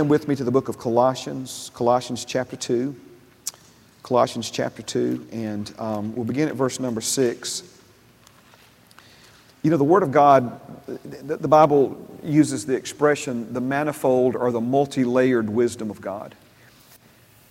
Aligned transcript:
them 0.00 0.08
with 0.08 0.28
me 0.28 0.34
to 0.34 0.44
the 0.44 0.50
book 0.50 0.70
of 0.70 0.78
Colossians, 0.78 1.70
Colossians 1.74 2.24
chapter 2.24 2.56
2. 2.56 2.96
Colossians 4.02 4.50
chapter 4.50 4.80
2, 4.80 5.28
and 5.30 5.74
um, 5.78 6.16
we'll 6.16 6.24
begin 6.24 6.48
at 6.48 6.54
verse 6.54 6.80
number 6.80 7.02
6. 7.02 7.62
You 9.62 9.70
know, 9.70 9.76
the 9.76 9.84
Word 9.84 10.02
of 10.02 10.10
God, 10.10 10.58
the, 10.86 11.36
the 11.36 11.46
Bible 11.46 12.18
uses 12.24 12.64
the 12.64 12.74
expression 12.74 13.52
the 13.52 13.60
manifold 13.60 14.36
or 14.36 14.50
the 14.50 14.60
multi 14.60 15.04
layered 15.04 15.50
wisdom 15.50 15.90
of 15.90 16.00
God. 16.00 16.34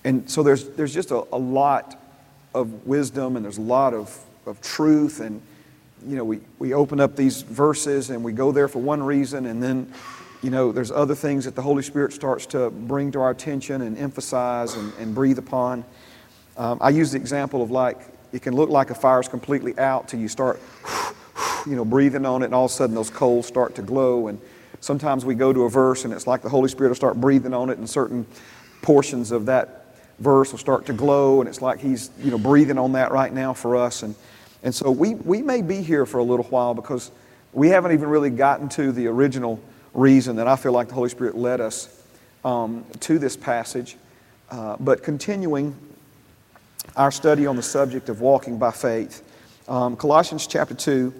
And 0.03 0.27
so 0.27 0.41
there's, 0.41 0.69
there's 0.69 0.93
just 0.93 1.11
a, 1.11 1.23
a 1.31 1.37
lot 1.37 2.01
of 2.55 2.87
wisdom 2.87 3.35
and 3.35 3.45
there's 3.45 3.59
a 3.59 3.61
lot 3.61 3.93
of, 3.93 4.17
of 4.47 4.59
truth. 4.59 5.19
And, 5.19 5.39
you 6.03 6.15
know, 6.15 6.23
we, 6.23 6.39
we 6.57 6.73
open 6.73 6.99
up 6.99 7.15
these 7.15 7.43
verses 7.43 8.09
and 8.09 8.23
we 8.23 8.33
go 8.33 8.51
there 8.51 8.67
for 8.67 8.79
one 8.79 9.03
reason, 9.03 9.45
and 9.45 9.61
then, 9.61 9.93
you 10.41 10.49
know, 10.49 10.71
there's 10.71 10.91
other 10.91 11.15
things 11.15 11.45
that 11.45 11.55
the 11.55 11.61
Holy 11.61 11.83
Spirit 11.83 12.13
starts 12.13 12.45
to 12.47 12.69
bring 12.69 13.11
to 13.11 13.19
our 13.19 13.31
attention 13.31 13.81
and 13.81 13.97
emphasize 13.97 14.73
and, 14.73 14.93
and 14.97 15.13
breathe 15.13 15.37
upon. 15.37 15.83
Um, 16.57 16.77
I 16.81 16.89
use 16.91 17.11
the 17.11 17.17
example 17.17 17.61
of 17.61 17.71
like, 17.71 17.99
it 18.31 18.41
can 18.41 18.55
look 18.55 18.69
like 18.69 18.89
a 18.89 18.95
fire 18.95 19.19
is 19.19 19.27
completely 19.27 19.77
out 19.77 20.07
till 20.07 20.19
you 20.19 20.29
start, 20.29 20.61
you 21.65 21.75
know, 21.75 21.83
breathing 21.83 22.25
on 22.25 22.41
it, 22.41 22.45
and 22.45 22.55
all 22.55 22.65
of 22.65 22.71
a 22.71 22.73
sudden 22.73 22.95
those 22.95 23.09
coals 23.09 23.47
start 23.47 23.75
to 23.75 23.81
glow. 23.81 24.27
And 24.27 24.39
sometimes 24.79 25.25
we 25.25 25.35
go 25.35 25.51
to 25.51 25.63
a 25.63 25.69
verse 25.69 26.05
and 26.05 26.13
it's 26.13 26.27
like 26.27 26.41
the 26.41 26.49
Holy 26.49 26.69
Spirit 26.69 26.89
will 26.89 26.95
start 26.95 27.19
breathing 27.19 27.53
on 27.53 27.69
it, 27.69 27.77
and 27.77 27.89
certain 27.89 28.25
portions 28.81 29.31
of 29.31 29.45
that 29.47 29.97
verse 30.19 30.51
will 30.51 30.59
start 30.59 30.85
to 30.85 30.93
glow, 30.93 31.41
and 31.41 31.49
it's 31.49 31.61
like 31.61 31.79
He's, 31.79 32.11
you 32.19 32.31
know, 32.31 32.37
breathing 32.37 32.77
on 32.77 32.93
that 32.93 33.11
right 33.11 33.33
now 33.33 33.53
for 33.53 33.75
us. 33.75 34.03
And, 34.03 34.15
and 34.63 34.73
so 34.73 34.89
we, 34.89 35.15
we 35.15 35.41
may 35.41 35.61
be 35.61 35.81
here 35.81 36.05
for 36.05 36.19
a 36.19 36.23
little 36.23 36.45
while 36.45 36.73
because 36.73 37.11
we 37.51 37.69
haven't 37.69 37.91
even 37.91 38.07
really 38.09 38.29
gotten 38.29 38.69
to 38.69 38.91
the 38.91 39.07
original 39.07 39.59
reason 39.93 40.35
that 40.37 40.47
I 40.47 40.55
feel 40.55 40.71
like 40.71 40.87
the 40.87 40.95
Holy 40.95 41.09
Spirit 41.09 41.35
led 41.35 41.61
us 41.61 42.03
um, 42.43 42.85
to 43.01 43.19
this 43.19 43.35
passage. 43.35 43.97
Uh, 44.49 44.77
but 44.79 45.03
continuing 45.03 45.75
our 46.95 47.11
study 47.11 47.45
on 47.45 47.55
the 47.55 47.63
subject 47.63 48.09
of 48.09 48.21
walking 48.21 48.57
by 48.57 48.71
faith. 48.71 49.23
Um, 49.67 49.95
Colossians 49.95 50.47
chapter 50.47 50.73
2 50.73 51.13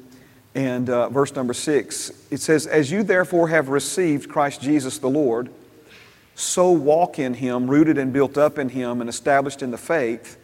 and 0.56 0.90
uh, 0.90 1.10
verse 1.10 1.34
number 1.36 1.54
6, 1.54 2.12
it 2.32 2.38
says, 2.40 2.66
As 2.66 2.92
you 2.92 3.04
therefore 3.04 3.48
have 3.50 3.70
received 3.70 4.30
Christ 4.30 4.62
Jesus 4.62 4.98
the 4.98 5.10
Lord, 5.10 5.50
so 6.36 6.72
walk 6.72 7.20
in 7.20 7.34
him, 7.34 7.70
rooted 7.70 7.98
and 7.98 8.12
built 8.12 8.38
up 8.38 8.58
in 8.58 8.70
him, 8.70 9.02
and 9.02 9.10
established 9.10 9.62
in 9.62 9.72
the 9.72 9.78
faith, 9.78 10.38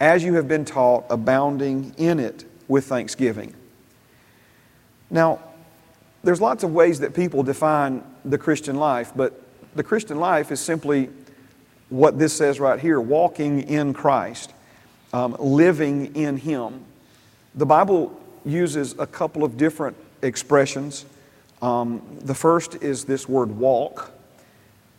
as 0.00 0.24
you 0.24 0.34
have 0.34 0.48
been 0.48 0.64
taught, 0.64 1.04
abounding 1.10 1.94
in 1.98 2.18
it 2.18 2.44
with 2.68 2.86
thanksgiving. 2.86 3.54
Now, 5.10 5.40
there's 6.24 6.40
lots 6.40 6.64
of 6.64 6.72
ways 6.72 7.00
that 7.00 7.14
people 7.14 7.42
define 7.42 8.02
the 8.24 8.38
Christian 8.38 8.76
life, 8.76 9.12
but 9.14 9.40
the 9.74 9.82
Christian 9.82 10.18
life 10.18 10.52
is 10.52 10.60
simply 10.60 11.10
what 11.88 12.18
this 12.18 12.32
says 12.32 12.60
right 12.60 12.78
here 12.78 13.00
walking 13.00 13.62
in 13.62 13.92
Christ 13.92 14.52
um, 15.12 15.36
living 15.38 16.14
in 16.16 16.36
Him. 16.36 16.84
The 17.54 17.66
Bible 17.66 18.18
uses 18.44 18.94
a 18.98 19.06
couple 19.06 19.44
of 19.44 19.56
different 19.56 19.96
expressions. 20.22 21.04
Um, 21.60 22.02
the 22.20 22.34
first 22.34 22.76
is 22.76 23.04
this 23.04 23.28
word 23.28 23.50
walk, 23.50 24.10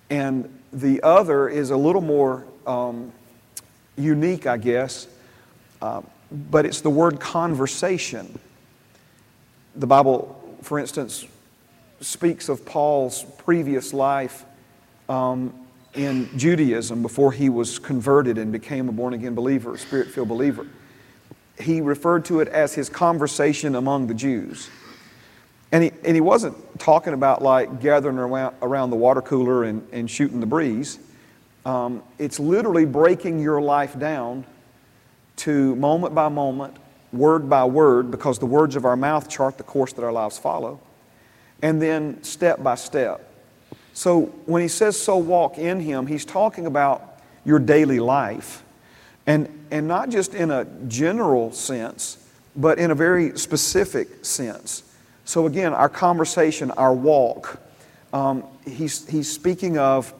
and 0.09 0.49
the 0.71 1.01
other 1.01 1.49
is 1.49 1.71
a 1.71 1.77
little 1.77 2.01
more 2.01 2.45
um, 2.66 3.11
unique, 3.97 4.47
I 4.47 4.57
guess, 4.57 5.07
uh, 5.81 6.01
but 6.31 6.66
it's 6.66 6.81
the 6.81 6.89
word 6.89 7.19
conversation. 7.19 8.39
The 9.75 9.88
Bible, 9.88 10.39
for 10.66 10.80
instance, 10.80 11.25
speaks 12.02 12.50
of 12.50 12.66
Paul's 12.66 13.23
previous 13.38 13.94
life 13.94 14.45
um, 15.09 15.53
in 15.94 16.30
Judaism 16.38 17.02
before 17.02 17.31
he 17.31 17.50
was 17.50 17.80
converted 17.80 18.38
and 18.38 18.52
became 18.52 18.89
a 18.89 18.91
born 18.91 19.14
again 19.14 19.36
believer, 19.36 19.73
a 19.73 19.78
spirit 19.78 20.09
filled 20.09 20.30
believer. 20.30 20.67
He 21.59 21.81
referred 21.81 22.25
to 22.25 22.39
it 22.39 22.47
as 22.47 22.73
his 22.73 22.89
conversation 22.89 23.75
among 23.75 24.07
the 24.07 24.13
Jews. 24.13 24.69
And 25.72 25.84
he, 25.84 25.91
and 26.03 26.16
he 26.16 26.22
wasn't 26.22 26.56
talking 26.79 27.13
about 27.13 27.41
like 27.41 27.81
gathering 27.81 28.18
around, 28.18 28.56
around 28.62 28.90
the 28.90 28.96
water 28.96 29.22
cooler 29.22 29.63
and, 29.63 29.88
and 29.91 30.09
shooting 30.09 30.40
the 30.40 30.46
breeze. 30.46 31.00
Um, 31.66 32.03
it's 32.19 32.40
literally 32.40 32.85
breaking 32.85 33.40
your 33.40 33.62
life 33.62 33.97
down 33.97 34.46
to 35.38 35.75
moment 35.75 36.13
by 36.13 36.29
moment, 36.29 36.75
word 37.13 37.50
by 37.50 37.63
word, 37.63 38.12
because 38.12 38.40
the 38.40 38.46
words 38.46 38.75
of 38.75 38.85
our 38.85 38.96
mouth 38.97 39.29
chart 39.29 39.57
the 39.57 39.63
course 39.63 39.94
that 39.94 40.03
our 40.03 40.12
lives 40.12 40.38
follow, 40.38 40.79
and 41.62 41.81
then 41.81 42.22
step 42.24 42.62
by 42.62 42.75
step 42.75 43.29
so 43.94 44.24
when 44.46 44.62
he 44.62 44.68
says, 44.68 45.00
so 45.00 45.18
walk 45.18 45.57
in 45.57 45.79
him, 45.79 46.07
he's 46.07 46.25
talking 46.25 46.66
about 46.66 47.19
your 47.46 47.59
daily 47.59 48.00
life. 48.00 48.63
And, 49.28 49.47
and 49.72 49.88
not 49.88 50.09
just 50.09 50.34
in 50.34 50.52
a 50.52 50.66
general 50.88 51.52
sense, 51.52 52.18
but 52.56 52.79
in 52.79 52.91
a 52.91 52.96
very 52.96 53.38
specific 53.38 54.25
sense. 54.25 54.84
So 55.25 55.46
again, 55.46 55.73
our 55.73 55.90
conversation, 55.90 56.72
our 56.72 56.94
walk, 56.94 57.59
um, 58.12 58.44
he's, 58.66 59.07
he's 59.07 59.31
speaking 59.31 59.78
of 59.78 60.13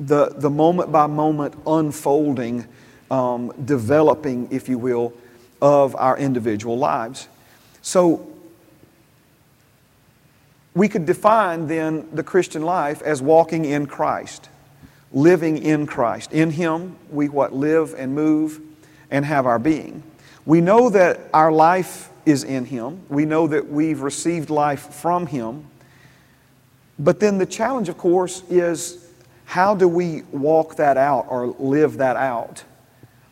the, 0.00 0.30
the 0.30 0.50
moment 0.50 0.90
by 0.90 1.06
moment 1.06 1.54
unfolding, 1.66 2.66
um, 3.10 3.52
developing, 3.64 4.48
if 4.50 4.68
you 4.68 4.78
will, 4.78 5.12
of 5.60 5.94
our 5.96 6.16
individual 6.16 6.78
lives. 6.78 7.28
So 7.82 8.26
we 10.74 10.88
could 10.88 11.06
define 11.06 11.66
then 11.66 12.08
the 12.12 12.22
Christian 12.22 12.62
life 12.62 13.02
as 13.02 13.20
walking 13.20 13.64
in 13.64 13.86
Christ, 13.86 14.48
living 15.12 15.58
in 15.58 15.86
Christ. 15.86 16.32
In 16.32 16.50
Him, 16.50 16.96
we 17.10 17.28
what 17.28 17.54
live 17.54 17.94
and 17.96 18.14
move 18.14 18.60
and 19.10 19.24
have 19.24 19.46
our 19.46 19.58
being. 19.58 20.02
We 20.46 20.60
know 20.60 20.90
that 20.90 21.20
our 21.34 21.50
life 21.50 22.10
is 22.24 22.44
in 22.44 22.64
Him. 22.64 23.02
We 23.08 23.24
know 23.24 23.46
that 23.46 23.68
we've 23.68 24.00
received 24.00 24.50
life 24.50 24.94
from 24.94 25.26
Him. 25.26 25.66
But 26.98 27.20
then 27.20 27.38
the 27.38 27.46
challenge, 27.46 27.88
of 27.88 27.96
course, 27.96 28.42
is 28.48 29.08
how 29.44 29.74
do 29.74 29.88
we 29.88 30.22
walk 30.30 30.76
that 30.76 30.96
out 30.96 31.26
or 31.30 31.46
live 31.46 31.96
that 31.98 32.16
out? 32.16 32.64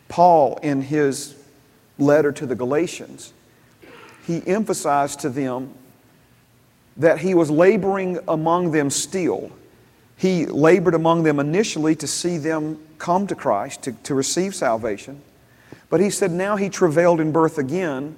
Paul, 0.09 0.59
in 0.63 0.81
his 0.81 1.36
letter 1.97 2.31
to 2.31 2.45
the 2.45 2.55
Galatians, 2.55 3.33
he 4.25 4.45
emphasized 4.45 5.19
to 5.21 5.29
them 5.29 5.73
that 6.97 7.19
he 7.19 7.33
was 7.33 7.49
laboring 7.49 8.19
among 8.27 8.71
them 8.71 8.89
still. 8.89 9.51
He 10.17 10.45
labored 10.45 10.95
among 10.95 11.23
them 11.23 11.39
initially 11.39 11.95
to 11.95 12.07
see 12.07 12.37
them 12.37 12.79
come 12.97 13.27
to 13.27 13.35
Christ, 13.35 13.83
to, 13.83 13.91
to 13.91 14.15
receive 14.15 14.55
salvation. 14.55 15.21
But 15.89 15.99
he 15.99 16.09
said 16.09 16.31
now 16.31 16.55
he 16.55 16.69
travailed 16.69 17.19
in 17.21 17.31
birth 17.31 17.57
again 17.57 18.15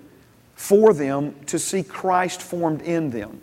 for 0.55 0.93
them 0.93 1.35
to 1.45 1.59
see 1.59 1.83
Christ 1.83 2.41
formed 2.41 2.81
in 2.81 3.11
them. 3.11 3.41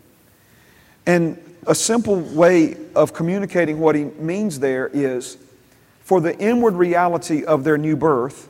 And 1.07 1.39
a 1.67 1.75
simple 1.75 2.17
way 2.21 2.77
of 2.95 3.13
communicating 3.13 3.79
what 3.79 3.95
he 3.95 4.05
means 4.05 4.59
there 4.59 4.89
is 4.93 5.39
for 6.01 6.21
the 6.21 6.37
inward 6.39 6.75
reality 6.75 7.45
of 7.45 7.65
their 7.65 7.79
new 7.79 7.97
birth 7.97 8.49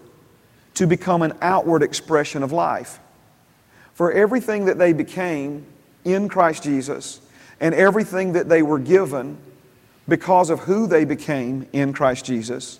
to 0.77 0.87
become 0.87 1.23
an 1.23 1.33
outward 1.43 1.83
expression 1.83 2.43
of 2.43 2.53
life. 2.53 3.01
For 3.95 4.13
everything 4.13 4.67
that 4.67 4.79
they 4.79 4.93
became 4.93 5.67
in 6.05 6.29
Christ 6.29 6.63
Jesus 6.63 7.21
and 7.61 7.75
everything 7.75 8.35
that 8.35 8.49
they 8.49 8.63
were 8.63 8.79
given 8.79 9.39
because 10.09 10.51
of 10.51 10.61
who 10.61 10.87
they 10.87 11.05
became 11.05 11.67
in 11.73 11.93
Christ 11.93 12.25
Jesus 12.25 12.79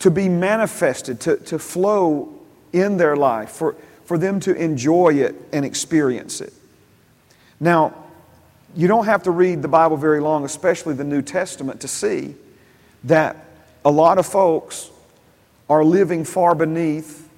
to 0.00 0.10
be 0.10 0.28
manifested, 0.28 1.20
to, 1.20 1.36
to 1.38 1.58
flow 1.58 2.34
in 2.72 2.96
their 2.96 3.16
life, 3.16 3.50
for, 3.50 3.76
for 4.04 4.18
them 4.18 4.40
to 4.40 4.54
enjoy 4.54 5.14
it 5.14 5.34
and 5.52 5.64
experience 5.64 6.40
it. 6.40 6.52
Now, 7.60 7.94
you 8.74 8.88
don't 8.88 9.06
have 9.06 9.22
to 9.22 9.30
read 9.30 9.62
the 9.62 9.68
Bible 9.68 9.96
very 9.96 10.20
long, 10.20 10.44
especially 10.44 10.94
the 10.94 11.04
New 11.04 11.22
Testament, 11.22 11.80
to 11.80 11.88
see 11.88 12.34
that 13.04 13.36
a 13.84 13.90
lot 13.90 14.18
of 14.18 14.26
folks 14.26 14.90
are 15.68 15.84
living 15.84 16.24
far 16.24 16.54
beneath 16.54 17.28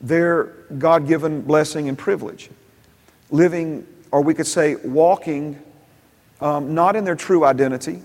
their 0.00 0.44
God 0.78 1.06
given 1.06 1.42
blessing 1.42 1.88
and 1.88 1.96
privilege, 1.96 2.50
living 3.30 3.86
or 4.10 4.20
we 4.20 4.34
could 4.34 4.46
say 4.46 4.76
walking 4.76 5.58
um, 6.40 6.74
not 6.74 6.96
in 6.96 7.04
their 7.04 7.14
true 7.14 7.44
identity 7.44 8.02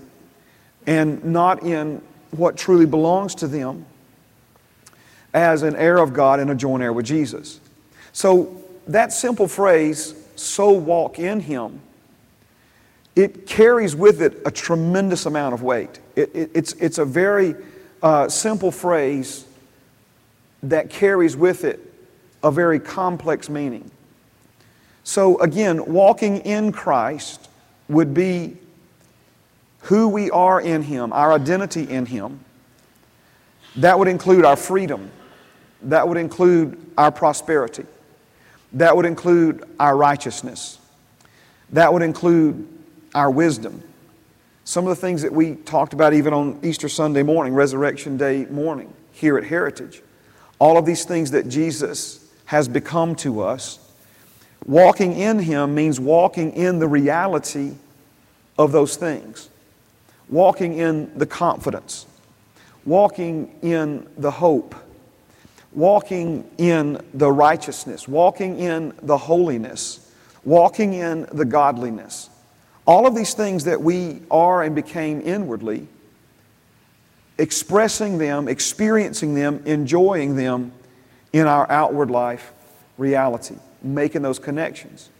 and 0.86 1.22
not 1.24 1.62
in 1.62 2.00
what 2.30 2.56
truly 2.56 2.86
belongs 2.86 3.34
to 3.36 3.48
them 3.48 3.84
as 5.34 5.62
an 5.62 5.76
heir 5.76 5.98
of 5.98 6.14
God 6.14 6.40
and 6.40 6.50
a 6.50 6.54
joint 6.54 6.82
heir 6.82 6.92
with 6.92 7.06
Jesus. 7.06 7.60
So 8.12 8.62
that 8.86 9.12
simple 9.12 9.48
phrase, 9.48 10.14
so 10.36 10.70
walk 10.70 11.18
in 11.18 11.40
Him, 11.40 11.80
it 13.14 13.46
carries 13.46 13.96
with 13.96 14.22
it 14.22 14.40
a 14.46 14.50
tremendous 14.50 15.26
amount 15.26 15.52
of 15.52 15.62
weight. 15.62 15.98
It, 16.16 16.34
it, 16.34 16.50
it's, 16.54 16.72
it's 16.74 16.98
a 16.98 17.04
very 17.04 17.54
uh, 18.02 18.28
simple 18.28 18.70
phrase 18.70 19.44
that 20.62 20.90
carries 20.90 21.36
with 21.36 21.64
it 21.64 21.80
a 22.42 22.50
very 22.50 22.78
complex 22.78 23.48
meaning. 23.48 23.90
So, 25.04 25.40
again, 25.40 25.92
walking 25.92 26.38
in 26.38 26.72
Christ 26.72 27.48
would 27.88 28.12
be 28.12 28.56
who 29.82 30.08
we 30.08 30.30
are 30.30 30.60
in 30.60 30.82
Him, 30.82 31.12
our 31.12 31.32
identity 31.32 31.88
in 31.88 32.06
Him. 32.06 32.40
That 33.76 33.98
would 33.98 34.08
include 34.08 34.44
our 34.44 34.56
freedom. 34.56 35.10
That 35.82 36.06
would 36.06 36.18
include 36.18 36.78
our 36.98 37.10
prosperity. 37.10 37.86
That 38.74 38.96
would 38.96 39.06
include 39.06 39.64
our 39.80 39.96
righteousness. 39.96 40.78
That 41.70 41.92
would 41.92 42.02
include 42.02 42.68
our 43.14 43.30
wisdom. 43.30 43.82
Some 44.68 44.86
of 44.86 44.90
the 44.90 45.00
things 45.00 45.22
that 45.22 45.32
we 45.32 45.54
talked 45.54 45.94
about 45.94 46.12
even 46.12 46.34
on 46.34 46.60
Easter 46.62 46.90
Sunday 46.90 47.22
morning, 47.22 47.54
Resurrection 47.54 48.18
Day 48.18 48.44
morning, 48.44 48.92
here 49.12 49.38
at 49.38 49.44
Heritage. 49.44 50.02
All 50.58 50.76
of 50.76 50.84
these 50.84 51.06
things 51.06 51.30
that 51.30 51.48
Jesus 51.48 52.30
has 52.44 52.68
become 52.68 53.14
to 53.16 53.40
us. 53.40 53.78
Walking 54.66 55.14
in 55.14 55.38
Him 55.38 55.74
means 55.74 55.98
walking 55.98 56.52
in 56.52 56.80
the 56.80 56.86
reality 56.86 57.76
of 58.58 58.72
those 58.72 58.96
things, 58.96 59.48
walking 60.28 60.74
in 60.74 61.16
the 61.16 61.24
confidence, 61.24 62.04
walking 62.84 63.50
in 63.62 64.06
the 64.18 64.32
hope, 64.32 64.74
walking 65.72 66.46
in 66.58 67.00
the 67.14 67.32
righteousness, 67.32 68.06
walking 68.06 68.58
in 68.58 68.92
the 69.00 69.16
holiness, 69.16 70.12
walking 70.44 70.92
in 70.92 71.26
the 71.32 71.46
godliness. 71.46 72.28
All 72.88 73.06
of 73.06 73.14
these 73.14 73.34
things 73.34 73.64
that 73.64 73.82
we 73.82 74.22
are 74.30 74.62
and 74.62 74.74
became 74.74 75.20
inwardly, 75.20 75.86
expressing 77.36 78.16
them, 78.16 78.48
experiencing 78.48 79.34
them, 79.34 79.62
enjoying 79.66 80.36
them 80.36 80.72
in 81.34 81.46
our 81.46 81.70
outward 81.70 82.10
life 82.10 82.50
reality, 82.96 83.56
making 83.82 84.22
those 84.22 84.38
connections. 84.38 85.10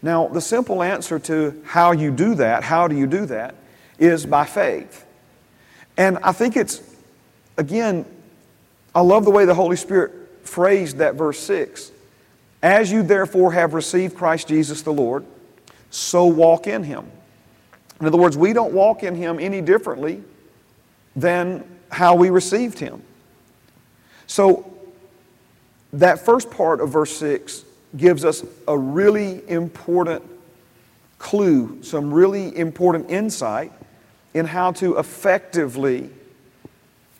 Now, 0.00 0.28
the 0.28 0.40
simple 0.40 0.82
answer 0.82 1.18
to 1.18 1.62
how 1.66 1.92
you 1.92 2.10
do 2.10 2.34
that, 2.36 2.64
how 2.64 2.88
do 2.88 2.96
you 2.96 3.06
do 3.06 3.26
that, 3.26 3.54
is 3.98 4.24
by 4.24 4.46
faith. 4.46 5.04
And 5.98 6.16
I 6.22 6.32
think 6.32 6.56
it's, 6.56 6.80
again, 7.58 8.06
I 8.94 9.02
love 9.02 9.26
the 9.26 9.30
way 9.30 9.44
the 9.44 9.54
Holy 9.54 9.76
Spirit 9.76 10.12
phrased 10.42 10.96
that 10.96 11.16
verse 11.16 11.38
6. 11.40 11.92
As 12.62 12.90
you 12.90 13.02
therefore 13.02 13.52
have 13.52 13.74
received 13.74 14.16
Christ 14.16 14.48
Jesus 14.48 14.80
the 14.80 14.92
Lord, 14.92 15.26
so 15.90 16.26
walk 16.26 16.66
in 16.66 16.82
him. 16.82 17.10
In 18.00 18.06
other 18.06 18.18
words, 18.18 18.36
we 18.36 18.52
don't 18.52 18.72
walk 18.72 19.02
in 19.02 19.14
him 19.14 19.38
any 19.40 19.60
differently 19.60 20.22
than 21.16 21.64
how 21.90 22.14
we 22.14 22.30
received 22.30 22.78
him. 22.78 23.02
So, 24.26 24.72
that 25.94 26.24
first 26.24 26.50
part 26.50 26.80
of 26.80 26.90
verse 26.90 27.16
6 27.16 27.64
gives 27.96 28.24
us 28.24 28.44
a 28.68 28.76
really 28.76 29.48
important 29.48 30.22
clue, 31.18 31.82
some 31.82 32.12
really 32.12 32.56
important 32.56 33.10
insight 33.10 33.72
in 34.34 34.44
how 34.44 34.72
to 34.72 34.98
effectively, 34.98 36.10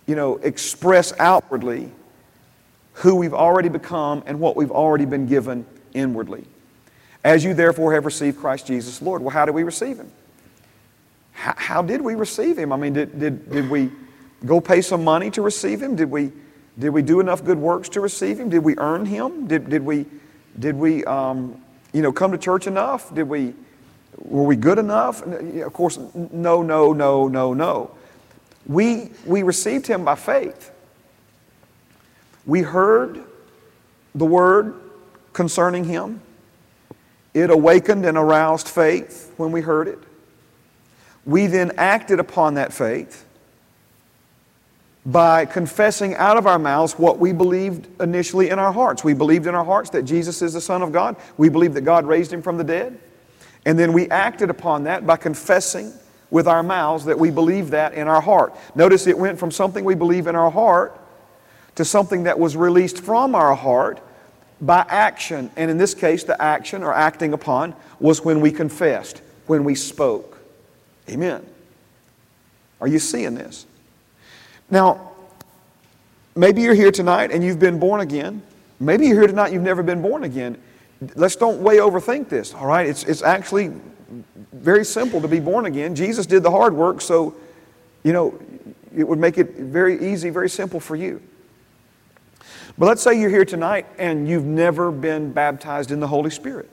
you 0.07 0.15
know, 0.15 0.37
express 0.37 1.13
outwardly 1.19 1.91
who 2.93 3.17
we've 3.17 3.35
already 3.35 3.69
become 3.69 4.23
and 4.27 4.39
what 4.39 4.55
we've 4.55 4.71
already 4.71 5.07
been 5.07 5.27
given 5.27 5.65
inwardly. 5.95 6.45
As 7.25 7.45
you 7.45 7.55
therefore 7.55 7.95
have 7.95 8.05
received 8.05 8.39
Christ 8.39 8.67
Jesus 8.67 9.03
Lord. 9.03 9.23
Well, 9.23 9.31
how 9.31 9.45
did 9.45 9.55
we 9.55 9.63
receive 9.63 9.99
him? 9.99 10.11
How, 11.33 11.55
how 11.57 11.83
did 11.83 12.01
we 12.01 12.15
receive 12.15 12.59
him? 12.59 12.73
I 12.73 12.77
mean, 12.77 12.93
did, 12.93 13.19
did, 13.19 13.51
did 13.51 13.71
we 13.71 13.91
go 14.45 14.61
pay 14.61 14.81
some 14.81 15.05
money 15.05 15.31
to 15.33 15.43
receive 15.43 15.83
him? 15.83 15.97
Did 15.97 16.11
we, 16.11 16.33
did 16.79 16.91
we 16.91 17.03
do 17.03 17.21
enough 17.21 17.45
good 17.45 17.59
works 17.59 17.89
to 17.91 18.01
receive 18.01 18.39
him? 18.39 18.49
Did 18.49 18.61
we 18.61 18.77
earn 18.79 19.05
him? 19.05 19.47
Did, 19.47 19.69
did 19.69 19.85
we, 19.85 20.07
did 20.59 20.77
we 20.77 21.05
um, 21.05 21.61
you 21.93 22.03
know, 22.03 22.13
come 22.13 22.33
to 22.33 22.39
church 22.39 22.67
enough? 22.67 23.15
Did 23.15 23.29
we, 23.29 23.55
were 24.19 24.45
we 24.45 24.57
good 24.57 24.79
enough? 24.79 25.23
Of 25.23 25.73
course, 25.73 25.99
no, 26.15 26.63
no, 26.63 26.93
no, 26.93 27.29
no, 27.29 27.55
no. 27.55 27.91
We, 28.67 29.11
we 29.25 29.43
received 29.43 29.87
him 29.87 30.05
by 30.05 30.15
faith. 30.15 30.71
We 32.47 32.63
heard 32.63 33.23
the 34.15 34.27
word 34.27 34.75
concerning 35.33 35.85
him. 35.85 36.21
It 37.39 37.51
awakened 37.51 38.05
and 38.05 38.19
aroused 38.19 38.69
faith 38.69 39.33
when 39.37 39.53
we 39.53 39.61
heard 39.61 39.87
it. 39.87 39.99
We 41.25 41.47
then 41.47 41.73
acted 41.77 42.19
upon 42.19 42.55
that 42.55 42.73
faith 42.73 43.25
by 45.07 45.45
confessing 45.45 46.15
out 46.17 46.37
of 46.37 46.47
our 46.47 46.59
mouths 46.59 46.99
what 46.99 47.19
we 47.19 47.33
believed 47.33 47.89
initially 48.01 48.51
in 48.51 48.59
our 48.59 48.73
hearts. 48.73 49.05
We 49.05 49.15
believed 49.15 49.47
in 49.47 49.55
our 49.55 49.65
hearts 49.65 49.91
that 49.91 50.03
Jesus 50.03 50.43
is 50.43 50.55
the 50.55 50.61
Son 50.61 50.83
of 50.83 50.91
God. 50.91 51.17
We 51.37 51.49
believed 51.49 51.75
that 51.75 51.83
God 51.83 52.07
raised 52.07 52.33
him 52.33 52.43
from 52.43 52.59
the 52.59 52.65
dead. 52.65 52.99
And 53.65 53.79
then 53.79 53.93
we 53.93 54.11
acted 54.11 54.51
upon 54.51 54.85
that 54.85 55.07
by 55.07 55.17
confessing 55.17 55.93
with 56.31 56.49
our 56.49 56.63
mouths 56.63 57.05
that 57.05 57.19
we 57.19 57.31
believe 57.31 57.71
that 57.71 57.95
in 57.95 58.09
our 58.09 58.21
heart. 58.21 58.55
Notice 58.75 59.07
it 59.07 59.17
went 59.17 59.39
from 59.39 59.51
something 59.51 59.85
we 59.85 59.95
believe 59.95 60.27
in 60.27 60.35
our 60.35 60.51
heart 60.51 60.99
to 61.77 61.85
something 61.85 62.25
that 62.25 62.39
was 62.39 62.57
released 62.57 62.99
from 62.99 63.35
our 63.35 63.55
heart 63.55 64.01
by 64.61 64.85
action. 64.89 65.51
And 65.57 65.71
in 65.71 65.79
this 65.79 65.95
case, 65.95 66.25
the 66.25 66.41
action 66.41 66.83
or 66.83 66.93
acting 66.93 67.33
upon 67.33 67.75
was 68.01 68.25
when 68.25 68.41
we 68.41 68.51
confessed, 68.51 69.23
when 69.47 69.65
we 69.65 69.75
spoke. 69.75 70.39
Amen. 71.09 71.45
Are 72.81 72.89
you 72.89 72.99
seeing 72.99 73.35
this? 73.35 73.67
Now, 74.71 75.13
maybe 76.37 76.63
you're 76.63 76.75
here 76.75 76.93
tonight 76.93 77.33
and 77.33 77.43
you've 77.43 77.59
been 77.59 77.79
born 77.79 78.01
again. 78.01 78.43
Maybe 78.81 79.07
you're 79.07 79.19
here 79.19 79.27
tonight 79.27 79.53
you've 79.53 79.63
never 79.63 79.83
been 79.83 80.03
born 80.03 80.25
again. 80.25 80.59
Let's 81.15 81.37
don't 81.37 81.61
way 81.61 81.77
overthink 81.77 82.29
this, 82.29 82.55
all 82.55 82.67
right? 82.67 82.87
It's, 82.87 83.05
it's 83.05 83.23
actually 83.23 83.73
very 84.53 84.85
simple 84.85 85.21
to 85.21 85.29
be 85.29 85.41
born 85.41 85.67
again. 85.67 85.95
Jesus 85.95 86.27
did 86.27 86.43
the 86.43 86.51
hard 86.51 86.75
work, 86.75 87.01
so, 87.01 87.35
you 88.03 88.13
know, 88.13 88.39
it 88.97 89.07
would 89.07 89.19
make 89.19 89.39
it 89.39 89.55
very 89.57 90.13
easy, 90.13 90.31
very 90.31 90.49
simple 90.49 90.81
for 90.81 90.97
you. 90.97 91.23
But 92.79 92.87
let's 92.87 93.03
say 93.03 93.21
you're 93.21 93.31
here 93.31 93.45
tonight 93.45 93.87
and 93.99 94.29
you've 94.29 94.45
never 94.45 94.93
been 94.93 95.33
baptized 95.33 95.91
in 95.91 95.99
the 95.99 96.07
Holy 96.07 96.31
Spirit. 96.31 96.71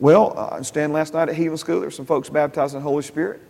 Well, 0.00 0.36
uh, 0.36 0.56
I 0.58 0.62
stand 0.62 0.92
last 0.92 1.14
night 1.14 1.28
at 1.28 1.36
Healing 1.36 1.56
School. 1.56 1.76
There 1.76 1.86
were 1.86 1.92
some 1.92 2.06
folks 2.06 2.28
baptized 2.28 2.74
in 2.74 2.80
the 2.80 2.88
Holy 2.88 3.04
Spirit. 3.04 3.40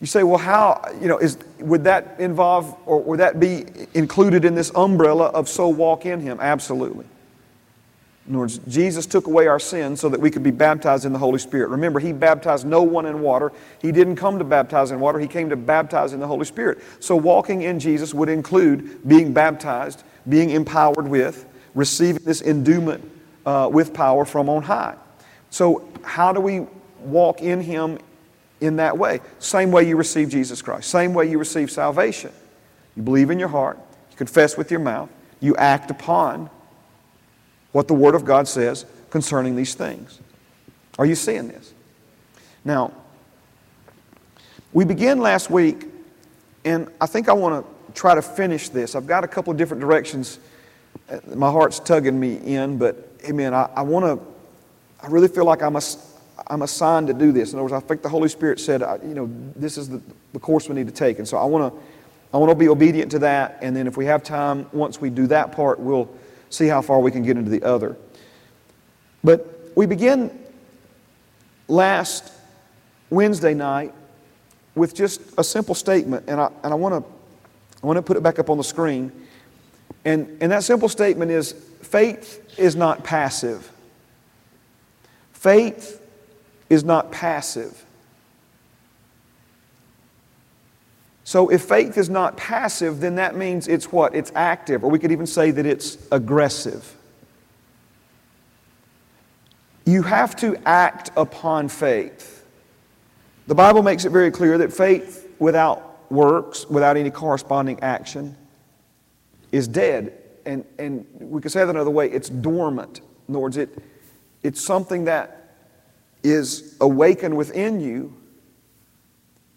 You 0.00 0.08
say, 0.08 0.24
well, 0.24 0.38
how, 0.38 0.84
you 1.00 1.06
know, 1.06 1.18
is, 1.18 1.38
would 1.60 1.84
that 1.84 2.16
involve 2.18 2.76
or 2.86 3.00
would 3.04 3.20
that 3.20 3.38
be 3.38 3.66
included 3.94 4.44
in 4.44 4.56
this 4.56 4.72
umbrella 4.74 5.26
of 5.26 5.48
so 5.48 5.68
walk 5.68 6.04
in 6.04 6.18
Him? 6.18 6.38
Absolutely. 6.40 7.06
In 8.28 8.34
other 8.34 8.40
words, 8.40 8.58
Jesus 8.68 9.04
took 9.04 9.26
away 9.26 9.48
our 9.48 9.58
sins 9.58 10.00
so 10.00 10.08
that 10.08 10.20
we 10.20 10.30
could 10.30 10.44
be 10.44 10.52
baptized 10.52 11.04
in 11.04 11.12
the 11.12 11.18
Holy 11.18 11.40
Spirit. 11.40 11.70
Remember, 11.70 11.98
He 11.98 12.12
baptized 12.12 12.64
no 12.64 12.82
one 12.82 13.04
in 13.06 13.20
water. 13.20 13.52
He 13.80 13.90
didn't 13.90 14.16
come 14.16 14.38
to 14.38 14.44
baptize 14.44 14.92
in 14.92 15.00
water, 15.00 15.18
He 15.18 15.26
came 15.26 15.50
to 15.50 15.56
baptize 15.56 16.12
in 16.12 16.20
the 16.20 16.26
Holy 16.26 16.44
Spirit. 16.44 16.78
So, 17.00 17.16
walking 17.16 17.62
in 17.62 17.80
Jesus 17.80 18.14
would 18.14 18.28
include 18.28 19.06
being 19.08 19.32
baptized, 19.32 20.04
being 20.28 20.50
empowered 20.50 21.08
with, 21.08 21.46
receiving 21.74 22.22
this 22.24 22.42
endowment 22.42 23.10
uh, 23.44 23.68
with 23.72 23.92
power 23.92 24.24
from 24.24 24.48
on 24.48 24.62
high. 24.62 24.94
So, 25.50 25.88
how 26.04 26.32
do 26.32 26.40
we 26.40 26.66
walk 27.00 27.42
in 27.42 27.60
Him 27.60 27.98
in 28.60 28.76
that 28.76 28.96
way? 28.96 29.20
Same 29.40 29.72
way 29.72 29.88
you 29.88 29.96
receive 29.96 30.28
Jesus 30.28 30.62
Christ, 30.62 30.88
same 30.88 31.12
way 31.12 31.28
you 31.28 31.38
receive 31.38 31.72
salvation. 31.72 32.30
You 32.96 33.02
believe 33.02 33.30
in 33.30 33.40
your 33.40 33.48
heart, 33.48 33.80
you 34.12 34.16
confess 34.16 34.56
with 34.56 34.70
your 34.70 34.80
mouth, 34.80 35.10
you 35.40 35.56
act 35.56 35.90
upon 35.90 36.50
what 37.72 37.88
the 37.88 37.94
Word 37.94 38.14
of 38.14 38.24
God 38.24 38.46
says 38.46 38.86
concerning 39.10 39.56
these 39.56 39.74
things. 39.74 40.20
Are 40.98 41.06
you 41.06 41.14
seeing 41.14 41.48
this? 41.48 41.74
Now, 42.64 42.92
we 44.72 44.84
began 44.84 45.18
last 45.18 45.50
week, 45.50 45.86
and 46.64 46.88
I 47.00 47.06
think 47.06 47.28
I 47.28 47.32
want 47.32 47.64
to 47.64 47.92
try 47.92 48.14
to 48.14 48.22
finish 48.22 48.68
this. 48.68 48.94
I've 48.94 49.06
got 49.06 49.24
a 49.24 49.28
couple 49.28 49.50
of 49.50 49.56
different 49.56 49.80
directions 49.80 50.38
uh, 51.10 51.18
my 51.34 51.50
heart's 51.50 51.78
tugging 51.78 52.18
me 52.18 52.36
in, 52.36 52.78
but 52.78 53.08
amen, 53.28 53.54
I, 53.54 53.68
I 53.76 53.82
want 53.82 54.04
to, 54.04 54.24
I 55.04 55.08
really 55.08 55.28
feel 55.28 55.44
like 55.44 55.62
I'm, 55.62 55.76
a, 55.76 55.82
I'm 56.46 56.62
assigned 56.62 57.08
to 57.08 57.14
do 57.14 57.32
this. 57.32 57.52
In 57.52 57.58
other 57.58 57.64
words, 57.64 57.72
I 57.72 57.80
think 57.80 58.02
the 58.02 58.08
Holy 58.08 58.28
Spirit 58.28 58.60
said, 58.60 58.82
uh, 58.82 58.98
you 59.02 59.14
know, 59.14 59.30
this 59.56 59.78
is 59.78 59.88
the, 59.88 60.00
the 60.32 60.38
course 60.38 60.68
we 60.68 60.74
need 60.74 60.86
to 60.86 60.92
take. 60.92 61.18
And 61.18 61.26
so 61.26 61.38
I 61.38 61.44
want 61.44 61.72
to, 61.72 61.80
I 62.32 62.38
want 62.38 62.50
to 62.50 62.54
be 62.54 62.68
obedient 62.68 63.10
to 63.12 63.18
that. 63.20 63.58
And 63.62 63.76
then 63.76 63.86
if 63.86 63.96
we 63.96 64.06
have 64.06 64.22
time, 64.22 64.66
once 64.72 65.00
we 65.00 65.10
do 65.10 65.26
that 65.28 65.52
part, 65.52 65.78
we'll 65.80 66.08
see 66.52 66.66
how 66.66 66.82
far 66.82 67.00
we 67.00 67.10
can 67.10 67.22
get 67.22 67.36
into 67.36 67.50
the 67.50 67.62
other. 67.62 67.96
But 69.24 69.70
we 69.74 69.86
begin 69.86 70.38
last 71.68 72.32
Wednesday 73.10 73.54
night 73.54 73.92
with 74.74 74.94
just 74.94 75.20
a 75.38 75.44
simple 75.44 75.74
statement, 75.74 76.24
and 76.28 76.40
I, 76.40 76.50
and 76.62 76.72
I 76.72 76.76
want 76.76 77.04
to 77.04 77.12
I 77.82 77.86
want 77.86 77.96
to 77.96 78.02
put 78.02 78.16
it 78.16 78.22
back 78.22 78.38
up 78.38 78.48
on 78.48 78.58
the 78.58 78.64
screen. 78.64 79.10
And, 80.04 80.38
and 80.40 80.52
that 80.52 80.62
simple 80.62 80.88
statement 80.88 81.30
is 81.30 81.52
faith 81.82 82.58
is 82.58 82.76
not 82.76 83.02
passive. 83.02 83.70
Faith 85.32 86.00
is 86.70 86.84
not 86.84 87.10
passive. 87.10 87.84
So 91.32 91.48
if 91.48 91.62
faith 91.62 91.96
is 91.96 92.10
not 92.10 92.36
passive, 92.36 93.00
then 93.00 93.14
that 93.14 93.34
means 93.36 93.66
it's 93.66 93.90
what? 93.90 94.14
It's 94.14 94.30
active, 94.34 94.84
or 94.84 94.90
we 94.90 94.98
could 94.98 95.12
even 95.12 95.26
say 95.26 95.50
that 95.50 95.64
it's 95.64 95.96
aggressive. 96.12 96.94
You 99.86 100.02
have 100.02 100.36
to 100.36 100.58
act 100.68 101.10
upon 101.16 101.68
faith. 101.68 102.46
The 103.46 103.54
Bible 103.54 103.82
makes 103.82 104.04
it 104.04 104.10
very 104.10 104.30
clear 104.30 104.58
that 104.58 104.74
faith 104.74 105.26
without 105.38 106.12
works, 106.12 106.68
without 106.68 106.98
any 106.98 107.10
corresponding 107.10 107.80
action, 107.80 108.36
is 109.52 109.66
dead. 109.66 110.12
And, 110.44 110.66
and 110.78 111.06
we 111.18 111.40
could 111.40 111.50
say 111.50 111.60
that 111.60 111.70
another 111.70 111.88
way 111.88 112.10
it's 112.10 112.28
dormant. 112.28 113.00
In 113.26 113.34
other 113.34 113.40
words, 113.40 113.56
it, 113.56 113.70
it's 114.42 114.60
something 114.60 115.06
that 115.06 115.54
is 116.22 116.76
awakened 116.82 117.34
within 117.34 117.80
you, 117.80 118.14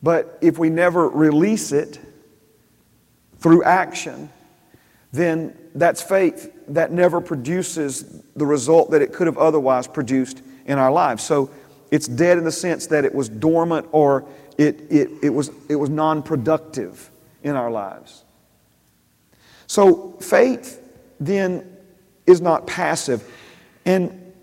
but 0.06 0.38
if 0.40 0.60
we 0.60 0.70
never 0.70 1.10
release 1.10 1.72
it 1.72 2.00
through 3.40 3.64
action, 3.64 4.30
then 5.12 5.58
that's 5.74 6.00
faith 6.00 6.54
that 6.68 6.92
never 6.92 7.20
produces 7.20 8.22
the 8.36 8.46
result 8.46 8.92
that 8.92 9.02
it 9.02 9.14
could 9.14 9.26
have 9.26 9.40
otherwise 9.40 9.88
produced 9.88 10.44
in 10.68 10.78
our 10.78 10.92
lives. 10.92 11.24
So 11.24 11.50
it's 11.90 12.08
dead 12.08 12.38
in 12.38 12.44
the 12.44 12.52
sense 12.52 12.86
that 12.88 13.04
it 13.04 13.16
was 13.16 13.30
dormant 13.30 13.88
or 13.92 14.28
it, 14.60 14.82
it, 14.92 15.10
it 15.24 15.30
was, 15.32 15.50
it 15.70 15.76
was 15.76 15.90
non 15.90 16.22
productive 16.22 17.10
in 17.42 17.56
our 17.56 17.72
lives. 17.72 18.26
So 19.66 20.12
faith 20.22 20.88
then 21.20 21.78
is 22.28 22.42
not 22.42 22.68
passive. 22.68 23.28
And 23.86 24.34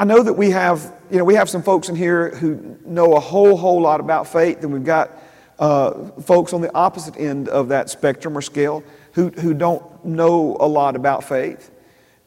I 0.00 0.04
know 0.04 0.22
that 0.22 0.32
we 0.32 0.52
have, 0.52 0.90
you 1.12 1.18
know, 1.18 1.24
we 1.24 1.34
have 1.34 1.50
some 1.50 1.62
folks 1.62 1.90
in 1.90 1.94
here 1.94 2.30
who 2.30 2.78
know 2.86 3.12
a 3.16 3.20
whole, 3.20 3.54
whole 3.54 3.82
lot 3.82 4.00
about 4.00 4.26
faith, 4.26 4.62
and 4.62 4.72
we've 4.72 4.82
got 4.82 5.10
uh, 5.58 5.92
folks 6.22 6.54
on 6.54 6.62
the 6.62 6.74
opposite 6.74 7.18
end 7.18 7.50
of 7.50 7.68
that 7.68 7.90
spectrum 7.90 8.36
or 8.36 8.40
scale 8.40 8.82
who, 9.12 9.28
who 9.28 9.52
don't 9.52 10.06
know 10.06 10.56
a 10.58 10.66
lot 10.66 10.96
about 10.96 11.22
faith. 11.22 11.70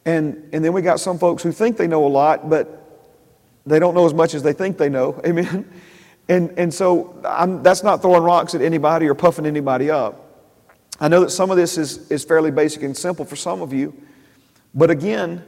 And, 0.04 0.48
and 0.52 0.64
then 0.64 0.72
we 0.72 0.82
got 0.82 1.00
some 1.00 1.18
folks 1.18 1.42
who 1.42 1.50
think 1.50 1.76
they 1.76 1.88
know 1.88 2.06
a 2.06 2.08
lot, 2.08 2.48
but 2.48 3.02
they 3.66 3.80
don't 3.80 3.92
know 3.92 4.06
as 4.06 4.14
much 4.14 4.34
as 4.34 4.44
they 4.44 4.52
think 4.52 4.78
they 4.78 4.88
know. 4.88 5.20
Amen. 5.26 5.68
And, 6.28 6.56
and 6.56 6.72
so 6.72 7.20
I'm, 7.24 7.64
that's 7.64 7.82
not 7.82 8.02
throwing 8.02 8.22
rocks 8.22 8.54
at 8.54 8.62
anybody 8.62 9.08
or 9.08 9.16
puffing 9.16 9.46
anybody 9.46 9.90
up. 9.90 10.44
I 11.00 11.08
know 11.08 11.22
that 11.22 11.30
some 11.30 11.50
of 11.50 11.56
this 11.56 11.76
is, 11.76 12.08
is 12.08 12.24
fairly 12.24 12.52
basic 12.52 12.84
and 12.84 12.96
simple 12.96 13.24
for 13.24 13.34
some 13.34 13.62
of 13.62 13.72
you, 13.72 14.00
but 14.76 14.90
again, 14.90 15.44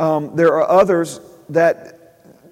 um, 0.00 0.34
there 0.34 0.54
are 0.54 0.68
others 0.68 1.20
that 1.48 2.00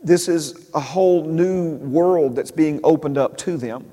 this 0.03 0.29
is 0.29 0.71
a 0.75 0.81
whole 0.81 1.25
new 1.25 1.75
world 1.77 2.37
that's 2.37 2.51
being 2.51 2.81
opened 2.83 3.19
up 3.19 3.37
to 3.39 3.57
them. 3.57 3.91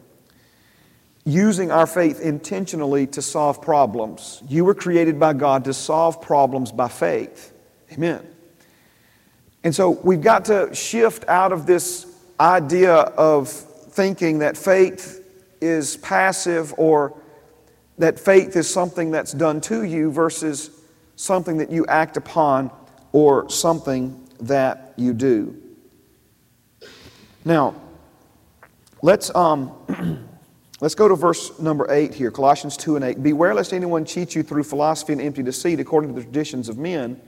Using 1.25 1.71
our 1.71 1.85
faith 1.85 2.21
intentionally 2.21 3.05
to 3.07 3.21
solve 3.21 3.61
problems. 3.61 4.41
You 4.47 4.63
were 4.63 4.73
created 4.73 5.19
by 5.19 5.33
God 5.33 5.65
to 5.65 5.73
solve 5.73 6.21
problems 6.21 6.71
by 6.71 6.87
faith. 6.87 7.53
Amen. 7.91 8.25
And 9.63 9.75
so 9.75 9.89
we've 9.89 10.21
got 10.21 10.45
to 10.45 10.73
shift 10.73 11.27
out 11.27 11.51
of 11.51 11.65
this 11.65 12.05
idea 12.39 12.93
of 12.93 13.49
thinking 13.49 14.39
that 14.39 14.55
faith 14.55 15.25
is 15.59 15.97
passive 15.97 16.73
or 16.77 17.19
that 17.97 18.19
faith 18.19 18.55
is 18.55 18.71
something 18.71 19.11
that's 19.11 19.33
done 19.33 19.59
to 19.59 19.83
you 19.83 20.11
versus 20.11 20.69
something 21.15 21.57
that 21.57 21.71
you 21.71 21.85
act 21.87 22.15
upon 22.15 22.71
or 23.11 23.49
something 23.49 24.29
that 24.39 24.93
you 24.95 25.13
do. 25.13 25.59
Now, 27.47 27.75
let's, 29.01 29.33
um, 29.33 29.71
let's 30.81 30.95
go 30.95 31.07
to 31.07 31.15
verse 31.15 31.57
number 31.61 31.89
8 31.89 32.13
here, 32.13 32.29
Colossians 32.29 32.75
2 32.75 32.97
and 32.97 33.05
8. 33.05 33.23
Beware 33.23 33.53
lest 33.53 33.71
anyone 33.71 34.03
cheat 34.03 34.35
you 34.35 34.43
through 34.43 34.63
philosophy 34.63 35.13
and 35.13 35.21
empty 35.21 35.43
deceit 35.43 35.79
according 35.79 36.13
to 36.13 36.19
the 36.19 36.25
traditions 36.25 36.67
of 36.67 36.77
men 36.77 37.21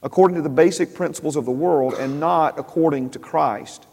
according 0.00 0.36
to 0.36 0.42
the 0.42 0.48
basic 0.48 0.94
principles 0.94 1.34
of 1.34 1.44
the 1.44 1.50
world 1.50 1.94
and 1.94 2.20
not 2.20 2.56
according 2.56 3.10
to 3.10 3.18
Christ. 3.18 3.84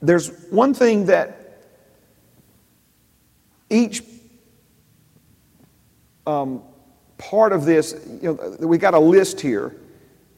There's 0.00 0.28
one 0.50 0.72
thing 0.72 1.06
that 1.06 1.64
each 3.68 4.04
um, 6.24 6.62
part 7.18 7.52
of 7.52 7.64
this, 7.64 8.00
you 8.22 8.32
know, 8.32 8.56
we 8.64 8.78
got 8.78 8.94
a 8.94 9.00
list 9.00 9.40
here 9.40 9.74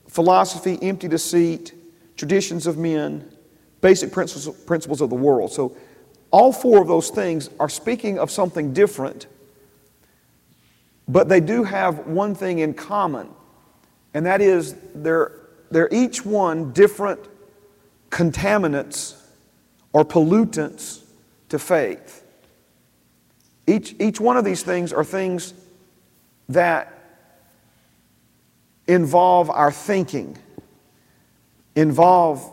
philosophy, 0.09 0.79
empty 0.81 1.09
deceit, 1.09 1.75
traditions 2.17 2.67
of 2.67 2.79
men, 2.79 3.31
basic 3.81 4.13
principles, 4.13 4.57
principles 4.65 5.01
of 5.01 5.11
the 5.11 5.17
world. 5.17 5.53
So, 5.53 5.77
all 6.31 6.53
four 6.53 6.81
of 6.81 6.89
those 6.89 7.11
things 7.11 7.51
are 7.61 7.69
speaking 7.69 8.19
of 8.19 8.31
something 8.31 8.73
different 8.73 9.27
but 11.09 11.29
they 11.29 11.41
do 11.41 11.65
have 11.65 12.07
one 12.07 12.35
thing 12.35 12.61
in 12.61 12.75
common, 12.75 13.29
and 14.15 14.27
that 14.27 14.41
is 14.41 14.77
they're, 14.95 15.33
they're 15.71 15.93
each 15.93 16.25
one 16.25 16.73
different 16.73 17.21
contaminants 18.11 19.21
or 19.93 20.05
pollutants 20.05 21.03
to 21.49 21.59
faith. 21.59 22.25
Each, 23.67 23.95
each 23.99 24.21
one 24.21 24.37
of 24.37 24.45
these 24.45 24.63
things 24.63 24.93
are 24.93 25.05
things 25.05 25.55
that 26.49 26.99
involve 28.87 29.51
our 29.51 29.71
thinking, 29.71 30.37
involve, 31.75 32.53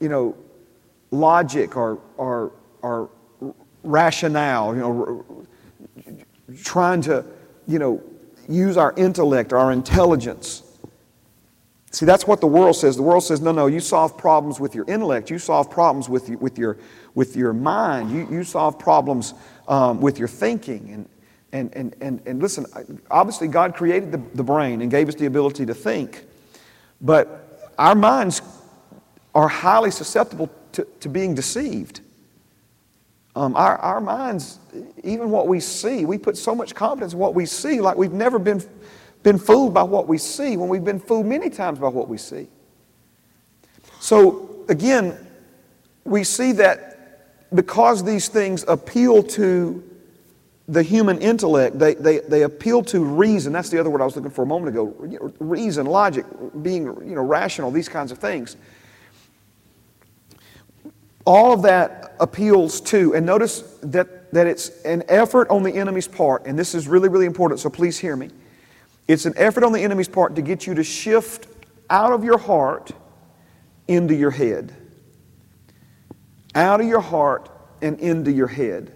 you 0.00 0.08
know, 0.08 0.36
logic 1.10 1.76
or, 1.76 2.00
or, 2.16 2.52
or 2.82 3.10
rationale, 3.82 4.74
you 4.74 4.80
know, 4.80 5.46
trying 6.62 7.00
to 7.02 7.24
you 7.66 7.78
know, 7.78 8.02
use 8.48 8.76
our 8.76 8.94
intellect, 8.96 9.52
our 9.52 9.72
intelligence. 9.72 10.62
See, 11.90 12.06
that's 12.06 12.26
what 12.26 12.40
the 12.40 12.46
world 12.46 12.76
says. 12.76 12.96
The 12.96 13.02
world 13.02 13.24
says, 13.24 13.40
no, 13.40 13.52
no, 13.52 13.66
you 13.66 13.80
solve 13.80 14.18
problems 14.18 14.60
with 14.60 14.74
your 14.74 14.84
intellect. 14.86 15.30
You 15.30 15.38
solve 15.38 15.70
problems 15.70 16.08
with, 16.08 16.28
with, 16.28 16.58
your, 16.58 16.76
with 17.14 17.36
your 17.36 17.52
mind. 17.52 18.10
You, 18.10 18.28
you 18.30 18.44
solve 18.44 18.78
problems 18.78 19.34
um, 19.66 20.00
with 20.00 20.18
your 20.18 20.28
thinking. 20.28 20.90
And, 20.90 21.08
and, 21.52 21.74
and, 21.74 21.96
and, 22.00 22.22
and 22.26 22.42
listen, 22.42 22.66
obviously, 23.10 23.48
God 23.48 23.74
created 23.74 24.12
the, 24.12 24.18
the 24.34 24.44
brain 24.44 24.82
and 24.82 24.90
gave 24.90 25.08
us 25.08 25.14
the 25.14 25.26
ability 25.26 25.64
to 25.66 25.74
think. 25.74 26.24
But 27.00 27.45
our 27.78 27.94
minds 27.94 28.42
are 29.34 29.48
highly 29.48 29.90
susceptible 29.90 30.50
to, 30.72 30.86
to 31.00 31.08
being 31.08 31.34
deceived. 31.34 32.00
Um, 33.34 33.54
our, 33.54 33.76
our 33.78 34.00
minds, 34.00 34.58
even 35.04 35.30
what 35.30 35.46
we 35.46 35.60
see, 35.60 36.06
we 36.06 36.16
put 36.16 36.38
so 36.38 36.54
much 36.54 36.74
confidence 36.74 37.12
in 37.12 37.18
what 37.18 37.34
we 37.34 37.44
see, 37.44 37.80
like 37.82 37.96
we've 37.96 38.12
never 38.12 38.38
been, 38.38 38.62
been 39.22 39.38
fooled 39.38 39.74
by 39.74 39.82
what 39.82 40.08
we 40.08 40.16
see 40.16 40.56
when 40.56 40.70
we've 40.70 40.84
been 40.84 40.98
fooled 41.00 41.26
many 41.26 41.50
times 41.50 41.78
by 41.78 41.88
what 41.88 42.08
we 42.08 42.16
see. 42.16 42.48
So, 44.00 44.64
again, 44.68 45.18
we 46.04 46.24
see 46.24 46.52
that 46.52 47.54
because 47.54 48.02
these 48.04 48.28
things 48.28 48.64
appeal 48.68 49.22
to 49.22 49.82
the 50.68 50.82
human 50.82 51.18
intellect, 51.18 51.78
they, 51.78 51.94
they, 51.94 52.18
they 52.18 52.42
appeal 52.42 52.82
to 52.84 53.04
reason. 53.04 53.52
That's 53.52 53.70
the 53.70 53.78
other 53.78 53.90
word 53.90 54.00
I 54.00 54.04
was 54.04 54.16
looking 54.16 54.32
for 54.32 54.42
a 54.42 54.46
moment 54.46 54.70
ago. 54.70 55.32
Reason, 55.38 55.86
logic, 55.86 56.26
being 56.62 56.84
you 56.84 57.14
know, 57.14 57.22
rational, 57.22 57.70
these 57.70 57.88
kinds 57.88 58.10
of 58.10 58.18
things. 58.18 58.56
All 61.24 61.52
of 61.52 61.62
that 61.62 62.16
appeals 62.18 62.80
to, 62.82 63.14
and 63.14 63.24
notice 63.24 63.60
that, 63.82 64.32
that 64.32 64.46
it's 64.46 64.82
an 64.82 65.04
effort 65.08 65.48
on 65.50 65.62
the 65.62 65.72
enemy's 65.72 66.08
part, 66.08 66.46
and 66.46 66.58
this 66.58 66.74
is 66.74 66.88
really, 66.88 67.08
really 67.08 67.26
important, 67.26 67.60
so 67.60 67.70
please 67.70 67.98
hear 67.98 68.16
me. 68.16 68.30
It's 69.08 69.24
an 69.24 69.34
effort 69.36 69.62
on 69.62 69.72
the 69.72 69.80
enemy's 69.80 70.08
part 70.08 70.34
to 70.34 70.42
get 70.42 70.66
you 70.66 70.74
to 70.74 70.84
shift 70.84 71.46
out 71.90 72.12
of 72.12 72.24
your 72.24 72.38
heart 72.38 72.90
into 73.86 74.14
your 74.14 74.32
head. 74.32 74.74
Out 76.56 76.80
of 76.80 76.86
your 76.86 77.00
heart 77.00 77.50
and 77.82 78.00
into 78.00 78.32
your 78.32 78.48
head. 78.48 78.95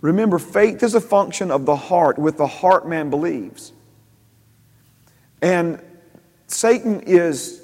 Remember, 0.00 0.38
faith 0.38 0.82
is 0.82 0.94
a 0.94 1.00
function 1.00 1.50
of 1.50 1.66
the 1.66 1.76
heart. 1.76 2.18
With 2.18 2.36
the 2.36 2.46
heart, 2.46 2.88
man 2.88 3.10
believes. 3.10 3.72
And 5.42 5.82
Satan 6.46 7.00
is 7.00 7.62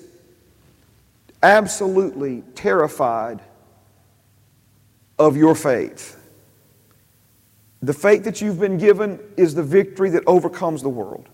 absolutely 1.43 2.43
terrified 2.55 3.41
of 5.19 5.37
your 5.37 5.55
faith. 5.55 6.21
The 7.83 7.93
faith 7.93 8.25
that 8.25 8.41
you've 8.41 8.59
been 8.59 8.79
given 8.79 9.21
is 9.37 9.55
the 9.55 9.63
victory 9.63 10.11
that 10.11 10.23
overcomes 10.27 10.83
the 10.83 10.89
world. 10.89 11.29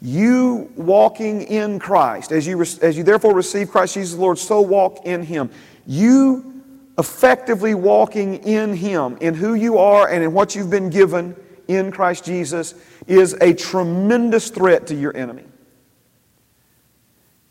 You 0.00 0.72
walking 0.74 1.42
in 1.42 1.78
Christ, 1.78 2.32
as 2.32 2.44
you, 2.44 2.60
as 2.60 2.96
you 2.96 3.04
therefore 3.04 3.34
receive 3.34 3.70
Christ 3.70 3.94
Jesus 3.94 4.18
Lord, 4.18 4.36
so 4.36 4.60
walk 4.60 5.06
in 5.06 5.22
Him. 5.22 5.48
You 5.86 6.51
effectively 6.98 7.74
walking 7.74 8.42
in 8.44 8.74
Him, 8.74 9.16
in 9.20 9.34
who 9.34 9.54
you 9.54 9.78
are 9.78 10.08
and 10.08 10.22
in 10.22 10.32
what 10.32 10.54
you've 10.54 10.70
been 10.70 10.90
given 10.90 11.36
in 11.68 11.90
Christ 11.90 12.24
Jesus, 12.24 12.74
is 13.06 13.34
a 13.40 13.54
tremendous 13.54 14.50
threat 14.50 14.86
to 14.88 14.94
your 14.94 15.16
enemy. 15.16 15.44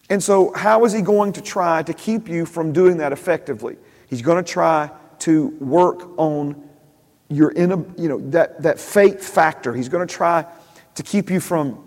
And 0.09 0.21
so, 0.21 0.51
how 0.53 0.83
is 0.83 0.91
he 0.91 1.01
going 1.01 1.31
to 1.33 1.41
try 1.41 1.83
to 1.83 1.93
keep 1.93 2.27
you 2.27 2.45
from 2.45 2.73
doing 2.73 2.97
that 2.97 3.13
effectively? 3.13 3.77
He's 4.09 4.21
going 4.21 4.43
to 4.43 4.51
try 4.51 4.91
to 5.19 5.47
work 5.59 6.17
on 6.19 6.67
your 7.29 7.51
inner, 7.53 7.83
you 7.97 8.09
know, 8.09 8.19
that, 8.31 8.61
that 8.61 8.77
faith 8.77 9.23
factor. 9.27 9.73
He's 9.73 9.87
going 9.87 10.05
to 10.05 10.13
try 10.13 10.45
to 10.95 11.03
keep 11.03 11.29
you 11.29 11.39
from 11.39 11.81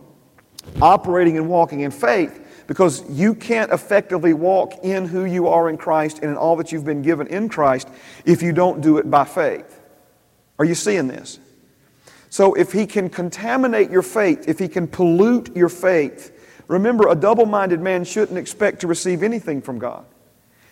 operating 0.81 1.37
and 1.37 1.51
walking 1.51 1.81
in 1.81 1.91
faith 1.91 2.44
because 2.67 3.09
you 3.11 3.35
can't 3.35 3.73
effectively 3.73 4.33
walk 4.33 4.73
in 4.83 5.07
who 5.07 5.25
you 5.25 5.49
are 5.49 5.69
in 5.69 5.77
Christ 5.77 6.19
and 6.21 6.31
in 6.31 6.37
all 6.37 6.57
that 6.57 6.73
you've 6.73 6.85
been 6.85 7.03
given 7.03 7.27
in 7.27 7.49
Christ 7.49 7.89
if 8.25 8.43
you 8.43 8.53
don't 8.53 8.81
do 8.81 8.99
it 8.99 9.11
by 9.11 9.25
faith. 9.25 9.81
Are 10.59 10.65
you 10.65 10.75
seeing 10.75 11.09
this? 11.09 11.39
So 12.31 12.55
if 12.55 12.73
he 12.73 12.87
can 12.87 13.11
contaminate 13.11 13.91
your 13.91 14.03
faith, 14.03 14.49
if 14.49 14.59
he 14.59 14.69
can 14.69 14.89
pollute 14.89 15.55
your 15.57 15.69
faith, 15.69 16.33
remember 16.67 17.09
a 17.09 17.15
double-minded 17.15 17.81
man 17.81 18.05
shouldn't 18.05 18.39
expect 18.39 18.81
to 18.81 18.87
receive 18.87 19.23
anything 19.23 19.63
from 19.63 19.79
God. 19.79 20.05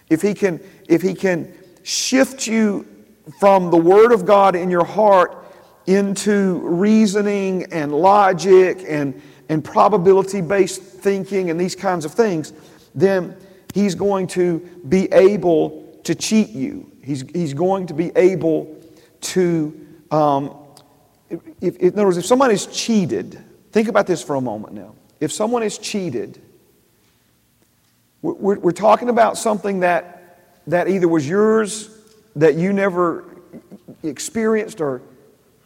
If 0.09 0.23
he 0.23 0.35
can 0.35 0.61
if 0.89 1.03
he 1.03 1.15
can 1.15 1.55
shift 1.83 2.47
you 2.47 2.87
from 3.39 3.71
the 3.71 3.77
word 3.77 4.13
of 4.13 4.27
God 4.27 4.57
in 4.57 4.71
your 4.71 4.85
heart 4.85 5.43
into 5.87 6.61
reasoning 6.63 7.65
and 7.73 7.93
logic 7.93 8.85
and, 8.87 9.21
and 9.49 9.65
probability 9.65 10.41
based 10.41 10.83
thinking 11.03 11.51
and 11.51 11.61
these 11.61 11.75
kinds 11.75 12.05
of 12.05 12.13
things, 12.15 12.53
then 12.95 13.37
he's 13.75 13.95
going 13.95 14.27
to 14.29 14.59
be 14.89 15.13
able 15.13 16.01
to 16.05 16.15
cheat 16.15 16.51
you. 16.51 16.91
He's, 17.03 17.23
he's 17.33 17.55
going 17.55 17.87
to 17.89 17.95
be 17.95 18.13
able 18.17 18.77
to, 19.33 19.87
um, 20.11 20.57
if, 21.29 21.41
if, 21.61 21.77
in 21.77 21.93
other 21.95 22.07
words, 22.07 22.17
if 22.17 22.27
someone 22.27 22.51
is 22.51 22.67
cheated, 22.67 23.39
think 23.73 23.89
about 23.89 24.07
this 24.07 24.23
for 24.23 24.37
a 24.37 24.41
moment 24.41 24.75
now. 24.75 24.95
If 25.21 25.33
someone 25.33 25.63
is 25.63 25.79
cheated, 25.79 26.41
we're, 28.21 28.59
we're 28.59 28.73
talking 28.73 29.09
about 29.09 29.37
something 29.39 29.81
that, 29.81 30.39
that 30.67 30.89
either 30.89 31.09
was 31.09 31.29
yours, 31.29 31.91
that 32.37 32.55
you 32.55 32.73
never 32.73 33.25
experienced 34.03 34.81
or 34.81 35.03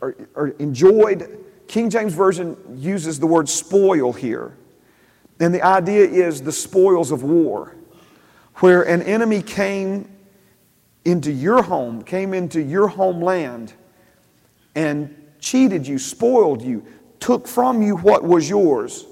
or, 0.00 0.16
or 0.34 0.48
enjoyed. 0.58 1.44
King 1.68 1.90
James 1.90 2.14
Version 2.14 2.56
uses 2.76 3.18
the 3.18 3.26
word 3.26 3.48
spoil 3.48 4.12
here. 4.12 4.56
And 5.40 5.54
the 5.54 5.62
idea 5.62 6.04
is 6.04 6.42
the 6.42 6.52
spoils 6.52 7.10
of 7.10 7.22
war, 7.22 7.74
where 8.56 8.82
an 8.82 9.02
enemy 9.02 9.42
came 9.42 10.10
into 11.04 11.30
your 11.30 11.62
home, 11.62 12.02
came 12.02 12.34
into 12.34 12.60
your 12.60 12.88
homeland, 12.88 13.72
and 14.74 15.14
cheated 15.38 15.86
you, 15.86 15.98
spoiled 15.98 16.62
you, 16.62 16.84
took 17.20 17.46
from 17.46 17.82
you 17.82 17.96
what 17.96 18.24
was 18.24 18.48
yours, 18.48 19.06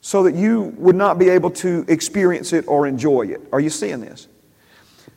so 0.00 0.22
that 0.24 0.34
you 0.34 0.74
would 0.78 0.96
not 0.96 1.18
be 1.18 1.28
able 1.28 1.50
to 1.50 1.84
experience 1.88 2.52
it 2.52 2.66
or 2.66 2.86
enjoy 2.86 3.22
it. 3.22 3.40
Are 3.52 3.60
you 3.60 3.70
seeing 3.70 4.00
this? 4.00 4.28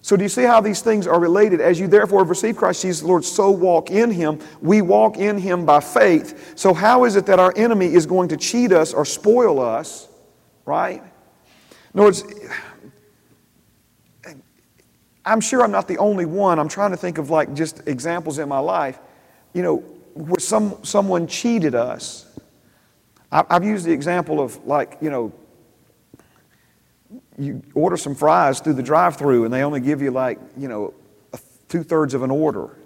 So, 0.04 0.18
do 0.18 0.24
you 0.24 0.30
see 0.30 0.44
how 0.44 0.60
these 0.60 0.82
things 0.82 1.08
are 1.08 1.18
related? 1.18 1.62
As 1.62 1.80
you 1.80 1.88
therefore 1.88 2.20
have 2.20 2.30
received 2.30 2.58
Christ 2.58 2.82
Jesus, 2.82 3.04
Lord, 3.04 3.24
so 3.24 3.50
walk 3.50 3.90
in 3.90 4.12
Him. 4.12 4.38
We 4.62 4.82
walk 4.82 5.16
in 5.16 5.38
Him 5.38 5.66
by 5.66 5.80
faith. 5.80 6.56
So, 6.58 6.74
how 6.74 7.06
is 7.06 7.16
it 7.16 7.26
that 7.28 7.40
our 7.40 7.54
enemy 7.56 7.86
is 7.86 8.06
going 8.06 8.28
to 8.28 8.36
cheat 8.36 8.74
us 8.74 8.94
or 8.94 9.06
spoil 9.06 9.62
us, 9.62 10.10
right? 10.66 11.02
In 11.94 12.00
other 12.02 12.08
words, 12.08 12.26
I'm 15.24 15.40
sure 15.40 15.64
I'm 15.64 15.72
not 15.72 15.88
the 15.88 15.98
only 16.00 16.26
one. 16.26 16.60
I'm 16.60 16.68
trying 16.68 16.92
to 16.92 16.98
think 16.98 17.18
of 17.18 17.30
like 17.30 17.54
just 17.54 17.88
examples 17.88 18.40
in 18.40 18.50
my 18.50 18.60
life, 18.60 19.00
you 19.54 19.62
know, 19.62 19.78
where 20.16 20.38
some, 20.38 20.84
someone 20.84 21.28
cheated 21.28 21.76
us. 21.76 22.26
I've 23.32 23.64
used 23.64 23.86
the 23.86 23.94
example 23.94 24.42
of 24.42 24.68
like, 24.68 24.98
you 25.00 25.10
know, 25.10 25.32
you 27.38 27.64
order 27.74 27.98
some 27.98 28.16
fries 28.16 28.60
through 28.60 28.74
the 28.74 28.84
drive 28.84 29.18
through 29.18 29.46
and 29.46 29.54
they 29.54 29.64
only 29.64 29.80
give 29.80 30.02
you 30.02 30.12
like, 30.12 30.40
you 30.58 30.68
know, 30.68 30.94
two 31.70 31.84
thirds 31.84 32.14
of 32.14 32.24
an 32.24 32.32
order. 32.32 32.78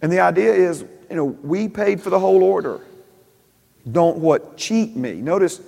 And 0.00 0.10
the 0.10 0.20
idea 0.20 0.52
is, 0.52 0.84
you 1.08 1.16
know, 1.16 1.24
we 1.24 1.68
paid 1.68 2.00
for 2.00 2.10
the 2.10 2.18
whole 2.18 2.42
order. 2.42 2.80
Don't 3.90 4.18
what? 4.18 4.56
Cheat 4.56 4.96
me. 4.96 5.14
Notice, 5.14 5.60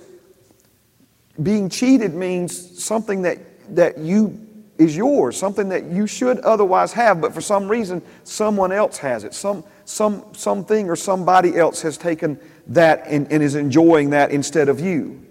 being 1.41 1.69
cheated 1.69 2.13
means 2.13 2.83
something 2.83 3.21
that, 3.23 3.39
that 3.75 3.97
you 3.97 4.41
is 4.77 4.95
yours, 4.95 5.37
something 5.37 5.69
that 5.69 5.85
you 5.85 6.05
should 6.05 6.39
otherwise 6.39 6.91
have, 6.93 7.21
but 7.21 7.33
for 7.33 7.41
some 7.41 7.67
reason 7.67 8.01
someone 8.23 8.71
else 8.71 8.97
has 8.97 9.23
it. 9.23 9.33
Some, 9.33 9.63
some, 9.85 10.25
something 10.33 10.89
or 10.89 10.95
somebody 10.95 11.55
else 11.55 11.81
has 11.81 11.97
taken 11.97 12.37
that 12.67 13.07
and, 13.07 13.31
and 13.31 13.41
is 13.41 13.55
enjoying 13.55 14.09
that 14.09 14.31
instead 14.31 14.67
of 14.67 14.79
you. 14.79 15.24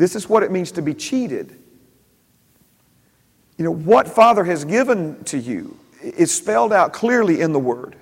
This 0.00 0.16
is 0.16 0.30
what 0.30 0.42
it 0.42 0.50
means 0.50 0.72
to 0.72 0.82
be 0.82 0.94
cheated. 0.94 1.54
You 3.58 3.66
know, 3.66 3.70
what 3.70 4.08
Father 4.08 4.44
has 4.44 4.64
given 4.64 5.22
to 5.24 5.36
you 5.36 5.76
is 6.02 6.34
spelled 6.34 6.72
out 6.72 6.94
clearly 6.94 7.42
in 7.42 7.52
the 7.52 7.58
Word. 7.58 7.96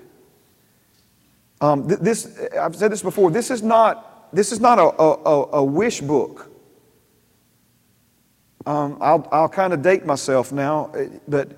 Um, 1.59 1.89
this, 1.89 2.39
I've 2.57 2.77
said 2.77 2.89
this 2.93 3.01
before, 3.01 3.31
this 3.31 3.51
is 3.51 3.61
not, 3.61 4.33
this 4.33 4.53
is 4.53 4.61
not 4.61 4.79
a, 4.79 4.83
a, 4.83 5.57
a 5.57 5.63
wish 5.63 5.99
book. 5.99 6.49
Um, 8.65 8.97
I'll, 9.01 9.27
I'll 9.33 9.49
kind 9.49 9.73
of 9.73 9.81
date 9.81 10.05
myself 10.05 10.53
now, 10.53 10.91
eh, 10.95 11.09
but 11.27 11.51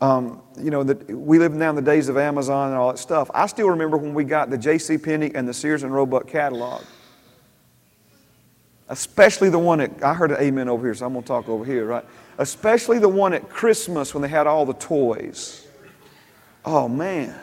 um, 0.00 0.42
you 0.58 0.72
know, 0.72 0.82
that 0.82 1.08
we 1.08 1.38
live 1.38 1.52
now 1.52 1.70
in 1.70 1.76
the 1.76 1.82
days 1.82 2.08
of 2.08 2.16
Amazon 2.16 2.70
and 2.70 2.76
all 2.76 2.90
that 2.90 2.98
stuff. 2.98 3.30
I 3.32 3.46
still 3.46 3.70
remember 3.70 3.96
when 3.96 4.12
we 4.12 4.24
got 4.24 4.50
the 4.50 4.58
J.C. 4.58 4.98
Penney 4.98 5.32
and 5.36 5.46
the 5.46 5.54
Sears 5.54 5.84
and 5.84 5.94
Roebuck 5.94 6.26
catalog. 6.26 6.82
Especially 8.88 9.48
the 9.48 9.58
one 9.58 9.80
at, 9.80 10.02
I 10.02 10.12
heard 10.12 10.30
an 10.30 10.38
amen 10.40 10.68
over 10.68 10.86
here, 10.86 10.94
so 10.94 11.06
I'm 11.06 11.12
going 11.12 11.22
to 11.22 11.28
talk 11.28 11.48
over 11.48 11.64
here, 11.64 11.86
right? 11.86 12.04
Especially 12.38 12.98
the 12.98 13.08
one 13.08 13.32
at 13.32 13.48
Christmas 13.48 14.14
when 14.14 14.22
they 14.22 14.28
had 14.28 14.46
all 14.46 14.66
the 14.66 14.74
toys. 14.74 15.66
Oh, 16.64 16.88
man. 16.88 17.34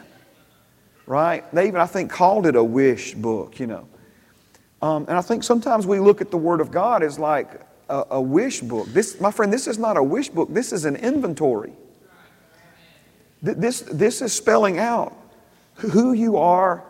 Right? 1.07 1.51
They 1.53 1.67
even, 1.67 1.81
I 1.81 1.87
think, 1.87 2.11
called 2.11 2.45
it 2.45 2.55
a 2.55 2.63
wish 2.63 3.15
book, 3.15 3.59
you 3.59 3.67
know. 3.67 3.87
Um, 4.81 5.05
and 5.07 5.17
I 5.17 5.21
think 5.21 5.43
sometimes 5.43 5.87
we 5.87 5.99
look 5.99 6.21
at 6.21 6.31
the 6.31 6.37
Word 6.37 6.61
of 6.61 6.71
God 6.71 7.03
as 7.03 7.17
like 7.17 7.61
a, 7.89 8.05
a 8.11 8.21
wish 8.21 8.61
book. 8.61 8.87
This, 8.87 9.19
my 9.19 9.31
friend, 9.31 9.51
this 9.51 9.67
is 9.67 9.77
not 9.77 9.97
a 9.97 10.03
wish 10.03 10.29
book, 10.29 10.49
this 10.51 10.71
is 10.71 10.85
an 10.85 10.95
inventory. 10.95 11.73
This, 13.41 13.81
this 13.81 14.21
is 14.21 14.31
spelling 14.31 14.77
out 14.77 15.17
who 15.75 16.13
you 16.13 16.37
are 16.37 16.83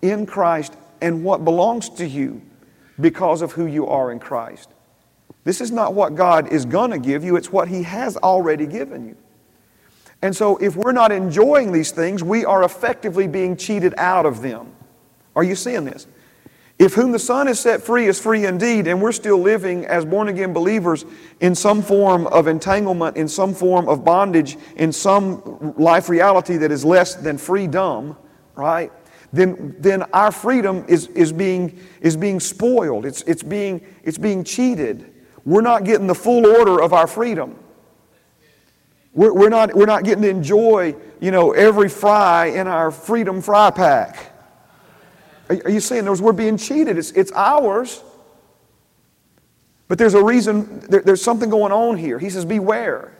in 0.00 0.24
Christ 0.24 0.74
and 1.02 1.22
what 1.22 1.44
belongs 1.44 1.90
to 1.90 2.06
you 2.06 2.40
because 3.00 3.42
of 3.42 3.52
who 3.52 3.66
you 3.66 3.86
are 3.86 4.12
in 4.12 4.18
Christ. 4.18 4.70
This 5.44 5.60
is 5.60 5.70
not 5.70 5.94
what 5.94 6.14
God 6.14 6.52
is 6.52 6.64
going 6.64 6.90
to 6.90 6.98
give 6.98 7.24
you, 7.24 7.36
it's 7.36 7.52
what 7.52 7.68
He 7.68 7.82
has 7.82 8.16
already 8.16 8.66
given 8.66 9.08
you. 9.08 9.16
And 10.22 10.34
so, 10.34 10.56
if 10.56 10.74
we're 10.74 10.92
not 10.92 11.12
enjoying 11.12 11.70
these 11.70 11.90
things, 11.90 12.22
we 12.22 12.44
are 12.44 12.64
effectively 12.64 13.28
being 13.28 13.56
cheated 13.56 13.94
out 13.98 14.24
of 14.24 14.40
them. 14.40 14.72
Are 15.36 15.44
you 15.44 15.54
seeing 15.54 15.84
this? 15.84 16.06
If 16.78 16.94
whom 16.94 17.12
the 17.12 17.18
Son 17.18 17.46
has 17.46 17.60
set 17.60 17.82
free 17.82 18.06
is 18.06 18.20
free 18.20 18.46
indeed, 18.46 18.88
and 18.88 19.00
we're 19.00 19.12
still 19.12 19.38
living 19.38 19.84
as 19.86 20.04
born 20.04 20.28
again 20.28 20.52
believers 20.52 21.04
in 21.40 21.54
some 21.54 21.82
form 21.82 22.26
of 22.28 22.48
entanglement, 22.48 23.16
in 23.16 23.28
some 23.28 23.54
form 23.54 23.88
of 23.88 24.04
bondage, 24.04 24.56
in 24.76 24.92
some 24.92 25.74
life 25.78 26.08
reality 26.08 26.56
that 26.56 26.72
is 26.72 26.84
less 26.84 27.14
than 27.14 27.38
freedom, 27.38 28.16
right? 28.56 28.90
Then, 29.34 29.74
then 29.78 30.02
our 30.12 30.30
freedom 30.30 30.84
is, 30.86 31.08
is, 31.08 31.32
being, 31.32 31.78
is 32.00 32.16
being 32.16 32.38
spoiled. 32.38 33.04
It's, 33.04 33.22
it's, 33.22 33.42
being, 33.42 33.84
it's 34.04 34.18
being 34.18 34.44
cheated. 34.44 35.12
We're 35.44 35.60
not 35.60 35.84
getting 35.84 36.06
the 36.06 36.14
full 36.14 36.46
order 36.46 36.80
of 36.80 36.92
our 36.92 37.06
freedom. 37.06 37.58
We're, 39.12 39.32
we're, 39.32 39.48
not, 39.48 39.74
we're 39.74 39.86
not 39.86 40.04
getting 40.04 40.22
to 40.22 40.28
enjoy, 40.28 40.94
you 41.20 41.30
know, 41.30 41.52
every 41.52 41.88
fry 41.88 42.46
in 42.46 42.68
our 42.68 42.90
freedom 42.90 43.42
fry 43.42 43.70
pack. 43.70 44.32
Are, 45.48 45.56
are 45.64 45.70
you 45.70 45.80
seeing 45.80 46.04
those? 46.04 46.22
We're 46.22 46.32
being 46.32 46.56
cheated. 46.56 46.96
It's, 46.96 47.10
it's 47.10 47.32
ours. 47.32 48.02
But 49.88 49.98
there's 49.98 50.14
a 50.14 50.22
reason, 50.22 50.80
there, 50.88 51.02
there's 51.02 51.22
something 51.22 51.50
going 51.50 51.72
on 51.72 51.96
here. 51.96 52.18
He 52.18 52.30
says, 52.30 52.44
beware. 52.44 53.13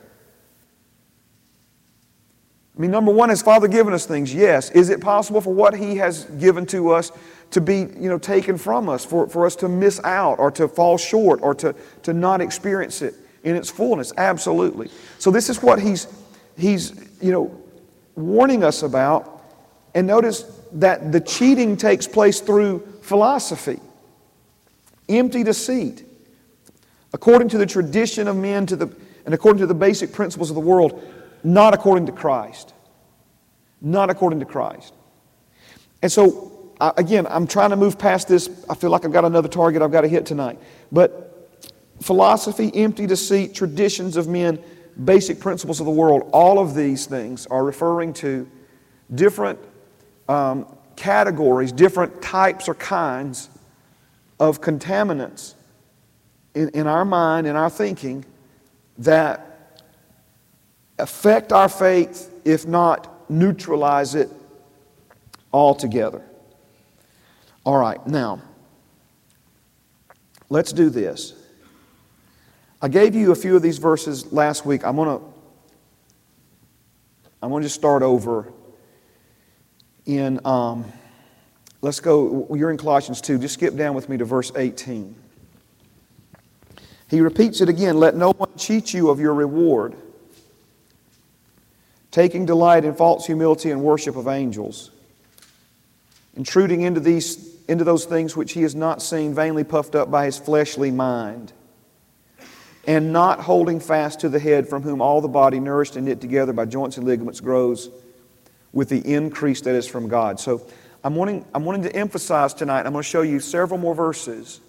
I 2.76 2.80
mean, 2.80 2.90
number 2.90 3.12
one, 3.12 3.28
has 3.28 3.40
Father 3.40 3.68
given 3.68 3.94
us 3.94 4.04
things? 4.04 4.34
Yes. 4.34 4.70
Is 4.70 4.90
it 4.90 5.00
possible 5.00 5.40
for 5.40 5.54
what 5.54 5.74
He 5.74 5.96
has 5.96 6.24
given 6.24 6.66
to 6.66 6.90
us 6.90 7.12
to 7.52 7.60
be, 7.60 7.78
you 7.78 8.08
know, 8.08 8.18
taken 8.18 8.58
from 8.58 8.88
us, 8.88 9.04
for, 9.04 9.28
for 9.28 9.46
us 9.46 9.54
to 9.56 9.68
miss 9.68 10.00
out 10.02 10.40
or 10.40 10.50
to 10.52 10.66
fall 10.66 10.98
short 10.98 11.40
or 11.40 11.54
to, 11.54 11.74
to 12.02 12.12
not 12.12 12.40
experience 12.40 13.00
it 13.00 13.14
in 13.44 13.54
its 13.54 13.70
fullness? 13.70 14.12
Absolutely. 14.16 14.90
So 15.18 15.30
this 15.30 15.48
is 15.48 15.62
what 15.62 15.80
He's, 15.80 16.08
he's, 16.56 17.08
you 17.22 17.30
know, 17.30 17.62
warning 18.16 18.64
us 18.64 18.82
about. 18.82 19.42
And 19.94 20.08
notice 20.08 20.42
that 20.72 21.12
the 21.12 21.20
cheating 21.20 21.76
takes 21.76 22.08
place 22.08 22.40
through 22.40 22.80
philosophy, 23.02 23.78
empty 25.08 25.44
deceit, 25.44 26.04
according 27.12 27.48
to 27.50 27.58
the 27.58 27.66
tradition 27.66 28.26
of 28.26 28.34
men 28.34 28.66
to 28.66 28.74
the, 28.74 28.92
and 29.24 29.32
according 29.32 29.60
to 29.60 29.66
the 29.66 29.74
basic 29.74 30.12
principles 30.12 30.50
of 30.50 30.56
the 30.56 30.60
world 30.60 31.00
not 31.44 31.74
according 31.74 32.06
to 32.06 32.12
Christ. 32.12 32.72
Not 33.80 34.10
according 34.10 34.40
to 34.40 34.46
Christ. 34.46 34.94
And 36.02 36.10
so, 36.10 36.72
again, 36.80 37.26
I'm 37.28 37.46
trying 37.46 37.70
to 37.70 37.76
move 37.76 37.98
past 37.98 38.28
this. 38.28 38.64
I 38.68 38.74
feel 38.74 38.90
like 38.90 39.04
I've 39.04 39.12
got 39.12 39.24
another 39.24 39.48
target 39.48 39.82
I've 39.82 39.92
got 39.92 40.00
to 40.00 40.08
hit 40.08 40.26
tonight. 40.26 40.58
But 40.90 41.52
philosophy, 42.00 42.72
empty 42.74 43.06
deceit, 43.06 43.54
traditions 43.54 44.16
of 44.16 44.26
men, 44.26 44.58
basic 45.04 45.38
principles 45.38 45.80
of 45.80 45.86
the 45.86 45.92
world, 45.92 46.30
all 46.32 46.58
of 46.58 46.74
these 46.74 47.06
things 47.06 47.46
are 47.46 47.64
referring 47.64 48.12
to 48.14 48.48
different 49.14 49.58
um, 50.28 50.66
categories, 50.96 51.72
different 51.72 52.22
types 52.22 52.68
or 52.68 52.74
kinds 52.74 53.50
of 54.40 54.60
contaminants 54.60 55.54
in, 56.54 56.68
in 56.70 56.86
our 56.86 57.04
mind, 57.04 57.46
in 57.46 57.56
our 57.56 57.70
thinking, 57.70 58.24
that 58.98 59.53
affect 60.98 61.52
our 61.52 61.68
faith, 61.68 62.32
if 62.44 62.66
not 62.66 63.30
neutralize 63.30 64.14
it 64.14 64.30
altogether. 65.52 66.22
All 67.64 67.78
right, 67.78 68.04
now, 68.06 68.42
let's 70.48 70.72
do 70.72 70.90
this. 70.90 71.34
I 72.82 72.88
gave 72.88 73.14
you 73.14 73.32
a 73.32 73.34
few 73.34 73.56
of 73.56 73.62
these 73.62 73.78
verses 73.78 74.32
last 74.32 74.66
week. 74.66 74.84
I'm 74.84 74.96
going 74.96 75.18
to 75.18 75.24
I'm 77.44 77.50
going 77.50 77.60
to 77.60 77.66
just 77.66 77.74
start 77.74 78.02
over 78.02 78.50
in, 80.06 80.40
um, 80.46 80.90
let's 81.82 82.00
go, 82.00 82.46
you're 82.54 82.70
in 82.70 82.78
Colossians 82.78 83.20
2. 83.20 83.38
Just 83.38 83.52
skip 83.52 83.76
down 83.76 83.94
with 83.94 84.08
me 84.08 84.16
to 84.16 84.24
verse 84.24 84.50
18. 84.56 85.14
He 87.10 87.20
repeats 87.20 87.60
it 87.60 87.68
again 87.68 87.98
let 87.98 88.16
no 88.16 88.32
one 88.32 88.48
cheat 88.56 88.94
you 88.94 89.10
of 89.10 89.20
your 89.20 89.34
reward, 89.34 89.94
taking 92.14 92.46
delight 92.46 92.84
in 92.84 92.94
false 92.94 93.26
humility 93.26 93.72
and 93.72 93.82
worship 93.82 94.14
of 94.14 94.28
angels, 94.28 94.92
intruding 96.36 96.82
into, 96.82 97.00
these, 97.00 97.60
into 97.66 97.82
those 97.82 98.04
things 98.04 98.36
which 98.36 98.52
he 98.52 98.62
has 98.62 98.72
not 98.72 99.02
seen, 99.02 99.34
vainly 99.34 99.64
puffed 99.64 99.96
up 99.96 100.12
by 100.12 100.24
his 100.24 100.38
fleshly 100.38 100.92
mind, 100.92 101.52
and 102.86 103.12
not 103.12 103.40
holding 103.40 103.80
fast 103.80 104.20
to 104.20 104.28
the 104.28 104.38
head, 104.38 104.68
from 104.68 104.82
whom 104.82 105.02
all 105.02 105.20
the 105.20 105.26
body, 105.26 105.58
nourished 105.58 105.96
and 105.96 106.06
knit 106.06 106.20
together 106.20 106.52
by 106.52 106.64
joints 106.64 106.98
and 106.98 107.04
ligaments, 107.04 107.40
grows 107.40 107.90
with 108.72 108.88
the 108.88 109.00
increase 109.12 109.62
that 109.62 109.74
is 109.74 109.88
from 109.88 110.06
God. 110.06 110.38
So 110.38 110.64
I'm 111.02 111.16
wanting, 111.16 111.44
I'm 111.52 111.64
wanting 111.64 111.82
to 111.82 111.96
emphasize 111.96 112.54
tonight, 112.54 112.86
I'm 112.86 112.92
going 112.92 113.02
to 113.02 113.08
show 113.08 113.22
you 113.22 113.40
several 113.40 113.80
more 113.80 113.92
verses 113.92 114.60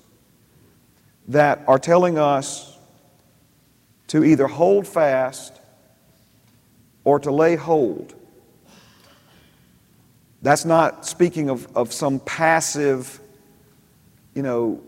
that 1.27 1.61
are 1.67 1.77
telling 1.77 2.17
us 2.17 2.75
to 4.07 4.23
either 4.23 4.47
hold 4.47 4.87
fast 4.87 5.61
or 7.05 7.19
to 7.19 7.31
lay 7.31 7.55
hold. 7.55 8.13
That's 10.41 10.65
not 10.65 11.05
speaking 11.05 11.49
of, 11.49 11.67
of 11.75 11.93
some 11.93 12.19
passive, 12.19 13.19
you 14.33 14.43
know, 14.43 14.81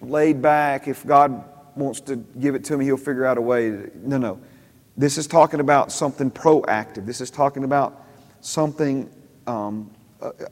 laid 0.00 0.42
back, 0.42 0.88
if 0.88 1.06
God 1.06 1.44
wants 1.74 2.00
to 2.02 2.16
give 2.16 2.54
it 2.54 2.64
to 2.64 2.76
me, 2.76 2.84
he'll 2.84 2.96
figure 2.96 3.24
out 3.24 3.38
a 3.38 3.40
way. 3.40 3.88
No, 3.94 4.18
no. 4.18 4.40
This 4.96 5.16
is 5.16 5.26
talking 5.26 5.60
about 5.60 5.90
something 5.90 6.30
proactive. 6.30 7.06
This 7.06 7.20
is 7.20 7.30
talking 7.30 7.64
about 7.64 8.04
something 8.40 9.10
um, 9.46 9.90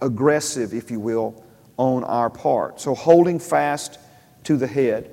aggressive, 0.00 0.72
if 0.72 0.90
you 0.90 0.98
will, 0.98 1.44
on 1.76 2.04
our 2.04 2.30
part. 2.30 2.80
So 2.80 2.94
holding 2.94 3.38
fast 3.38 3.98
to 4.44 4.56
the 4.56 4.66
head. 4.66 5.10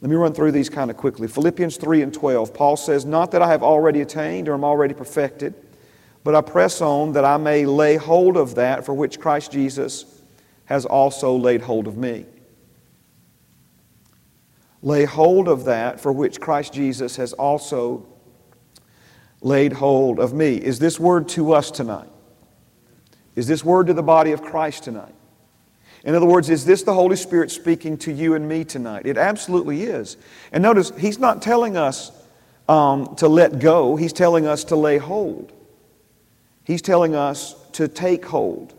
Let 0.00 0.10
me 0.10 0.16
run 0.16 0.32
through 0.32 0.52
these 0.52 0.68
kind 0.70 0.90
of 0.90 0.96
quickly. 0.96 1.26
Philippians 1.26 1.76
3 1.76 2.02
and 2.02 2.14
12, 2.14 2.54
Paul 2.54 2.76
says, 2.76 3.04
Not 3.04 3.32
that 3.32 3.42
I 3.42 3.48
have 3.48 3.62
already 3.62 4.00
attained 4.00 4.48
or 4.48 4.54
am 4.54 4.64
already 4.64 4.94
perfected, 4.94 5.54
but 6.22 6.34
I 6.34 6.40
press 6.40 6.80
on 6.80 7.12
that 7.14 7.24
I 7.24 7.36
may 7.36 7.66
lay 7.66 7.96
hold 7.96 8.36
of 8.36 8.54
that 8.54 8.84
for 8.84 8.94
which 8.94 9.18
Christ 9.18 9.50
Jesus 9.50 10.22
has 10.66 10.84
also 10.84 11.34
laid 11.34 11.62
hold 11.62 11.88
of 11.88 11.96
me. 11.96 12.26
Lay 14.82 15.04
hold 15.04 15.48
of 15.48 15.64
that 15.64 15.98
for 15.98 16.12
which 16.12 16.40
Christ 16.40 16.72
Jesus 16.72 17.16
has 17.16 17.32
also 17.32 18.06
laid 19.40 19.72
hold 19.72 20.20
of 20.20 20.32
me. 20.32 20.56
Is 20.56 20.78
this 20.78 21.00
word 21.00 21.28
to 21.30 21.52
us 21.52 21.70
tonight? 21.70 22.08
Is 23.34 23.46
this 23.46 23.64
word 23.64 23.88
to 23.88 23.94
the 23.94 24.02
body 24.02 24.32
of 24.32 24.42
Christ 24.42 24.84
tonight? 24.84 25.14
In 26.08 26.14
other 26.14 26.24
words, 26.24 26.48
is 26.48 26.64
this 26.64 26.84
the 26.84 26.94
Holy 26.94 27.16
Spirit 27.16 27.50
speaking 27.50 27.98
to 27.98 28.10
you 28.10 28.34
and 28.34 28.48
me 28.48 28.64
tonight? 28.64 29.04
It 29.04 29.18
absolutely 29.18 29.82
is. 29.82 30.16
And 30.52 30.62
notice, 30.62 30.90
He's 30.98 31.18
not 31.18 31.42
telling 31.42 31.76
us 31.76 32.10
um, 32.66 33.14
to 33.16 33.28
let 33.28 33.58
go, 33.58 33.94
He's 33.94 34.14
telling 34.14 34.46
us 34.46 34.64
to 34.64 34.76
lay 34.76 34.96
hold. 34.96 35.52
He's 36.64 36.80
telling 36.80 37.14
us 37.14 37.54
to 37.72 37.88
take 37.88 38.24
hold. 38.24 38.72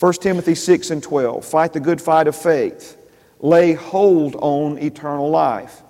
1 0.00 0.12
Timothy 0.14 0.56
6 0.56 0.90
and 0.90 1.00
12 1.00 1.44
Fight 1.44 1.72
the 1.74 1.78
good 1.78 2.00
fight 2.00 2.26
of 2.26 2.34
faith, 2.34 2.96
lay 3.38 3.74
hold 3.74 4.34
on 4.34 4.78
eternal 4.78 5.30
life, 5.30 5.80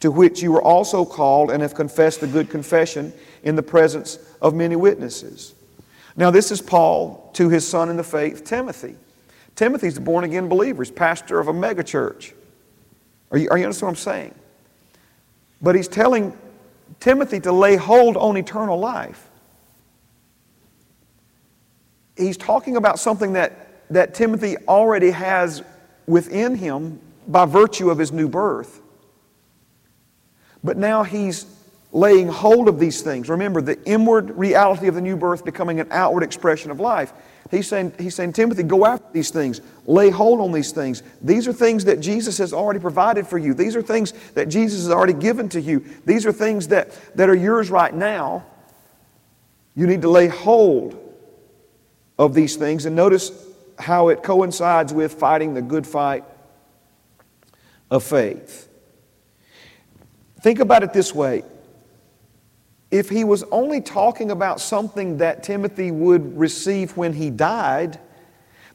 to 0.00 0.10
which 0.10 0.42
you 0.42 0.52
were 0.52 0.62
also 0.62 1.06
called 1.06 1.50
and 1.50 1.62
have 1.62 1.74
confessed 1.74 2.20
the 2.20 2.26
good 2.26 2.50
confession 2.50 3.10
in 3.42 3.56
the 3.56 3.62
presence 3.62 4.18
of 4.42 4.52
many 4.52 4.76
witnesses. 4.76 5.54
Now, 6.14 6.30
this 6.30 6.50
is 6.50 6.60
Paul 6.60 7.30
to 7.32 7.48
his 7.48 7.66
son 7.66 7.88
in 7.88 7.96
the 7.96 8.04
faith, 8.04 8.44
Timothy. 8.44 8.96
Timothy's 9.56 9.96
a 9.96 10.00
born 10.00 10.22
again 10.24 10.48
believer, 10.48 10.84
he's 10.84 10.92
pastor 10.92 11.40
of 11.40 11.48
a 11.48 11.52
megachurch. 11.52 12.32
Are 13.30 13.38
you, 13.38 13.48
are 13.50 13.58
you 13.58 13.64
understand 13.64 13.86
what 13.86 13.90
I'm 13.90 13.96
saying? 13.96 14.34
But 15.60 15.74
he's 15.74 15.88
telling 15.88 16.36
Timothy 17.00 17.40
to 17.40 17.52
lay 17.52 17.76
hold 17.76 18.16
on 18.16 18.36
eternal 18.36 18.78
life. 18.78 19.30
He's 22.16 22.36
talking 22.36 22.76
about 22.76 22.98
something 22.98 23.32
that, 23.32 23.90
that 23.90 24.14
Timothy 24.14 24.56
already 24.68 25.10
has 25.10 25.62
within 26.06 26.54
him 26.54 27.00
by 27.26 27.46
virtue 27.46 27.90
of 27.90 27.98
his 27.98 28.12
new 28.12 28.28
birth. 28.28 28.80
But 30.62 30.76
now 30.76 31.02
he's 31.02 31.44
laying 31.92 32.28
hold 32.28 32.68
of 32.68 32.78
these 32.78 33.02
things. 33.02 33.28
Remember, 33.28 33.60
the 33.60 33.82
inward 33.84 34.36
reality 34.36 34.88
of 34.88 34.94
the 34.94 35.00
new 35.00 35.16
birth 35.16 35.44
becoming 35.44 35.80
an 35.80 35.88
outward 35.90 36.22
expression 36.22 36.70
of 36.70 36.80
life. 36.80 37.12
He's 37.50 37.68
saying, 37.68 37.94
he's 37.98 38.14
saying, 38.14 38.32
Timothy, 38.32 38.64
go 38.64 38.84
after 38.84 39.06
these 39.12 39.30
things. 39.30 39.60
Lay 39.86 40.10
hold 40.10 40.40
on 40.40 40.52
these 40.52 40.72
things. 40.72 41.02
These 41.22 41.46
are 41.46 41.52
things 41.52 41.84
that 41.84 42.00
Jesus 42.00 42.38
has 42.38 42.52
already 42.52 42.80
provided 42.80 43.26
for 43.26 43.38
you. 43.38 43.54
These 43.54 43.76
are 43.76 43.82
things 43.82 44.12
that 44.34 44.48
Jesus 44.48 44.80
has 44.80 44.90
already 44.90 45.12
given 45.12 45.48
to 45.50 45.60
you. 45.60 45.84
These 46.04 46.26
are 46.26 46.32
things 46.32 46.68
that, 46.68 46.90
that 47.16 47.28
are 47.28 47.36
yours 47.36 47.70
right 47.70 47.94
now. 47.94 48.44
You 49.74 49.86
need 49.86 50.02
to 50.02 50.10
lay 50.10 50.26
hold 50.26 50.98
of 52.18 52.34
these 52.34 52.56
things. 52.56 52.84
And 52.84 52.96
notice 52.96 53.30
how 53.78 54.08
it 54.08 54.22
coincides 54.22 54.92
with 54.92 55.14
fighting 55.14 55.54
the 55.54 55.62
good 55.62 55.86
fight 55.86 56.24
of 57.90 58.02
faith. 58.02 58.68
Think 60.40 60.58
about 60.58 60.82
it 60.82 60.92
this 60.92 61.14
way 61.14 61.44
if 62.98 63.10
he 63.10 63.24
was 63.24 63.42
only 63.50 63.80
talking 63.80 64.30
about 64.30 64.60
something 64.60 65.18
that 65.18 65.42
Timothy 65.42 65.90
would 65.90 66.36
receive 66.36 66.96
when 66.96 67.12
he 67.12 67.30
died, 67.30 68.00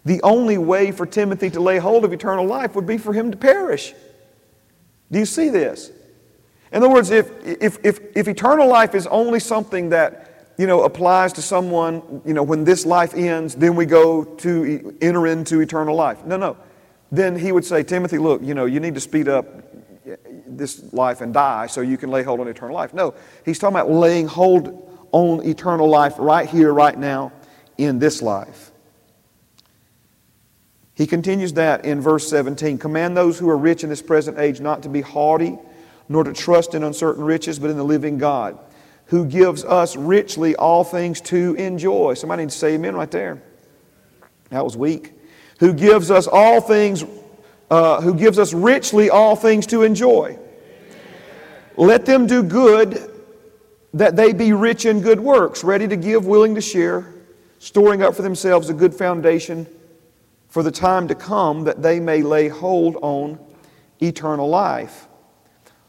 the 0.05 0.21
only 0.21 0.57
way 0.57 0.91
for 0.91 1.05
Timothy 1.05 1.49
to 1.51 1.59
lay 1.59 1.77
hold 1.77 2.05
of 2.05 2.13
eternal 2.13 2.45
life 2.45 2.75
would 2.75 2.85
be 2.85 2.97
for 2.97 3.13
him 3.13 3.31
to 3.31 3.37
perish. 3.37 3.93
Do 5.11 5.19
you 5.19 5.25
see 5.25 5.49
this? 5.49 5.91
In 6.71 6.77
other 6.77 6.89
words, 6.89 7.09
if, 7.09 7.29
if, 7.45 7.83
if, 7.83 7.99
if 8.15 8.27
eternal 8.27 8.67
life 8.67 8.95
is 8.95 9.07
only 9.07 9.39
something 9.39 9.89
that 9.89 10.53
you 10.57 10.67
know, 10.67 10.83
applies 10.83 11.33
to 11.33 11.41
someone, 11.41 12.21
you 12.25 12.33
know, 12.33 12.43
when 12.43 12.63
this 12.63 12.85
life 12.85 13.13
ends, 13.15 13.55
then 13.55 13.75
we 13.75 13.85
go 13.85 14.23
to 14.23 14.95
enter 15.01 15.25
into 15.27 15.59
eternal 15.59 15.95
life. 15.95 16.23
No, 16.23 16.37
no. 16.37 16.57
Then 17.11 17.35
he 17.35 17.51
would 17.51 17.65
say, 17.65 17.83
Timothy, 17.83 18.19
look, 18.19 18.41
you 18.43 18.53
know, 18.53 18.65
you 18.65 18.79
need 18.79 18.93
to 18.93 19.01
speed 19.01 19.27
up 19.27 19.45
this 20.47 20.91
life 20.93 21.21
and 21.21 21.33
die 21.33 21.67
so 21.67 21.81
you 21.81 21.97
can 21.97 22.09
lay 22.09 22.23
hold 22.23 22.39
on 22.39 22.47
eternal 22.47 22.75
life. 22.75 22.93
No, 22.93 23.13
he's 23.45 23.59
talking 23.59 23.75
about 23.75 23.89
laying 23.89 24.27
hold 24.27 25.07
on 25.11 25.45
eternal 25.45 25.87
life 25.87 26.15
right 26.17 26.49
here, 26.49 26.73
right 26.73 26.97
now, 26.97 27.31
in 27.77 27.99
this 27.99 28.21
life. 28.21 28.71
He 30.93 31.07
continues 31.07 31.53
that 31.53 31.85
in 31.85 32.01
verse 32.01 32.29
17 32.29 32.77
Command 32.77 33.15
those 33.17 33.39
who 33.39 33.49
are 33.49 33.57
rich 33.57 33.83
in 33.83 33.89
this 33.89 34.01
present 34.01 34.37
age 34.37 34.59
not 34.59 34.83
to 34.83 34.89
be 34.89 35.01
haughty, 35.01 35.57
nor 36.09 36.23
to 36.23 36.33
trust 36.33 36.75
in 36.75 36.83
uncertain 36.83 37.23
riches, 37.23 37.59
but 37.59 37.69
in 37.69 37.77
the 37.77 37.83
living 37.83 38.17
God, 38.17 38.57
who 39.05 39.25
gives 39.25 39.63
us 39.63 39.95
richly 39.95 40.55
all 40.55 40.83
things 40.83 41.21
to 41.21 41.55
enjoy. 41.55 42.13
Somebody 42.13 42.43
needs 42.43 42.53
to 42.55 42.59
say 42.59 42.73
amen 42.73 42.95
right 42.95 43.09
there. 43.09 43.41
That 44.49 44.63
was 44.63 44.75
weak. 44.75 45.13
Who 45.59 45.73
gives 45.73 46.11
us 46.11 46.27
all 46.27 46.59
things 46.59 47.03
uh, 47.71 48.01
who 48.01 48.13
gives 48.13 48.37
us 48.37 48.53
richly 48.53 49.09
all 49.09 49.33
things 49.35 49.65
to 49.65 49.83
enjoy. 49.83 50.37
Let 51.77 52.05
them 52.05 52.27
do 52.27 52.43
good, 52.43 53.09
that 53.93 54.17
they 54.17 54.33
be 54.33 54.51
rich 54.51 54.85
in 54.85 54.99
good 54.99 55.21
works, 55.21 55.63
ready 55.63 55.87
to 55.87 55.95
give, 55.95 56.25
willing 56.25 56.53
to 56.55 56.61
share, 56.61 57.13
storing 57.59 58.03
up 58.03 58.13
for 58.13 58.23
themselves 58.23 58.69
a 58.69 58.73
good 58.73 58.93
foundation 58.93 59.65
for 60.49 60.63
the 60.63 60.71
time 60.71 61.07
to 61.07 61.15
come, 61.15 61.63
that 61.63 61.81
they 61.81 61.97
may 62.01 62.21
lay 62.21 62.49
hold 62.49 62.97
on 63.01 63.39
eternal 64.01 64.49
life. 64.49 65.07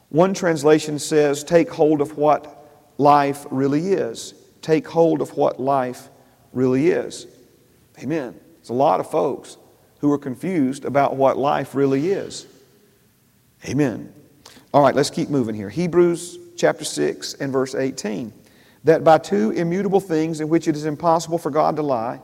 One 0.08 0.34
translation 0.34 1.00
says, 1.00 1.42
Take 1.42 1.68
hold 1.68 2.00
of 2.00 2.16
what 2.16 2.64
life 2.96 3.44
really 3.50 3.92
is. 3.92 4.34
Take 4.60 4.86
hold 4.86 5.20
of 5.20 5.36
what 5.36 5.58
life 5.58 6.10
really 6.52 6.90
is. 6.90 7.26
Amen. 7.98 8.38
There's 8.58 8.68
a 8.68 8.74
lot 8.74 9.00
of 9.00 9.10
folks 9.10 9.56
who 10.02 10.12
are 10.12 10.18
confused 10.18 10.84
about 10.84 11.16
what 11.16 11.38
life 11.38 11.74
really 11.74 12.10
is. 12.10 12.46
Amen. 13.64 14.12
All 14.74 14.82
right, 14.82 14.94
let's 14.94 15.10
keep 15.10 15.30
moving 15.30 15.54
here. 15.54 15.70
Hebrews 15.70 16.38
chapter 16.56 16.84
6 16.84 17.34
and 17.34 17.52
verse 17.52 17.76
18. 17.76 18.32
That 18.82 19.04
by 19.04 19.18
two 19.18 19.52
immutable 19.52 20.00
things 20.00 20.40
in 20.40 20.48
which 20.48 20.66
it 20.66 20.74
is 20.74 20.86
impossible 20.86 21.38
for 21.38 21.50
God 21.50 21.76
to 21.76 21.82
lie, 21.82 22.20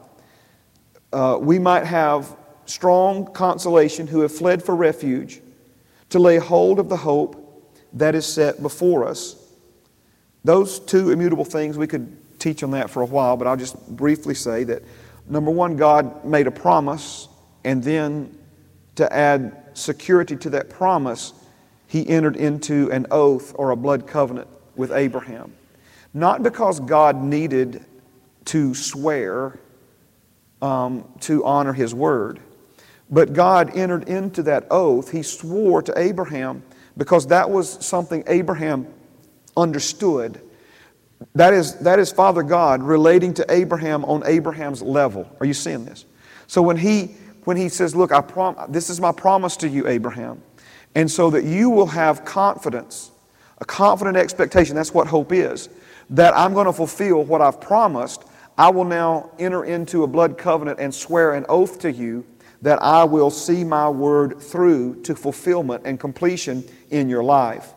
uh, 1.12 1.38
we 1.40 1.60
might 1.60 1.84
have 1.84 2.36
strong 2.66 3.32
consolation 3.32 4.08
who 4.08 4.20
have 4.22 4.32
fled 4.32 4.60
for 4.60 4.74
refuge 4.74 5.40
to 6.10 6.18
lay 6.18 6.38
hold 6.38 6.80
of 6.80 6.88
the 6.88 6.96
hope 6.96 7.72
that 7.92 8.16
is 8.16 8.26
set 8.26 8.60
before 8.60 9.06
us. 9.06 9.36
Those 10.42 10.80
two 10.80 11.12
immutable 11.12 11.44
things, 11.44 11.78
we 11.78 11.86
could 11.86 12.40
teach 12.40 12.64
on 12.64 12.72
that 12.72 12.90
for 12.90 13.02
a 13.02 13.06
while, 13.06 13.36
but 13.36 13.46
I'll 13.46 13.56
just 13.56 13.86
briefly 13.88 14.34
say 14.34 14.64
that 14.64 14.82
number 15.28 15.52
one, 15.52 15.76
God 15.76 16.24
made 16.24 16.48
a 16.48 16.50
promise, 16.50 17.27
and 17.64 17.82
then 17.82 18.36
to 18.96 19.12
add 19.12 19.64
security 19.74 20.36
to 20.36 20.50
that 20.50 20.70
promise, 20.70 21.32
he 21.86 22.08
entered 22.08 22.36
into 22.36 22.90
an 22.90 23.06
oath 23.10 23.54
or 23.56 23.70
a 23.70 23.76
blood 23.76 24.06
covenant 24.06 24.48
with 24.76 24.92
Abraham. 24.92 25.52
Not 26.14 26.42
because 26.42 26.80
God 26.80 27.16
needed 27.16 27.84
to 28.46 28.74
swear 28.74 29.58
um, 30.60 31.08
to 31.20 31.44
honor 31.44 31.72
his 31.72 31.94
word, 31.94 32.40
but 33.10 33.32
God 33.32 33.76
entered 33.76 34.08
into 34.08 34.42
that 34.44 34.66
oath. 34.70 35.10
He 35.10 35.22
swore 35.22 35.82
to 35.82 35.98
Abraham 35.98 36.62
because 36.96 37.26
that 37.28 37.48
was 37.48 37.84
something 37.84 38.24
Abraham 38.26 38.86
understood. 39.56 40.40
That 41.34 41.54
is, 41.54 41.76
that 41.76 41.98
is 41.98 42.12
Father 42.12 42.42
God 42.42 42.82
relating 42.82 43.34
to 43.34 43.46
Abraham 43.48 44.04
on 44.04 44.22
Abraham's 44.26 44.82
level. 44.82 45.28
Are 45.40 45.46
you 45.46 45.54
seeing 45.54 45.84
this? 45.84 46.04
So 46.46 46.62
when 46.62 46.76
he, 46.76 47.14
when 47.48 47.56
he 47.56 47.70
says, 47.70 47.96
Look, 47.96 48.12
I 48.12 48.20
prom- 48.20 48.58
this 48.68 48.90
is 48.90 49.00
my 49.00 49.10
promise 49.10 49.56
to 49.56 49.68
you, 49.70 49.88
Abraham, 49.88 50.42
and 50.94 51.10
so 51.10 51.30
that 51.30 51.44
you 51.44 51.70
will 51.70 51.86
have 51.86 52.26
confidence, 52.26 53.10
a 53.56 53.64
confident 53.64 54.18
expectation, 54.18 54.76
that's 54.76 54.92
what 54.92 55.06
hope 55.06 55.32
is, 55.32 55.70
that 56.10 56.36
I'm 56.36 56.52
going 56.52 56.66
to 56.66 56.74
fulfill 56.74 57.24
what 57.24 57.40
I've 57.40 57.58
promised. 57.58 58.24
I 58.58 58.68
will 58.68 58.84
now 58.84 59.30
enter 59.38 59.64
into 59.64 60.02
a 60.02 60.06
blood 60.06 60.36
covenant 60.36 60.78
and 60.78 60.94
swear 60.94 61.32
an 61.32 61.46
oath 61.48 61.78
to 61.78 61.90
you 61.90 62.26
that 62.60 62.82
I 62.82 63.04
will 63.04 63.30
see 63.30 63.64
my 63.64 63.88
word 63.88 64.42
through 64.42 65.00
to 65.04 65.14
fulfillment 65.14 65.84
and 65.86 65.98
completion 65.98 66.62
in 66.90 67.08
your 67.08 67.24
life. 67.24 67.72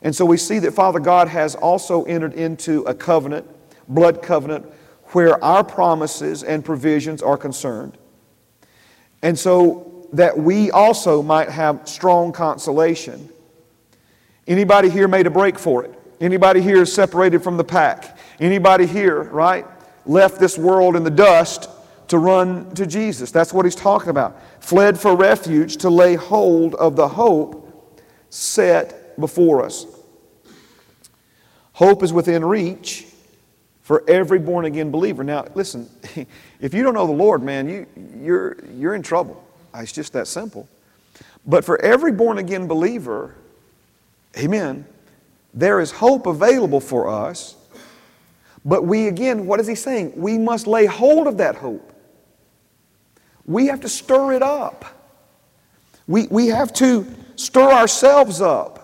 And 0.00 0.16
so 0.16 0.24
we 0.24 0.38
see 0.38 0.60
that 0.60 0.72
Father 0.72 0.98
God 0.98 1.28
has 1.28 1.54
also 1.54 2.04
entered 2.04 2.32
into 2.32 2.80
a 2.84 2.94
covenant, 2.94 3.46
blood 3.86 4.22
covenant, 4.22 4.64
where 5.08 5.44
our 5.44 5.62
promises 5.62 6.42
and 6.42 6.64
provisions 6.64 7.20
are 7.20 7.36
concerned. 7.36 7.98
And 9.24 9.38
so 9.38 10.06
that 10.12 10.36
we 10.36 10.70
also 10.70 11.22
might 11.22 11.48
have 11.48 11.88
strong 11.88 12.30
consolation. 12.30 13.30
Anybody 14.46 14.90
here 14.90 15.08
made 15.08 15.26
a 15.26 15.30
break 15.30 15.58
for 15.58 15.82
it? 15.82 15.98
Anybody 16.20 16.60
here 16.60 16.82
is 16.82 16.92
separated 16.92 17.42
from 17.42 17.56
the 17.56 17.64
pack? 17.64 18.18
Anybody 18.38 18.84
here, 18.84 19.22
right, 19.22 19.64
left 20.04 20.38
this 20.38 20.58
world 20.58 20.94
in 20.94 21.04
the 21.04 21.10
dust 21.10 21.70
to 22.08 22.18
run 22.18 22.74
to 22.74 22.86
Jesus. 22.86 23.30
That's 23.30 23.54
what 23.54 23.64
he's 23.64 23.74
talking 23.74 24.10
about. 24.10 24.38
Fled 24.60 25.00
for 25.00 25.16
refuge 25.16 25.78
to 25.78 25.88
lay 25.88 26.16
hold 26.16 26.74
of 26.74 26.94
the 26.94 27.08
hope 27.08 27.98
set 28.28 29.18
before 29.18 29.64
us. 29.64 29.86
Hope 31.72 32.02
is 32.02 32.12
within 32.12 32.44
reach 32.44 33.06
for 33.84 34.02
every 34.08 34.38
born 34.38 34.64
again 34.64 34.90
believer. 34.90 35.22
Now, 35.22 35.44
listen, 35.54 35.88
if 36.60 36.72
you 36.72 36.82
don't 36.82 36.94
know 36.94 37.06
the 37.06 37.12
Lord, 37.12 37.42
man, 37.42 37.68
you, 37.68 37.86
you're, 38.18 38.56
you're 38.74 38.94
in 38.94 39.02
trouble. 39.02 39.46
It's 39.74 39.92
just 39.92 40.14
that 40.14 40.26
simple. 40.26 40.66
But 41.46 41.66
for 41.66 41.80
every 41.82 42.10
born 42.10 42.38
again 42.38 42.66
believer, 42.66 43.34
amen, 44.38 44.86
there 45.52 45.80
is 45.80 45.90
hope 45.90 46.26
available 46.26 46.80
for 46.80 47.10
us. 47.10 47.56
But 48.64 48.86
we, 48.86 49.08
again, 49.08 49.46
what 49.46 49.60
is 49.60 49.66
he 49.66 49.74
saying? 49.74 50.14
We 50.16 50.38
must 50.38 50.66
lay 50.66 50.86
hold 50.86 51.26
of 51.26 51.36
that 51.36 51.56
hope. 51.56 51.92
We 53.44 53.66
have 53.66 53.82
to 53.82 53.88
stir 53.90 54.32
it 54.32 54.42
up. 54.42 54.86
We, 56.06 56.26
we 56.28 56.46
have 56.46 56.72
to 56.74 57.06
stir 57.36 57.70
ourselves 57.70 58.40
up. 58.40 58.80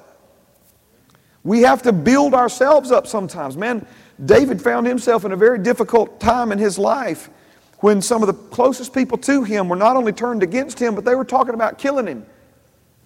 We 1.43 1.63
have 1.63 1.81
to 1.83 1.93
build 1.93 2.35
ourselves 2.35 2.93
up 2.93 3.07
sometimes. 3.07 3.57
Man, 3.57 3.87
David 4.25 4.61
found 4.61 4.87
himself 4.87 5.25
in 5.25 5.33
a 5.33 5.37
very 5.37 5.59
difficult 5.59 6.21
time 6.21 6.53
in 6.53 6.59
his 6.59 6.79
life 6.79 7.31
when 7.79 8.03
some 8.03 8.23
of 8.23 8.27
the 8.27 8.35
closest 8.35 8.93
people 8.93 9.17
to 9.19 9.43
him 9.43 9.69
were 9.69 9.77
not 9.77 9.97
only 9.97 10.13
turned 10.13 10.43
against 10.43 10.79
him, 10.79 10.95
but 10.95 11.05
they 11.05 11.15
were 11.15 11.25
talking 11.25 11.55
about 11.55 11.79
killing 11.79 12.07
him. 12.07 12.27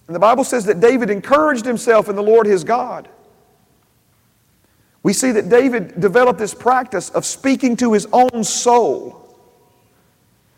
And 0.07 0.15
the 0.15 0.21
Bible 0.21 0.45
says 0.45 0.65
that 0.67 0.81
David 0.81 1.11
encouraged 1.11 1.65
himself 1.65 2.09
in 2.09 2.17
the 2.17 2.23
Lord 2.23 2.47
his 2.47 2.65
God. 2.65 3.09
We 5.03 5.13
see 5.13 5.31
that 5.33 5.49
David 5.49 6.01
developed 6.01 6.39
this 6.39 6.55
practice 6.55 7.11
of 7.11 7.25
speaking 7.25 7.77
to 7.77 7.93
his 7.93 8.07
own 8.13 8.43
soul. 8.43 9.21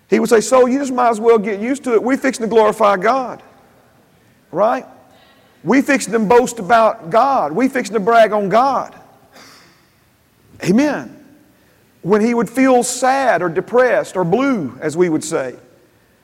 He 0.08 0.20
would 0.20 0.30
say, 0.30 0.40
Soul, 0.40 0.68
you 0.68 0.78
just 0.78 0.92
might 0.92 1.10
as 1.10 1.20
well 1.20 1.38
get 1.38 1.60
used 1.60 1.84
to 1.84 1.94
it. 1.94 2.02
We 2.02 2.16
fixing 2.16 2.44
to 2.44 2.48
glorify 2.48 2.96
God. 2.96 3.42
Right? 4.52 4.86
We 5.64 5.82
fixing 5.82 6.12
to 6.12 6.20
boast 6.20 6.60
about 6.60 7.10
God. 7.10 7.52
We 7.52 7.68
fixing 7.68 7.94
to 7.94 8.00
brag 8.00 8.32
on 8.32 8.48
God. 8.48 8.98
Amen. 10.64 11.12
When 12.02 12.20
he 12.20 12.34
would 12.34 12.48
feel 12.48 12.82
sad 12.82 13.42
or 13.42 13.48
depressed 13.48 14.16
or 14.16 14.24
blue, 14.24 14.76
as 14.80 14.96
we 14.96 15.08
would 15.08 15.24
say, 15.24 15.56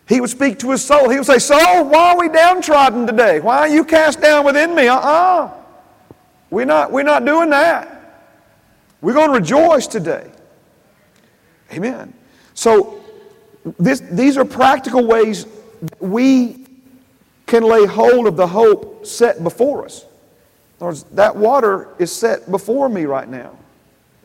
he 0.09 0.21
would 0.21 0.31
speak 0.31 0.59
to 0.61 0.71
his 0.71 0.85
soul. 0.85 1.09
He 1.09 1.17
would 1.17 1.27
say, 1.27 1.39
Soul, 1.39 1.85
why 1.85 2.13
are 2.13 2.19
we 2.19 2.29
downtrodden 2.29 3.07
today? 3.07 3.41
Why 3.41 3.59
are 3.59 3.69
you 3.69 3.85
cast 3.85 4.21
down 4.21 4.45
within 4.45 4.75
me? 4.75 4.89
Uh 4.89 4.97
uh-uh. 4.97 5.45
uh. 5.45 5.51
we 6.51 6.63
are 6.63 6.67
not, 6.67 6.93
we're 6.93 7.03
not 7.03 7.25
doing 7.25 7.51
that. 7.51 8.23
We're 9.01 9.15
going 9.15 9.29
to 9.29 9.35
rejoice 9.35 9.87
today. 9.87 10.31
Amen. 11.73 12.13
So 12.55 13.03
this, 13.79 14.01
these 14.01 14.37
are 14.37 14.45
practical 14.45 15.07
ways 15.07 15.47
we 15.99 16.67
can 17.47 17.65
lay 17.65 17.87
hold 17.87 18.27
of 18.27 18.37
the 18.37 18.47
hope 18.47 19.07
set 19.07 19.43
before 19.43 19.85
us. 19.85 20.03
In 20.03 20.09
other 20.79 20.87
words, 20.87 21.03
that 21.13 21.37
water 21.37 21.89
is 21.99 22.13
set 22.13 22.51
before 22.51 22.89
me 22.89 23.05
right 23.05 23.29
now. 23.29 23.57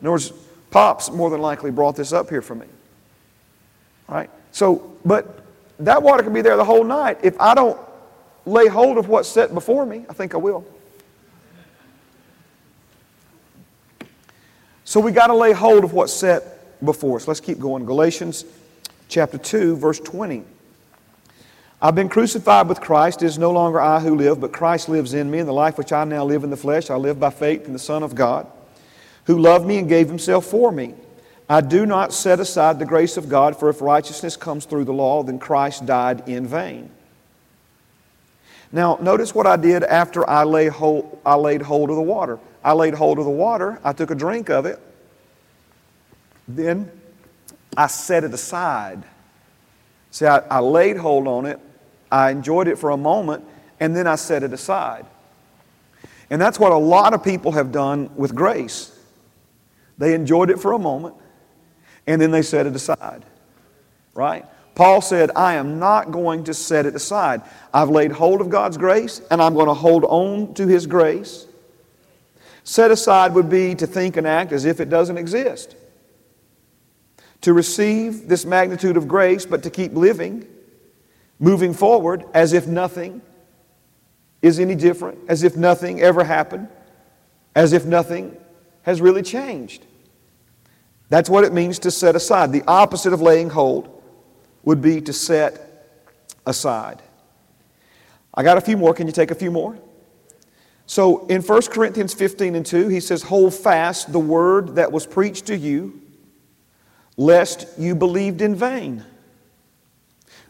In 0.00 0.06
other 0.06 0.12
words, 0.12 0.32
Pops 0.70 1.10
more 1.10 1.30
than 1.30 1.40
likely 1.40 1.70
brought 1.70 1.96
this 1.96 2.12
up 2.12 2.28
here 2.28 2.42
for 2.42 2.54
me. 2.54 2.66
Right? 4.06 4.30
So, 4.52 4.96
but 5.04 5.44
that 5.80 6.02
water 6.02 6.22
can 6.22 6.32
be 6.32 6.42
there 6.42 6.56
the 6.56 6.64
whole 6.64 6.84
night. 6.84 7.18
If 7.22 7.40
I 7.40 7.54
don't 7.54 7.78
lay 8.44 8.66
hold 8.66 8.98
of 8.98 9.08
what's 9.08 9.28
set 9.28 9.54
before 9.54 9.86
me, 9.86 10.04
I 10.08 10.12
think 10.12 10.34
I 10.34 10.38
will. 10.38 10.64
So 14.84 15.00
we 15.00 15.12
got 15.12 15.26
to 15.28 15.34
lay 15.34 15.52
hold 15.52 15.84
of 15.84 15.92
what's 15.92 16.12
set 16.12 16.84
before 16.84 17.16
us. 17.16 17.28
Let's 17.28 17.40
keep 17.40 17.58
going. 17.58 17.84
Galatians 17.84 18.44
chapter 19.08 19.36
2, 19.38 19.76
verse 19.76 20.00
20. 20.00 20.44
I've 21.80 21.94
been 21.94 22.08
crucified 22.08 22.68
with 22.68 22.80
Christ. 22.80 23.22
It 23.22 23.26
is 23.26 23.38
no 23.38 23.52
longer 23.52 23.80
I 23.80 24.00
who 24.00 24.16
live, 24.16 24.40
but 24.40 24.52
Christ 24.52 24.88
lives 24.88 25.14
in 25.14 25.30
me. 25.30 25.38
And 25.38 25.48
the 25.48 25.52
life 25.52 25.78
which 25.78 25.92
I 25.92 26.04
now 26.04 26.24
live 26.24 26.42
in 26.42 26.50
the 26.50 26.56
flesh, 26.56 26.90
I 26.90 26.96
live 26.96 27.20
by 27.20 27.30
faith 27.30 27.66
in 27.66 27.72
the 27.72 27.78
Son 27.78 28.02
of 28.02 28.14
God, 28.14 28.46
who 29.28 29.38
loved 29.38 29.66
me 29.66 29.76
and 29.76 29.88
gave 29.90 30.08
himself 30.08 30.46
for 30.46 30.72
me. 30.72 30.94
I 31.50 31.60
do 31.60 31.84
not 31.84 32.14
set 32.14 32.40
aside 32.40 32.78
the 32.78 32.86
grace 32.86 33.18
of 33.18 33.28
God, 33.28 33.58
for 33.58 33.68
if 33.68 33.82
righteousness 33.82 34.38
comes 34.38 34.64
through 34.64 34.84
the 34.84 34.92
law, 34.92 35.22
then 35.22 35.38
Christ 35.38 35.84
died 35.84 36.26
in 36.26 36.46
vain. 36.46 36.90
Now, 38.72 38.98
notice 39.02 39.34
what 39.34 39.46
I 39.46 39.56
did 39.56 39.84
after 39.84 40.28
I, 40.28 40.44
lay 40.44 40.68
hold, 40.68 41.20
I 41.26 41.34
laid 41.34 41.60
hold 41.60 41.90
of 41.90 41.96
the 41.96 42.02
water. 42.02 42.38
I 42.64 42.72
laid 42.72 42.94
hold 42.94 43.18
of 43.18 43.26
the 43.26 43.30
water, 43.30 43.78
I 43.84 43.92
took 43.92 44.10
a 44.10 44.14
drink 44.14 44.48
of 44.48 44.64
it, 44.64 44.80
then 46.48 46.90
I 47.76 47.86
set 47.86 48.24
it 48.24 48.32
aside. 48.32 49.04
See, 50.10 50.24
I, 50.24 50.38
I 50.38 50.60
laid 50.60 50.96
hold 50.96 51.28
on 51.28 51.44
it, 51.44 51.60
I 52.10 52.30
enjoyed 52.30 52.66
it 52.66 52.78
for 52.78 52.90
a 52.90 52.96
moment, 52.96 53.44
and 53.78 53.94
then 53.94 54.06
I 54.06 54.16
set 54.16 54.42
it 54.42 54.54
aside. 54.54 55.04
And 56.30 56.40
that's 56.40 56.58
what 56.58 56.72
a 56.72 56.78
lot 56.78 57.12
of 57.12 57.22
people 57.22 57.52
have 57.52 57.72
done 57.72 58.10
with 58.16 58.34
grace. 58.34 58.94
They 59.98 60.14
enjoyed 60.14 60.50
it 60.50 60.60
for 60.60 60.72
a 60.72 60.78
moment, 60.78 61.16
and 62.06 62.20
then 62.20 62.30
they 62.30 62.42
set 62.42 62.66
it 62.66 62.74
aside. 62.74 63.24
Right? 64.14 64.44
Paul 64.74 65.00
said, 65.00 65.32
I 65.34 65.54
am 65.54 65.78
not 65.78 66.12
going 66.12 66.44
to 66.44 66.54
set 66.54 66.86
it 66.86 66.94
aside. 66.94 67.42
I've 67.74 67.90
laid 67.90 68.12
hold 68.12 68.40
of 68.40 68.48
God's 68.48 68.76
grace, 68.76 69.20
and 69.30 69.42
I'm 69.42 69.54
going 69.54 69.66
to 69.66 69.74
hold 69.74 70.04
on 70.04 70.54
to 70.54 70.66
His 70.66 70.86
grace. 70.86 71.46
Set 72.62 72.90
aside 72.90 73.34
would 73.34 73.50
be 73.50 73.74
to 73.74 73.86
think 73.86 74.16
and 74.16 74.26
act 74.26 74.52
as 74.52 74.64
if 74.64 74.80
it 74.80 74.88
doesn't 74.88 75.18
exist 75.18 75.74
to 77.40 77.52
receive 77.52 78.28
this 78.28 78.44
magnitude 78.44 78.96
of 78.96 79.06
grace, 79.06 79.46
but 79.46 79.62
to 79.62 79.70
keep 79.70 79.94
living, 79.94 80.46
moving 81.38 81.72
forward 81.72 82.24
as 82.34 82.52
if 82.52 82.66
nothing 82.66 83.22
is 84.42 84.58
any 84.58 84.74
different, 84.74 85.18
as 85.28 85.42
if 85.42 85.56
nothing 85.56 86.00
ever 86.00 86.24
happened, 86.24 86.68
as 87.54 87.72
if 87.72 87.84
nothing 87.84 88.36
has 88.82 89.00
really 89.00 89.22
changed. 89.22 89.84
That's 91.08 91.30
what 91.30 91.44
it 91.44 91.52
means 91.52 91.78
to 91.80 91.90
set 91.90 92.16
aside. 92.16 92.52
The 92.52 92.64
opposite 92.66 93.12
of 93.12 93.20
laying 93.20 93.50
hold 93.50 94.02
would 94.62 94.82
be 94.82 95.00
to 95.02 95.12
set 95.12 95.96
aside. 96.46 97.02
I 98.34 98.42
got 98.42 98.58
a 98.58 98.60
few 98.60 98.76
more. 98.76 98.94
Can 98.94 99.06
you 99.06 99.12
take 99.12 99.30
a 99.30 99.34
few 99.34 99.50
more? 99.50 99.78
So 100.86 101.26
in 101.26 101.42
1 101.42 101.62
Corinthians 101.66 102.14
15 102.14 102.54
and 102.54 102.64
2, 102.64 102.88
he 102.88 103.00
says, 103.00 103.22
Hold 103.22 103.54
fast 103.54 104.12
the 104.12 104.18
word 104.18 104.76
that 104.76 104.92
was 104.92 105.06
preached 105.06 105.46
to 105.46 105.56
you 105.56 106.00
lest 107.18 107.66
you 107.76 107.94
believed 107.94 108.40
in 108.40 108.54
vain. 108.54 109.04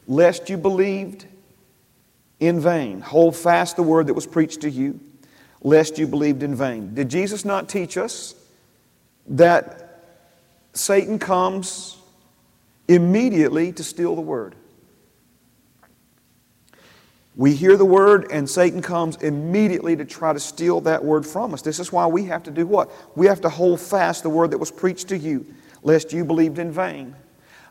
Lest 0.06 0.48
you 0.48 0.56
believed 0.56 1.26
in 2.40 2.60
vain. 2.60 3.00
Hold 3.00 3.34
fast 3.34 3.76
the 3.76 3.82
word 3.82 4.06
that 4.06 4.14
was 4.14 4.26
preached 4.26 4.60
to 4.60 4.70
you, 4.70 5.00
lest 5.62 5.98
you 5.98 6.06
believed 6.06 6.42
in 6.42 6.54
vain. 6.54 6.94
Did 6.94 7.08
Jesus 7.08 7.44
not 7.44 7.68
teach 7.68 7.96
us 7.96 8.34
that 9.26 9.87
Satan 10.72 11.18
comes 11.18 11.96
immediately 12.86 13.72
to 13.72 13.84
steal 13.84 14.14
the 14.14 14.22
word? 14.22 14.54
We 17.38 17.54
hear 17.54 17.76
the 17.76 17.84
word, 17.84 18.32
and 18.32 18.50
Satan 18.50 18.82
comes 18.82 19.14
immediately 19.16 19.94
to 19.94 20.04
try 20.04 20.32
to 20.32 20.40
steal 20.40 20.80
that 20.80 21.04
word 21.04 21.24
from 21.24 21.54
us. 21.54 21.62
This 21.62 21.78
is 21.78 21.92
why 21.92 22.04
we 22.06 22.24
have 22.24 22.42
to 22.42 22.50
do 22.50 22.66
what? 22.66 22.90
We 23.16 23.26
have 23.26 23.40
to 23.42 23.48
hold 23.48 23.80
fast 23.80 24.24
the 24.24 24.28
word 24.28 24.50
that 24.50 24.58
was 24.58 24.72
preached 24.72 25.08
to 25.08 25.16
you, 25.16 25.46
lest 25.84 26.12
you 26.12 26.24
believed 26.24 26.58
in 26.58 26.72
vain. 26.72 27.14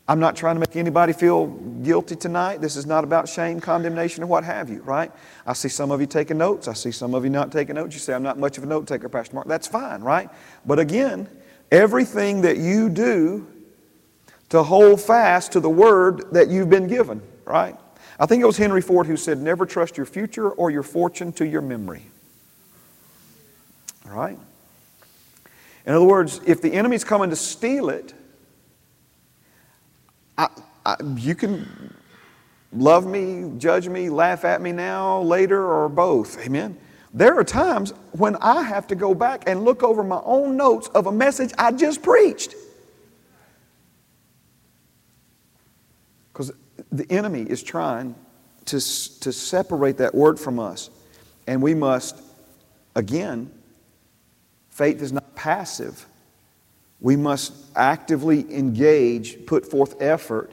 I'm 0.08 0.22
not 0.22 0.38
trying 0.38 0.56
to 0.56 0.62
make 0.62 0.78
anybody 0.78 1.12
feel 1.12 1.48
guilty 1.48 2.16
tonight. 2.16 2.62
This 2.62 2.78
is 2.78 2.86
not 2.86 3.04
about 3.04 3.28
shame, 3.28 3.60
condemnation, 3.60 4.24
or 4.24 4.28
what 4.28 4.46
have 4.46 4.70
you, 4.70 4.82
right? 4.84 5.12
I 5.46 5.52
see 5.52 5.68
some 5.68 5.92
of 5.92 6.00
you 6.00 6.08
taking 6.08 6.38
notes. 6.38 6.70
I 6.70 6.74
see 6.74 6.92
some 6.92 7.14
of 7.14 7.26
you 7.26 7.30
not 7.30 7.52
taking 7.52 7.76
notes. 7.76 7.94
You 7.94 8.00
say, 8.00 8.14
I'm 8.14 8.24
not 8.24 8.40
much 8.40 8.58
of 8.58 8.64
a 8.64 8.68
note 8.68 8.88
taker, 8.88 9.10
Pastor 9.10 9.36
Mark. 9.36 9.48
That's 9.48 9.68
fine, 9.68 10.00
right? 10.00 10.30
But 10.66 10.80
again, 10.80 11.28
everything 11.72 12.42
that 12.42 12.58
you 12.58 12.90
do 12.90 13.48
to 14.50 14.64
hold 14.64 15.02
fast 15.02 15.52
to 15.54 15.60
the 15.60 15.70
word 15.70 16.32
that 16.32 16.50
you've 16.50 16.70
been 16.70 16.88
given, 16.88 17.22
right? 17.46 17.76
I 18.20 18.26
think 18.26 18.42
it 18.42 18.46
was 18.46 18.58
Henry 18.58 18.82
Ford 18.82 19.08
who 19.08 19.18
said, 19.18 19.40
Never 19.40 19.66
trust 19.66 19.98
your 19.98 20.06
future 20.06 20.50
or 20.50 20.72
your 20.72 20.84
fortune 20.84 21.32
to 21.34 21.46
your 21.46 21.62
memory. 21.62 22.04
All 24.06 24.16
right? 24.16 24.40
In 25.86 25.94
other 25.94 26.06
words, 26.06 26.42
if 26.46 26.62
the 26.62 26.74
enemy's 26.74 27.04
coming 27.04 27.30
to 27.30 27.36
steal 27.36 27.90
it, 27.90 28.14
I, 30.38 30.48
I, 30.86 30.96
you 31.16 31.36
can 31.36 31.94
love 32.74 33.06
me, 33.06 33.52
judge 33.58 33.88
me, 33.88 34.10
laugh 34.10 34.44
at 34.46 34.62
me 34.62 34.72
now, 34.72 35.22
later, 35.22 35.66
or 35.66 35.88
both. 35.90 36.40
Amen. 36.40 36.78
There 37.18 37.36
are 37.40 37.44
times 37.44 37.94
when 38.12 38.36
I 38.36 38.62
have 38.62 38.86
to 38.88 38.96
go 38.96 39.16
back 39.16 39.46
and 39.48 39.66
look 39.66 39.82
over 39.82 40.04
my 40.04 40.22
own 40.24 40.56
notes 40.56 40.88
of 40.90 41.08
a 41.08 41.12
message 41.12 41.52
I 41.58 41.72
just 41.72 42.04
preached. 42.04 42.54
Because 46.32 46.52
the 46.92 47.12
enemy 47.12 47.42
is 47.42 47.64
trying 47.64 48.14
to, 48.66 48.76
to 48.76 49.32
separate 49.34 49.98
that 49.98 50.14
word 50.14 50.40
from 50.40 50.60
us. 50.60 50.92
And 51.48 51.60
we 51.64 51.74
must, 51.74 52.22
again, 52.94 53.52
faith 54.70 55.02
is 55.02 55.12
not 55.12 55.34
passive. 55.36 56.06
We 57.02 57.16
must 57.16 57.52
actively 57.76 58.42
engage, 58.56 59.44
put 59.48 59.66
forth 59.66 60.00
effort 60.00 60.52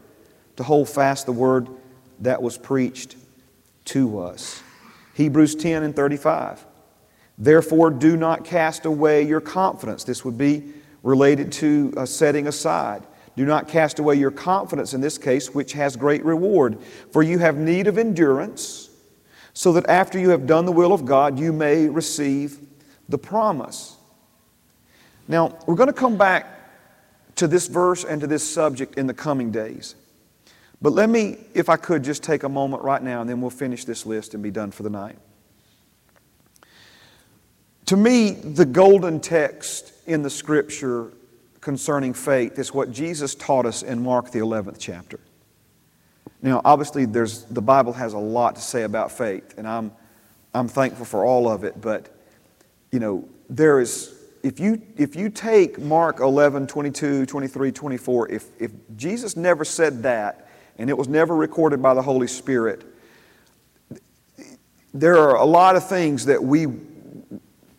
to 0.57 0.62
hold 0.62 0.88
fast 0.88 1.27
the 1.27 1.33
word 1.33 1.68
that 2.20 2.40
was 2.40 2.57
preached 2.57 3.16
to 3.87 4.18
us. 4.20 4.62
Hebrews 5.14 5.55
10 5.55 5.83
and 5.83 5.96
35. 5.96 6.64
Therefore, 7.38 7.90
do 7.90 8.16
not 8.16 8.44
cast 8.44 8.85
away 8.85 9.22
your 9.22 9.40
confidence. 9.40 10.05
This 10.05 10.24
would 10.24 10.38
be 10.38 10.72
related 11.03 11.50
to 11.53 11.92
a 11.96 12.07
setting 12.07 12.46
aside. 12.46 13.05
Do 13.37 13.44
not 13.44 13.66
cast 13.66 13.98
away 13.98 14.14
your 14.14 14.31
confidence 14.31 14.94
in 14.94 15.00
this 15.00 15.18
case, 15.18 15.53
which 15.53 15.72
has 15.72 15.96
great 15.96 16.24
reward. 16.24 16.79
For 17.11 17.22
you 17.22 17.38
have 17.38 17.57
need 17.57 17.87
of 17.88 17.98
endurance, 17.98 18.90
so 19.53 19.72
that 19.72 19.88
after 19.88 20.18
you 20.18 20.31
have 20.31 20.46
done 20.46 20.66
the 20.66 20.72
will 20.72 20.92
of 20.92 21.05
God, 21.05 21.38
you 21.38 21.53
may 21.53 21.88
receive 21.88 22.59
the 23.09 23.18
promise. 23.18 23.96
Now, 25.27 25.59
we're 25.66 25.74
going 25.74 25.88
to 25.88 25.92
come 25.92 26.16
back 26.16 26.46
to 27.37 27.48
this 27.48 27.66
verse 27.66 28.05
and 28.05 28.20
to 28.20 28.27
this 28.27 28.48
subject 28.48 28.96
in 28.96 29.07
the 29.07 29.14
coming 29.14 29.50
days. 29.50 29.96
But 30.85 30.92
let 30.92 31.09
me, 31.09 31.38
if 31.55 31.70
I 31.70 31.77
could, 31.77 32.05
just 32.05 32.23
take 32.23 32.42
a 32.42 32.49
moment 32.51 32.83
right 32.83 33.03
now 33.03 33.23
and 33.23 33.31
then 33.31 33.40
we'll 33.40 33.49
finish 33.49 33.87
this 33.87 34.05
list 34.05 34.35
and 34.35 34.42
be 34.42 34.51
done 34.51 34.70
for 34.70 34.83
the 34.83 34.90
night. 34.90 35.16
To 37.87 37.97
me, 37.97 38.33
the 38.33 38.66
golden 38.66 39.18
text 39.18 39.94
in 40.05 40.20
the 40.20 40.29
scripture 40.29 41.11
concerning 41.62 42.12
faith 42.12 42.59
is 42.59 42.75
what 42.75 42.92
Jesus 42.92 43.35
taught 43.35 43.64
us 43.64 43.83
in 43.83 44.03
Mark, 44.03 44.31
the 44.31 44.40
11th 44.40 44.77
chapter. 44.79 45.18
Now, 46.42 46.61
obviously, 46.66 47.07
there's, 47.07 47.44
the 47.44 47.62
Bible 47.62 47.94
has 47.94 48.12
a 48.12 48.18
lot 48.18 48.57
to 48.57 48.61
say 48.61 48.83
about 48.83 49.11
faith, 49.11 49.55
and 49.57 49.66
I'm, 49.66 49.90
I'm 50.53 50.68
thankful 50.68 51.07
for 51.07 51.25
all 51.25 51.49
of 51.49 51.64
it, 51.64 51.81
but, 51.81 52.14
you 52.92 52.99
know, 52.99 53.27
there 53.49 53.81
is 53.81 54.14
if 54.42 54.61
you, 54.61 54.83
if 54.99 55.16
you 55.16 55.31
take 55.31 55.79
Mark 55.79 56.20
11, 56.20 56.66
22, 56.66 57.25
23, 57.25 57.73
24, 57.73 58.29
if, 58.31 58.49
if 58.61 58.70
Jesus 58.94 59.35
never 59.35 59.64
said 59.64 60.03
that 60.03 60.43
and 60.78 60.90
it 60.90 60.96
was 60.96 61.08
never 61.08 61.34
recorded 61.34 61.82
by 61.82 61.94
the 61.94 62.02
Holy 62.02 62.26
Spirit, 62.26 62.84
there 64.92 65.18
are 65.18 65.37
a 65.37 65.44
lot 65.44 65.76
of 65.76 65.88
things 65.88 66.26
that 66.26 66.42
we 66.42 66.66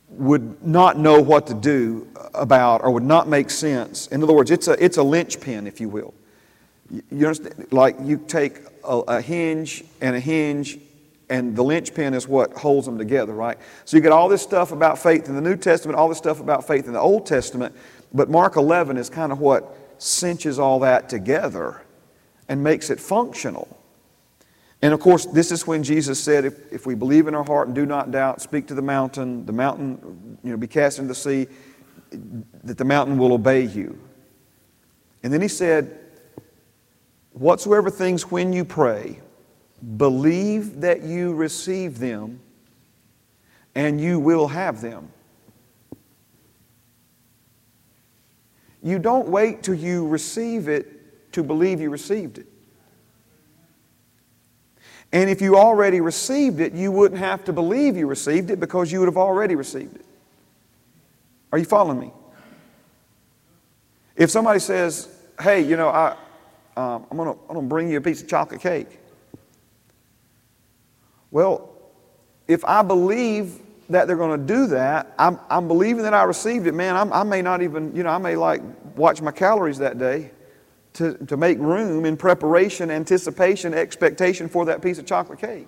would 0.10 0.66
not 0.66 0.98
know 0.98 1.22
what 1.22 1.48
to 1.48 1.54
do 1.54 2.08
about 2.34 2.84
or 2.84 2.92
would 2.92 3.04
not 3.04 3.28
make 3.28 3.50
sense. 3.50 4.08
In 4.08 4.24
other 4.24 4.34
words, 4.34 4.52
it's 4.52 4.68
a, 4.68 4.84
it's 4.84 4.98
a 4.98 5.04
linchpin, 5.04 5.68
if 5.68 5.80
you 5.80 5.90
will. 5.90 6.14
You 6.90 7.28
understand? 7.28 7.68
Like 7.72 7.96
you 8.02 8.24
take 8.28 8.60
a, 8.84 9.00
a 9.00 9.22
hinge 9.22 9.84
and 10.02 10.16
a 10.16 10.20
hinge 10.20 10.80
and 11.30 11.56
the 11.56 11.64
linchpin 11.64 12.14
is 12.14 12.28
what 12.28 12.54
holds 12.54 12.86
them 12.86 12.98
together, 12.98 13.34
right? 13.34 13.58
So 13.86 13.98
you 13.98 14.04
get 14.04 14.12
all 14.12 14.30
this 14.30 14.42
stuff 14.42 14.72
about 14.72 15.00
faith 15.00 15.28
in 15.28 15.36
the 15.36 15.42
New 15.42 15.56
Testament, 15.56 15.98
all 15.98 16.08
this 16.08 16.20
stuff 16.20 16.40
about 16.40 16.68
faith 16.68 16.86
in 16.86 16.94
the 16.94 17.00
Old 17.00 17.26
Testament, 17.26 17.76
but 18.14 18.30
Mark 18.30 18.58
11 18.58 18.98
is 18.98 19.10
kind 19.10 19.32
of 19.32 19.40
what 19.40 19.76
cinches 19.98 20.60
all 20.60 20.80
that 20.82 21.10
together 21.10 21.82
and 22.48 22.64
makes 22.64 22.90
it 22.90 23.00
functional. 23.00 23.68
And 24.82 24.94
of 24.94 25.00
course, 25.00 25.26
this 25.26 25.52
is 25.52 25.66
when 25.66 25.84
Jesus 25.84 26.20
said, 26.20 26.46
if, 26.46 26.72
if 26.72 26.86
we 26.86 26.96
believe 26.96 27.28
in 27.28 27.36
our 27.36 27.44
heart 27.44 27.68
and 27.68 27.76
do 27.76 27.86
not 27.86 28.12
doubt, 28.12 28.42
speak 28.42 28.68
to 28.68 28.76
the 28.76 28.82
mountain, 28.82 29.46
the 29.46 29.54
mountain, 29.54 30.38
you 30.44 30.52
know, 30.52 30.58
be 30.58 30.68
cast 30.68 31.00
into 31.00 31.08
the 31.08 31.16
sea, 31.16 31.48
that 32.64 32.78
the 32.78 32.86
mountain 32.86 33.18
will 33.18 33.34
obey 33.34 33.64
you. 33.64 34.00
And 35.24 35.34
then 35.34 35.42
he 35.42 35.48
said, 35.48 35.98
whatsoever 37.34 37.90
things 37.90 38.30
when 38.30 38.54
you 38.54 38.64
pray, 38.64 39.20
Believe 39.98 40.82
that 40.82 41.04
you 41.04 41.34
receive 41.34 42.00
them, 42.00 42.40
and 43.76 44.00
you 44.00 44.20
will 44.20 44.48
have 44.48 44.82
them. 44.82 45.12
You 48.82 49.00
don't 49.00 49.28
wait 49.28 49.64
till 49.64 49.76
you 49.76 50.08
receive 50.08 50.68
it 50.68 50.95
to 51.36 51.44
believe 51.44 51.82
you 51.82 51.90
received 51.90 52.38
it. 52.38 52.48
And 55.12 55.30
if 55.30 55.42
you 55.42 55.58
already 55.58 56.00
received 56.00 56.62
it, 56.62 56.74
you 56.74 56.92
wouldn't 56.92 57.20
have 57.20 57.44
to 57.46 57.54
believe 57.54 57.98
you 57.98 58.08
received 58.08 58.52
it 58.52 58.60
because 58.60 58.92
you 58.92 59.00
would 59.00 59.08
have 59.08 59.18
already 59.18 59.56
received 59.56 59.96
it. 59.96 60.06
Are 61.52 61.58
you 61.58 61.66
following 61.66 62.00
me? 62.00 62.12
If 64.16 64.30
somebody 64.30 64.60
says, 64.60 65.10
hey, 65.42 65.62
you 65.62 65.76
know, 65.76 65.90
I, 65.90 66.16
um, 66.78 67.06
I'm 67.12 67.18
going 67.18 67.38
to 67.50 67.62
bring 67.62 67.90
you 67.90 67.98
a 67.98 68.02
piece 68.02 68.22
of 68.22 68.30
chocolate 68.30 68.62
cake. 68.62 69.00
Well, 71.32 71.70
if 72.48 72.64
I 72.64 72.82
believe 72.82 73.60
that 73.90 74.08
they're 74.08 74.16
going 74.16 74.40
to 74.40 74.54
do 74.54 74.68
that, 74.68 75.14
I'm, 75.20 75.38
I'm 75.50 75.68
believing 75.68 76.04
that 76.04 76.14
I 76.14 76.24
received 76.24 76.66
it, 76.66 76.74
man, 76.74 76.96
I'm, 76.96 77.12
i 77.12 77.24
may 77.24 77.42
not 77.42 77.62
even, 77.62 77.94
you 77.94 78.04
know, 78.04 78.10
I 78.10 78.20
may 78.20 78.38
like 78.38 78.62
watch 78.96 79.22
my 79.22 79.32
calories 79.32 79.78
that 79.80 80.00
day 80.00 80.32
to, 80.96 81.14
to 81.26 81.38
make 81.38 81.60
room 81.60 82.06
in 82.06 82.18
preparation, 82.18 82.90
anticipation, 82.90 83.74
expectation 83.74 84.50
for 84.50 84.66
that 84.66 84.82
piece 84.82 84.98
of 84.98 85.06
chocolate 85.06 85.40
cake. 85.40 85.68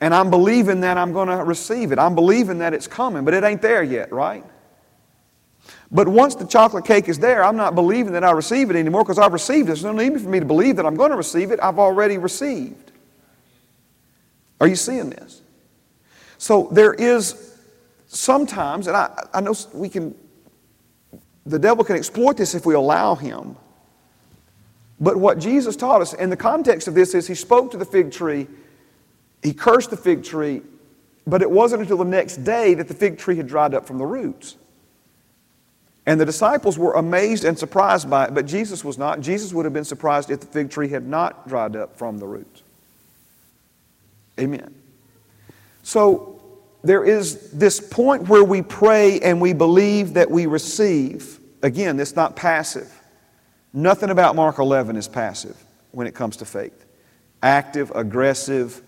And 0.00 0.12
I'm 0.12 0.30
believing 0.30 0.80
that 0.80 0.98
I'm 0.98 1.12
going 1.12 1.28
to 1.28 1.44
receive 1.44 1.92
it. 1.92 1.98
I'm 1.98 2.14
believing 2.14 2.58
that 2.58 2.74
it's 2.74 2.88
coming, 2.88 3.24
but 3.24 3.34
it 3.34 3.44
ain't 3.44 3.62
there 3.62 3.82
yet, 3.84 4.12
right? 4.12 4.44
But 5.92 6.08
once 6.08 6.34
the 6.34 6.46
chocolate 6.46 6.84
cake 6.84 7.08
is 7.08 7.18
there, 7.18 7.44
I'm 7.44 7.56
not 7.56 7.74
believing 7.74 8.14
that 8.14 8.24
I 8.24 8.32
receive 8.32 8.70
it 8.70 8.76
anymore 8.76 9.04
because 9.04 9.18
I've 9.18 9.32
received 9.32 9.64
it. 9.64 9.66
There's 9.66 9.84
no 9.84 9.92
need 9.92 10.20
for 10.20 10.28
me 10.28 10.40
to 10.40 10.46
believe 10.46 10.76
that 10.76 10.86
I'm 10.86 10.96
going 10.96 11.10
to 11.10 11.16
receive 11.16 11.52
it. 11.52 11.60
I've 11.62 11.78
already 11.78 12.18
received. 12.18 12.90
Are 14.60 14.66
you 14.66 14.74
seeing 14.76 15.10
this? 15.10 15.42
So 16.38 16.68
there 16.72 16.94
is 16.94 17.56
sometimes, 18.08 18.88
and 18.88 18.96
I, 18.96 19.28
I 19.32 19.40
know 19.40 19.54
we 19.72 19.88
can, 19.88 20.14
the 21.44 21.58
devil 21.58 21.84
can 21.84 21.96
exploit 21.96 22.36
this 22.36 22.54
if 22.54 22.64
we 22.64 22.74
allow 22.74 23.14
him. 23.14 23.56
But 25.00 25.16
what 25.16 25.38
Jesus 25.38 25.74
taught 25.74 26.00
us, 26.00 26.14
in 26.14 26.30
the 26.30 26.36
context 26.36 26.86
of 26.86 26.94
this, 26.94 27.14
is 27.14 27.26
he 27.26 27.34
spoke 27.34 27.72
to 27.72 27.76
the 27.76 27.84
fig 27.84 28.12
tree, 28.12 28.46
he 29.42 29.52
cursed 29.52 29.90
the 29.90 29.96
fig 29.96 30.22
tree, 30.22 30.62
but 31.26 31.42
it 31.42 31.50
wasn't 31.50 31.82
until 31.82 31.96
the 31.96 32.04
next 32.04 32.38
day 32.38 32.74
that 32.74 32.88
the 32.88 32.94
fig 32.94 33.18
tree 33.18 33.36
had 33.36 33.48
dried 33.48 33.74
up 33.74 33.86
from 33.86 33.98
the 33.98 34.06
roots. 34.06 34.56
And 36.06 36.20
the 36.20 36.24
disciples 36.24 36.78
were 36.78 36.94
amazed 36.94 37.44
and 37.44 37.56
surprised 37.56 38.10
by 38.10 38.26
it, 38.26 38.34
but 38.34 38.46
Jesus 38.46 38.84
was 38.84 38.98
not. 38.98 39.20
Jesus 39.20 39.52
would 39.52 39.64
have 39.64 39.74
been 39.74 39.84
surprised 39.84 40.30
if 40.30 40.40
the 40.40 40.46
fig 40.46 40.70
tree 40.70 40.88
had 40.88 41.06
not 41.06 41.48
dried 41.48 41.76
up 41.76 41.96
from 41.96 42.18
the 42.18 42.26
roots. 42.26 42.62
Amen. 44.38 44.74
So 45.82 46.31
there 46.84 47.04
is 47.04 47.50
this 47.52 47.80
point 47.80 48.28
where 48.28 48.44
we 48.44 48.62
pray 48.62 49.20
and 49.20 49.40
we 49.40 49.52
believe 49.52 50.14
that 50.14 50.30
we 50.30 50.46
receive. 50.46 51.38
Again, 51.62 52.00
it's 52.00 52.16
not 52.16 52.34
passive. 52.34 52.92
Nothing 53.72 54.10
about 54.10 54.34
Mark 54.36 54.58
11 54.58 54.96
is 54.96 55.08
passive 55.08 55.56
when 55.92 56.06
it 56.06 56.14
comes 56.14 56.36
to 56.38 56.44
faith. 56.44 56.86
active, 57.42 57.90
aggressive, 57.94 58.82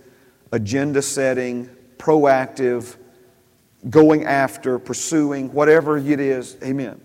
agenda 0.52 1.02
setting, 1.02 1.68
proactive, 1.98 2.96
going 3.90 4.24
after, 4.24 4.78
pursuing, 4.78 5.52
whatever 5.52 5.98
it 5.98 6.20
is. 6.20 6.56
Amen. 6.62 7.00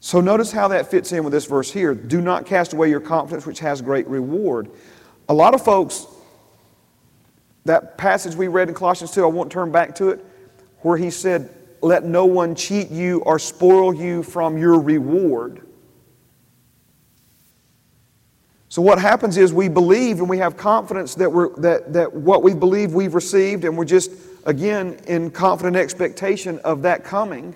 So 0.00 0.20
notice 0.20 0.52
how 0.52 0.68
that 0.68 0.90
fits 0.90 1.12
in 1.12 1.24
with 1.24 1.32
this 1.32 1.46
verse 1.46 1.72
here. 1.72 1.94
Do 1.94 2.20
not 2.20 2.44
cast 2.44 2.72
away 2.72 2.90
your 2.90 3.00
confidence, 3.00 3.46
which 3.46 3.60
has 3.60 3.80
great 3.80 4.06
reward. 4.06 4.70
A 5.28 5.34
lot 5.34 5.54
of 5.54 5.64
folks, 5.64 6.06
that 7.64 7.96
passage 7.96 8.34
we 8.34 8.48
read 8.48 8.68
in 8.68 8.74
Colossians 8.74 9.12
2, 9.12 9.24
I 9.24 9.26
won't 9.26 9.50
turn 9.50 9.72
back 9.72 9.94
to 9.96 10.10
it, 10.10 10.24
where 10.80 10.96
he 10.96 11.10
said, 11.10 11.48
Let 11.80 12.04
no 12.04 12.26
one 12.26 12.54
cheat 12.54 12.90
you 12.90 13.20
or 13.20 13.38
spoil 13.38 13.94
you 13.94 14.22
from 14.22 14.58
your 14.58 14.78
reward. 14.78 15.66
So 18.68 18.82
what 18.82 18.98
happens 18.98 19.36
is 19.36 19.52
we 19.52 19.68
believe 19.68 20.18
and 20.18 20.28
we 20.28 20.38
have 20.38 20.56
confidence 20.56 21.14
that, 21.14 21.30
we're, 21.30 21.54
that, 21.60 21.92
that 21.92 22.12
what 22.12 22.42
we 22.42 22.54
believe 22.54 22.92
we've 22.92 23.14
received, 23.14 23.64
and 23.64 23.78
we're 23.78 23.84
just, 23.84 24.10
again, 24.46 24.98
in 25.06 25.30
confident 25.30 25.76
expectation 25.76 26.58
of 26.64 26.82
that 26.82 27.04
coming. 27.04 27.54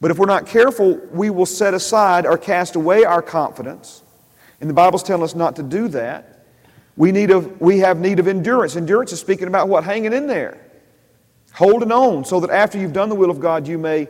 But 0.00 0.10
if 0.10 0.18
we're 0.18 0.26
not 0.26 0.48
careful, 0.48 1.00
we 1.12 1.30
will 1.30 1.46
set 1.46 1.74
aside 1.74 2.26
or 2.26 2.36
cast 2.36 2.74
away 2.74 3.04
our 3.04 3.22
confidence. 3.22 4.02
And 4.60 4.68
the 4.68 4.74
Bible's 4.74 5.04
telling 5.04 5.22
us 5.22 5.36
not 5.36 5.54
to 5.54 5.62
do 5.62 5.86
that. 5.88 6.31
We, 6.96 7.12
need 7.12 7.30
of, 7.30 7.60
we 7.60 7.78
have 7.78 7.98
need 7.98 8.18
of 8.18 8.28
endurance. 8.28 8.76
Endurance 8.76 9.12
is 9.12 9.20
speaking 9.20 9.48
about 9.48 9.68
what? 9.68 9.84
Hanging 9.84 10.12
in 10.12 10.26
there, 10.26 10.58
holding 11.52 11.90
on, 11.90 12.24
so 12.24 12.40
that 12.40 12.50
after 12.50 12.78
you've 12.78 12.92
done 12.92 13.08
the 13.08 13.14
will 13.14 13.30
of 13.30 13.40
God, 13.40 13.66
you 13.66 13.78
may 13.78 14.08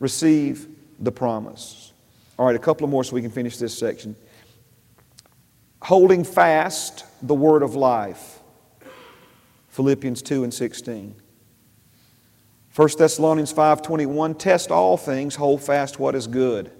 receive 0.00 0.68
the 1.00 1.12
promise. 1.12 1.92
All 2.38 2.46
right, 2.46 2.56
a 2.56 2.58
couple 2.58 2.84
of 2.84 2.90
more 2.90 3.04
so 3.04 3.14
we 3.14 3.22
can 3.22 3.30
finish 3.30 3.56
this 3.56 3.76
section 3.76 4.16
holding 5.82 6.24
fast 6.24 7.04
the 7.22 7.34
word 7.34 7.62
of 7.62 7.74
life. 7.74 8.40
Philippians 9.68 10.22
2 10.22 10.44
and 10.44 10.52
16. 10.52 11.14
1 12.74 12.88
Thessalonians 12.98 13.52
5:21 13.52 14.34
test 14.38 14.70
all 14.70 14.96
things 14.96 15.36
hold 15.36 15.62
fast 15.62 15.98
what 15.98 16.14
is 16.14 16.26
good. 16.26 16.70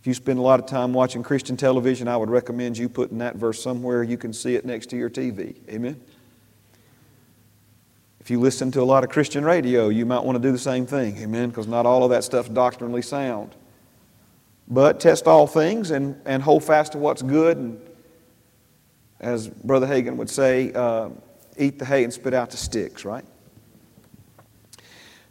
If 0.00 0.06
you 0.06 0.14
spend 0.14 0.38
a 0.38 0.42
lot 0.42 0.58
of 0.58 0.66
time 0.66 0.94
watching 0.94 1.22
Christian 1.22 1.58
television, 1.58 2.08
I 2.08 2.16
would 2.16 2.30
recommend 2.30 2.78
you 2.78 2.88
putting 2.88 3.18
that 3.18 3.36
verse 3.36 3.62
somewhere 3.62 4.02
you 4.02 4.16
can 4.16 4.32
see 4.32 4.54
it 4.54 4.64
next 4.64 4.86
to 4.90 4.96
your 4.96 5.10
TV. 5.10 5.56
Amen. 5.68 6.00
If 8.20 8.30
you 8.30 8.40
listen 8.40 8.70
to 8.72 8.80
a 8.80 8.84
lot 8.84 9.04
of 9.04 9.10
Christian 9.10 9.44
radio, 9.44 9.88
you 9.88 10.06
might 10.06 10.24
want 10.24 10.36
to 10.36 10.42
do 10.42 10.52
the 10.52 10.58
same 10.58 10.86
thing. 10.86 11.18
Amen, 11.18 11.50
because 11.50 11.66
not 11.66 11.84
all 11.84 12.04
of 12.04 12.10
that 12.10 12.24
stuff's 12.24 12.48
doctrinally 12.48 13.02
sound. 13.02 13.54
But 14.68 15.00
test 15.00 15.26
all 15.26 15.46
things 15.46 15.90
and, 15.90 16.18
and 16.24 16.42
hold 16.42 16.64
fast 16.64 16.92
to 16.92 16.98
what's 16.98 17.22
good. 17.22 17.58
And 17.58 17.80
as 19.18 19.48
Brother 19.48 19.86
Hagin 19.86 20.16
would 20.16 20.30
say, 20.30 20.72
uh, 20.72 21.10
eat 21.58 21.78
the 21.78 21.84
hay 21.84 22.04
and 22.04 22.12
spit 22.12 22.32
out 22.32 22.50
the 22.50 22.56
sticks, 22.56 23.04
right? 23.04 23.24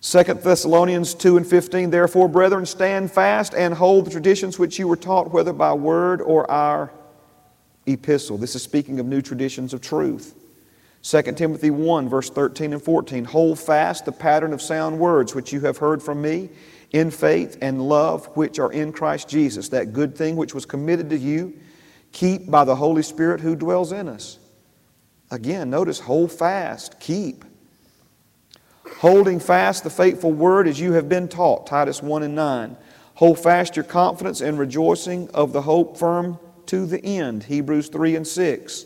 2 0.02 0.24
Thessalonians 0.24 1.14
2 1.14 1.38
and 1.38 1.46
15, 1.46 1.90
therefore, 1.90 2.30
brethren, 2.30 2.66
stand 2.66 3.12
fast 3.12 3.54
and 3.54 3.74
hold 3.74 4.06
the 4.06 4.12
traditions 4.12 4.58
which 4.58 4.80
you 4.80 4.88
were 4.88 4.96
taught, 4.96 5.32
whether 5.32 5.52
by 5.52 5.74
word 5.74 6.22
or 6.22 6.50
our 6.50 6.94
epistle. 7.86 8.38
This 8.38 8.56
is 8.56 8.64
speaking 8.64 9.00
of 9.00 9.06
new 9.06 9.22
traditions 9.22 9.74
of 9.74 9.82
truth. 9.82 10.36
2 11.02 11.22
Timothy 11.34 11.70
1, 11.70 12.08
verse 12.08 12.30
13 12.30 12.74
and 12.74 12.82
14, 12.82 13.26
hold 13.26 13.60
fast 13.60 14.06
the 14.06 14.12
pattern 14.12 14.54
of 14.54 14.62
sound 14.62 15.00
words 15.00 15.36
which 15.36 15.52
you 15.52 15.62
have 15.62 15.78
heard 15.78 16.02
from 16.02 16.22
me 16.22 16.50
in 16.92 17.12
faith 17.12 17.58
and 17.62 17.82
love 17.82 18.26
which 18.38 18.58
are 18.58 18.72
in 18.72 18.92
Christ 18.92 19.28
Jesus. 19.30 19.70
That 19.70 19.94
good 19.94 20.16
thing 20.16 20.36
which 20.36 20.54
was 20.54 20.66
committed 20.66 21.10
to 21.10 21.18
you, 21.18 21.58
keep 22.12 22.50
by 22.50 22.64
the 22.64 22.76
Holy 22.76 23.04
Spirit 23.04 23.42
who 23.42 23.56
dwells 23.56 23.92
in 23.92 24.08
us. 24.08 24.40
Again, 25.32 25.70
notice 25.70 26.00
hold 26.00 26.32
fast, 26.32 27.00
keep. 27.00 27.46
Holding 28.98 29.40
fast 29.40 29.84
the 29.84 29.90
faithful 29.90 30.32
word 30.32 30.68
as 30.68 30.80
you 30.80 30.94
have 30.94 31.08
been 31.08 31.28
taught, 31.28 31.68
Titus 31.68 32.02
1 32.02 32.24
and 32.24 32.36
9. 32.36 32.78
Hold 33.16 33.40
fast 33.40 33.76
your 33.76 33.86
confidence 33.86 34.42
and 34.42 34.58
rejoicing 34.58 35.30
of 35.32 35.54
the 35.54 35.62
hope 35.62 35.98
firm 35.98 36.40
to 36.68 36.86
the 36.86 37.04
end, 37.04 37.44
Hebrews 37.44 37.90
3 37.90 38.16
and 38.16 38.28
6. 38.28 38.86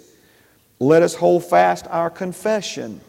Let 0.80 1.04
us 1.04 1.16
hold 1.16 1.46
fast 1.46 1.88
our 1.90 2.10
confession, 2.10 3.02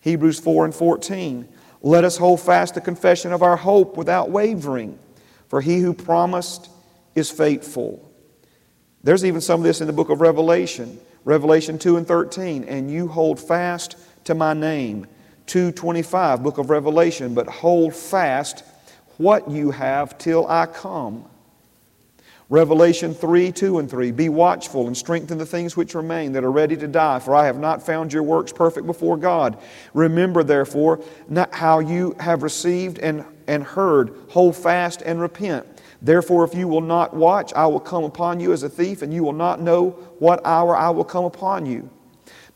Hebrews 0.00 0.40
4 0.40 0.64
and 0.64 0.74
14. 0.74 1.48
Let 1.82 2.04
us 2.04 2.16
hold 2.16 2.40
fast 2.40 2.74
the 2.74 2.80
confession 2.80 3.32
of 3.32 3.42
our 3.42 3.56
hope 3.56 3.96
without 3.96 4.30
wavering, 4.30 4.98
for 5.48 5.60
he 5.60 5.80
who 5.80 5.92
promised 5.92 6.70
is 7.14 7.30
faithful. 7.30 8.10
There's 9.02 9.24
even 9.24 9.40
some 9.40 9.60
of 9.60 9.64
this 9.64 9.80
in 9.80 9.86
the 9.86 9.92
book 9.92 10.10
of 10.10 10.20
Revelation, 10.20 10.98
Revelation 11.24 11.78
2 11.78 11.96
and 11.96 12.06
13. 12.06 12.64
And 12.64 12.90
you 12.90 13.08
hold 13.08 13.38
fast 13.38 13.96
to 14.24 14.34
my 14.34 14.52
name. 14.52 15.06
225, 15.46 16.42
book 16.42 16.58
of 16.58 16.70
Revelation, 16.70 17.34
but 17.34 17.46
hold 17.46 17.94
fast 17.94 18.64
what 19.16 19.50
you 19.50 19.70
have 19.70 20.18
till 20.18 20.46
I 20.46 20.66
come. 20.66 21.24
Revelation 22.48 23.12
3 23.12 23.50
2 23.50 23.80
and 23.80 23.90
3 23.90 24.12
Be 24.12 24.28
watchful 24.28 24.86
and 24.86 24.96
strengthen 24.96 25.36
the 25.38 25.46
things 25.46 25.76
which 25.76 25.94
remain 25.94 26.32
that 26.32 26.44
are 26.44 26.52
ready 26.52 26.76
to 26.76 26.86
die, 26.86 27.18
for 27.18 27.34
I 27.34 27.46
have 27.46 27.58
not 27.58 27.84
found 27.84 28.12
your 28.12 28.22
works 28.22 28.52
perfect 28.52 28.86
before 28.86 29.16
God. 29.16 29.58
Remember, 29.94 30.44
therefore, 30.44 31.00
how 31.52 31.80
you 31.80 32.14
have 32.20 32.44
received 32.44 32.98
and, 32.98 33.24
and 33.48 33.64
heard, 33.64 34.16
hold 34.28 34.54
fast 34.54 35.02
and 35.02 35.20
repent. 35.20 35.66
Therefore, 36.02 36.44
if 36.44 36.54
you 36.54 36.68
will 36.68 36.82
not 36.82 37.14
watch, 37.14 37.52
I 37.54 37.66
will 37.66 37.80
come 37.80 38.04
upon 38.04 38.38
you 38.38 38.52
as 38.52 38.62
a 38.62 38.68
thief, 38.68 39.02
and 39.02 39.12
you 39.12 39.24
will 39.24 39.32
not 39.32 39.60
know 39.60 39.90
what 40.20 40.44
hour 40.46 40.76
I 40.76 40.90
will 40.90 41.04
come 41.04 41.24
upon 41.24 41.66
you. 41.66 41.90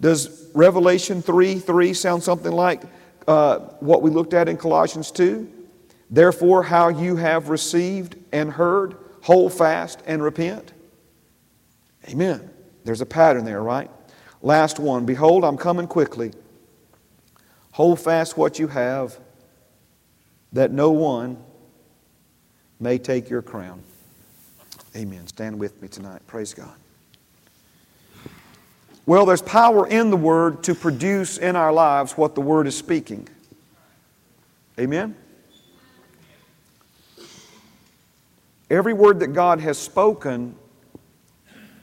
Does 0.00 0.50
Revelation 0.54 1.22
3 1.22 1.58
3 1.58 1.94
sound 1.94 2.22
something 2.22 2.52
like 2.52 2.82
uh, 3.28 3.58
what 3.80 4.02
we 4.02 4.10
looked 4.10 4.34
at 4.34 4.48
in 4.48 4.56
Colossians 4.56 5.10
2? 5.10 5.50
Therefore, 6.10 6.62
how 6.62 6.88
you 6.88 7.16
have 7.16 7.50
received 7.50 8.16
and 8.32 8.50
heard, 8.50 8.96
hold 9.22 9.52
fast 9.52 10.02
and 10.06 10.22
repent? 10.22 10.72
Amen. 12.08 12.50
There's 12.84 13.00
a 13.00 13.06
pattern 13.06 13.44
there, 13.44 13.62
right? 13.62 13.90
Last 14.42 14.78
one 14.78 15.04
Behold, 15.04 15.44
I'm 15.44 15.56
coming 15.56 15.86
quickly. 15.86 16.32
Hold 17.72 18.00
fast 18.00 18.36
what 18.36 18.58
you 18.58 18.66
have, 18.68 19.18
that 20.52 20.72
no 20.72 20.90
one 20.90 21.36
may 22.80 22.98
take 22.98 23.30
your 23.30 23.42
crown. 23.42 23.82
Amen. 24.96 25.26
Stand 25.26 25.58
with 25.58 25.80
me 25.80 25.86
tonight. 25.86 26.26
Praise 26.26 26.52
God. 26.52 26.79
Well, 29.10 29.26
there's 29.26 29.42
power 29.42 29.88
in 29.88 30.10
the 30.10 30.16
Word 30.16 30.62
to 30.62 30.74
produce 30.76 31.36
in 31.36 31.56
our 31.56 31.72
lives 31.72 32.12
what 32.12 32.36
the 32.36 32.40
Word 32.40 32.68
is 32.68 32.78
speaking. 32.78 33.26
Amen? 34.78 35.16
Every 38.70 38.92
word 38.92 39.18
that 39.18 39.32
God 39.32 39.58
has 39.58 39.78
spoken, 39.78 40.54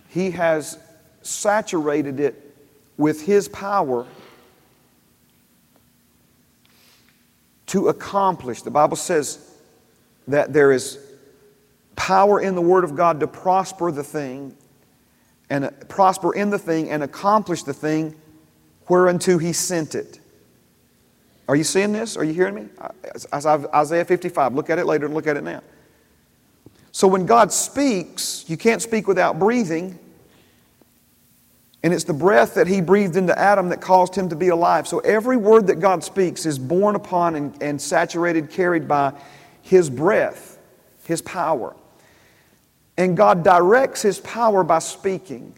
He 0.08 0.32
has 0.32 0.80
saturated 1.22 2.22
it 2.22 2.56
with 2.96 3.26
His 3.26 3.50
power 3.50 4.08
to 7.66 7.90
accomplish. 7.90 8.62
The 8.62 8.72
Bible 8.72 8.96
says 8.96 9.54
that 10.30 10.54
there 10.54 10.72
is 10.72 10.98
power 11.98 12.40
in 12.40 12.56
the 12.56 12.62
Word 12.62 12.86
of 12.86 12.96
God 12.96 13.20
to 13.20 13.28
prosper 13.28 13.92
the 13.92 14.02
thing 14.02 14.56
and 15.50 15.72
prosper 15.88 16.34
in 16.34 16.50
the 16.50 16.60
thing 16.60 16.90
and 16.90 17.04
accomplish 17.04 17.64
the 17.64 17.74
thing 17.74 18.16
whereunto 18.88 19.38
He 19.38 19.54
sent 19.54 19.96
it. 19.96 20.20
Are 21.48 21.56
you 21.56 21.64
seeing 21.64 21.94
this? 21.94 22.18
Are 22.18 22.24
you 22.24 22.34
hearing 22.34 22.56
me? 22.56 22.68
Isaiah 23.34 24.06
55. 24.06 24.54
Look 24.54 24.70
at 24.70 24.80
it 24.80 24.86
later 24.86 25.06
and 25.06 25.16
look 25.16 25.28
at 25.28 25.38
it 25.38 25.44
now. 25.44 25.62
So 26.92 27.08
when 27.08 27.26
God 27.26 27.54
speaks, 27.54 28.44
you 28.48 28.58
can't 28.58 28.82
speak 28.82 29.08
without 29.08 29.40
breathing. 29.40 29.98
And 31.84 31.94
it's 31.94 32.04
the 32.04 32.14
breath 32.14 32.56
that 32.56 32.68
He 32.68 32.82
breathed 32.82 33.16
into 33.16 33.38
Adam 33.38 33.70
that 33.70 33.82
caused 33.82 34.16
him 34.16 34.30
to 34.30 34.36
be 34.36 34.50
alive. 34.50 34.88
So 34.88 35.00
every 35.00 35.38
word 35.38 35.68
that 35.68 35.80
God 35.80 36.04
speaks 36.04 36.46
is 36.46 36.60
borne 36.60 36.96
upon 36.96 37.36
and, 37.36 37.64
and 37.64 37.82
saturated, 37.82 38.50
carried 38.50 38.88
by 38.88 39.14
His 39.62 39.90
breath, 39.90 40.58
His 41.06 41.22
power. 41.22 41.76
And 42.98 43.16
God 43.16 43.44
directs 43.44 44.02
His 44.02 44.20
power 44.20 44.64
by 44.64 44.80
speaking. 44.80 45.54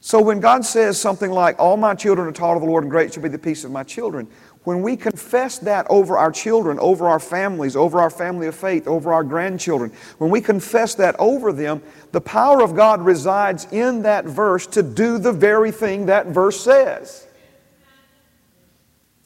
So 0.00 0.20
when 0.20 0.40
God 0.40 0.64
says 0.64 1.00
something 1.00 1.30
like, 1.30 1.58
All 1.58 1.76
my 1.76 1.94
children 1.94 2.26
are 2.26 2.32
taught 2.32 2.56
of 2.56 2.62
the 2.62 2.68
Lord, 2.68 2.84
and 2.84 2.90
great 2.90 3.14
shall 3.14 3.22
be 3.22 3.28
the 3.28 3.38
peace 3.38 3.62
of 3.64 3.70
my 3.70 3.84
children, 3.84 4.26
when 4.64 4.82
we 4.82 4.96
confess 4.96 5.58
that 5.58 5.86
over 5.90 6.16
our 6.16 6.30
children, 6.30 6.78
over 6.78 7.08
our 7.08 7.18
families, 7.18 7.74
over 7.74 8.00
our 8.00 8.10
family 8.10 8.46
of 8.46 8.54
faith, 8.54 8.86
over 8.86 9.12
our 9.12 9.24
grandchildren, 9.24 9.92
when 10.18 10.30
we 10.30 10.40
confess 10.40 10.94
that 10.96 11.16
over 11.18 11.52
them, 11.52 11.82
the 12.12 12.20
power 12.20 12.62
of 12.62 12.74
God 12.74 13.00
resides 13.00 13.66
in 13.72 14.02
that 14.02 14.24
verse 14.24 14.66
to 14.68 14.82
do 14.82 15.18
the 15.18 15.32
very 15.32 15.72
thing 15.72 16.06
that 16.06 16.26
verse 16.26 16.60
says. 16.60 17.26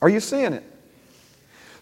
Are 0.00 0.08
you 0.08 0.20
seeing 0.20 0.52
it? 0.52 0.64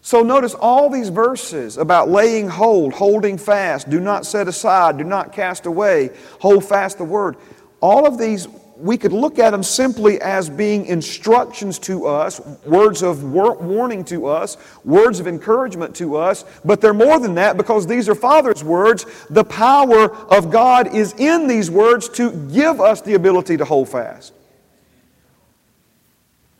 So 0.05 0.21
notice 0.21 0.53
all 0.53 0.87
these 0.87 1.09
verses 1.09 1.77
about 1.79 2.09
laying 2.09 2.47
hold, 2.47 2.93
holding 2.93 3.39
fast, 3.39 3.89
do 3.89 3.99
not 3.99 4.23
set 4.23 4.47
aside, 4.47 4.99
do 4.99 5.03
not 5.03 5.33
cast 5.33 5.65
away, 5.65 6.11
hold 6.39 6.63
fast 6.63 6.99
the 6.99 7.03
word. 7.03 7.37
All 7.81 8.05
of 8.05 8.19
these, 8.19 8.47
we 8.77 8.97
could 8.97 9.11
look 9.11 9.39
at 9.39 9.49
them 9.49 9.63
simply 9.63 10.21
as 10.21 10.47
being 10.47 10.85
instructions 10.85 11.79
to 11.79 12.05
us, 12.05 12.39
words 12.67 13.01
of 13.01 13.23
warning 13.23 14.05
to 14.05 14.27
us, 14.27 14.57
words 14.83 15.19
of 15.19 15.25
encouragement 15.25 15.95
to 15.95 16.17
us, 16.17 16.45
but 16.63 16.81
they're 16.81 16.93
more 16.93 17.19
than 17.19 17.33
that 17.33 17.57
because 17.57 17.87
these 17.87 18.07
are 18.07 18.13
Father's 18.13 18.63
words. 18.63 19.07
The 19.31 19.43
power 19.43 20.15
of 20.27 20.51
God 20.51 20.93
is 20.93 21.13
in 21.13 21.47
these 21.47 21.71
words 21.71 22.09
to 22.09 22.31
give 22.53 22.79
us 22.79 23.01
the 23.01 23.15
ability 23.15 23.57
to 23.57 23.65
hold 23.65 23.89
fast. 23.89 24.33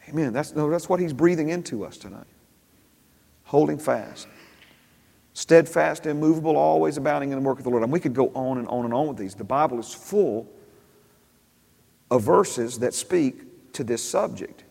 Amen. 0.10 0.34
That's, 0.34 0.56
no, 0.56 0.68
that's 0.68 0.90
what 0.90 1.00
He's 1.00 1.14
breathing 1.14 1.50
into 1.50 1.86
us 1.86 1.98
tonight 1.98 2.26
holding 3.46 3.78
fast. 3.78 4.28
Steadfast, 5.34 6.06
immovable, 6.06 6.56
always 6.56 6.98
abounding 6.98 7.32
in 7.32 7.38
the 7.38 7.46
work 7.48 7.58
of 7.58 7.64
the 7.64 7.70
Lord. 7.70 7.84
And 7.84 7.92
we 7.92 8.00
could 8.00 8.14
go 8.14 8.30
on 8.36 8.58
and 8.58 8.68
on 8.68 8.86
and 8.86 8.94
on 8.94 9.08
with 9.08 9.18
these. 9.18 9.36
The 9.36 9.44
Bible 9.44 9.80
is 9.80 9.94
full 9.94 10.50
of 12.12 12.24
verses 12.24 12.80
that 12.80 12.94
speak 12.94 13.74
to 13.74 13.84
this 13.84 14.08
subject. 14.08 14.64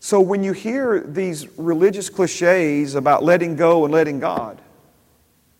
So 0.00 0.20
when 0.20 0.42
you 0.42 0.52
hear 0.52 1.00
these 1.00 1.48
religious 1.58 2.08
cliches 2.08 2.94
about 2.94 3.24
letting 3.24 3.56
go 3.56 3.84
and 3.84 3.92
letting 3.92 4.20
God, 4.20 4.60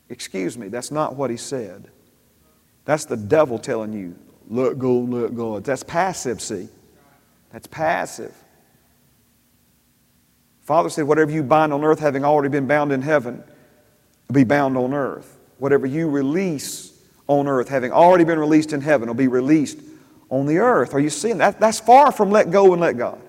excuse 0.09 0.59
me, 0.59 0.69
that's 0.69 0.91
not 0.91 1.17
what 1.17 1.31
he 1.31 1.37
said. 1.37 1.91
That's 2.85 3.05
the 3.05 3.17
devil 3.17 3.59
telling 3.59 3.93
you, 3.93 4.17
let 4.49 4.79
go, 4.79 4.99
let 4.99 5.35
God. 5.35 5.65
That's 5.65 5.83
passive, 5.83 6.41
see? 6.41 6.69
That's 7.53 7.67
passive. 7.67 8.35
Father 10.67 10.91
said, 10.91 11.05
Whatever 11.05 11.31
you 11.31 11.45
bind 11.45 11.73
on 11.73 11.85
earth, 11.85 12.01
having 12.01 12.25
already 12.25 12.49
been 12.49 12.67
bound 12.67 12.91
in 12.91 13.01
heaven, 13.01 13.43
will 14.27 14.35
be 14.35 14.43
bound 14.43 14.77
on 14.77 14.93
earth. 14.93 15.39
Whatever 15.59 15.87
you 15.87 16.11
release 16.11 16.93
on 17.29 17.47
earth, 17.47 17.69
having 17.69 17.93
already 17.93 18.25
been 18.25 18.39
released 18.39 18.73
in 18.73 18.81
heaven, 18.81 19.07
will 19.07 19.15
be 19.15 19.29
released 19.29 19.79
on 20.29 20.45
the 20.45 20.59
earth. 20.59 20.93
Are 20.93 20.99
you 20.99 21.09
seeing 21.09 21.39
that? 21.39 21.61
That's 21.61 21.79
far 21.79 22.11
from 22.11 22.33
let 22.33 22.51
go 22.51 22.73
and 22.73 22.81
let 22.83 22.99
God. 22.99 23.21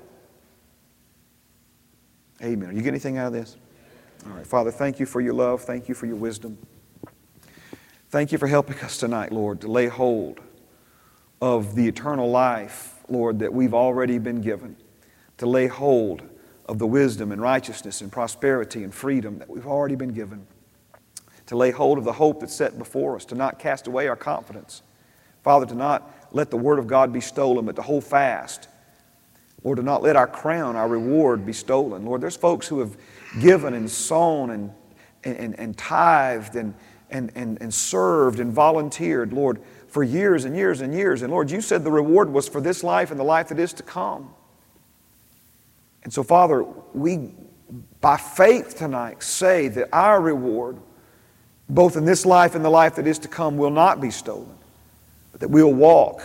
Amen. 2.42 2.70
Are 2.70 2.72
you 2.72 2.80
getting 2.80 2.94
anything 2.94 3.18
out 3.20 3.28
of 3.28 3.34
this? 3.34 3.56
All 4.26 4.32
right, 4.32 4.46
Father, 4.46 4.72
thank 4.72 5.00
you 5.00 5.06
for 5.06 5.22
your 5.22 5.34
love. 5.34 5.62
Thank 5.62 5.88
you 5.88 5.94
for 5.94 6.08
your 6.08 6.16
wisdom. 6.16 6.58
Thank 8.10 8.32
you 8.32 8.40
for 8.40 8.48
helping 8.48 8.80
us 8.80 8.98
tonight, 8.98 9.32
Lord, 9.32 9.62
to 9.62 9.68
lay 9.68 9.86
hold 9.86 10.40
of 11.40 11.76
the 11.76 11.88
eternal 11.88 12.32
life, 12.32 12.96
Lord, 13.08 13.40
that 13.40 13.54
we've 13.54 13.76
already 13.76 14.18
been 14.18 14.42
given, 14.42 14.76
to 15.38 15.46
lay 15.46 15.68
hold 15.68 16.24
of 16.68 16.80
the 16.80 16.88
wisdom 16.88 17.32
and 17.32 17.42
righteousness 17.42 18.02
and 18.02 18.12
prosperity 18.12 18.84
and 18.84 18.94
freedom 18.94 19.40
that 19.40 19.50
we've 19.50 19.68
already 19.68 19.96
been 19.96 20.14
given, 20.14 20.46
to 21.46 21.56
lay 21.56 21.72
hold 21.72 21.98
of 21.98 22.04
the 22.04 22.14
hope 22.14 22.42
that's 22.42 22.56
set 22.56 22.78
before 22.78 23.16
us, 23.16 23.26
to 23.26 23.36
not 23.36 23.58
cast 23.58 23.88
away 23.88 24.08
our 24.08 24.16
confidence. 24.16 24.82
Father, 25.44 25.66
to 25.66 25.76
not 25.76 26.30
let 26.34 26.52
the 26.52 26.58
Word 26.58 26.78
of 26.78 26.88
God 26.88 27.14
be 27.14 27.22
stolen, 27.22 27.66
but 27.66 27.78
to 27.78 27.82
hold 27.82 28.04
fast. 28.04 28.68
Lord, 29.64 29.78
to 29.78 29.84
not 29.84 30.04
let 30.04 30.16
our 30.16 30.28
crown, 30.28 30.76
our 30.76 30.88
reward 30.88 31.46
be 31.46 31.54
stolen. 31.54 32.06
Lord, 32.06 32.22
there's 32.22 32.36
folks 32.36 32.68
who 32.68 32.80
have 32.80 32.98
given 33.40 33.74
and 33.74 33.90
sown 33.90 34.50
and, 34.52 34.72
and, 35.24 35.58
and 35.60 35.78
tithed 35.78 36.56
and, 36.56 36.74
and, 37.10 37.32
and, 37.36 37.62
and 37.62 37.74
served 37.74 38.40
and 38.40 38.52
volunteered, 38.52 39.34
Lord, 39.34 39.60
for 39.88 40.04
years 40.04 40.46
and 40.46 40.56
years 40.56 40.82
and 40.82 40.94
years. 40.94 41.22
And 41.22 41.32
Lord, 41.32 41.50
you 41.50 41.62
said 41.62 41.84
the 41.84 41.92
reward 41.92 42.32
was 42.32 42.48
for 42.48 42.62
this 42.62 42.84
life 42.84 43.10
and 43.10 43.20
the 43.20 43.24
life 43.24 43.48
that 43.50 43.60
is 43.60 43.74
to 43.74 43.84
come. 43.84 44.34
And 46.08 46.14
so, 46.14 46.24
Father, 46.24 46.64
we, 46.94 47.32
by 48.00 48.16
faith 48.16 48.78
tonight, 48.78 49.22
say 49.22 49.68
that 49.68 49.90
our 49.92 50.22
reward, 50.22 50.78
both 51.68 51.98
in 51.98 52.06
this 52.06 52.26
life 52.26 52.56
and 52.56 52.64
the 52.64 52.70
life 52.70 52.96
that 52.96 53.06
is 53.06 53.20
to 53.20 53.28
come, 53.28 53.58
will 53.58 53.72
not 53.72 54.00
be 54.00 54.10
stolen, 54.10 54.58
but 55.34 55.42
that 55.42 55.50
we'll 55.50 55.74
walk 55.74 56.22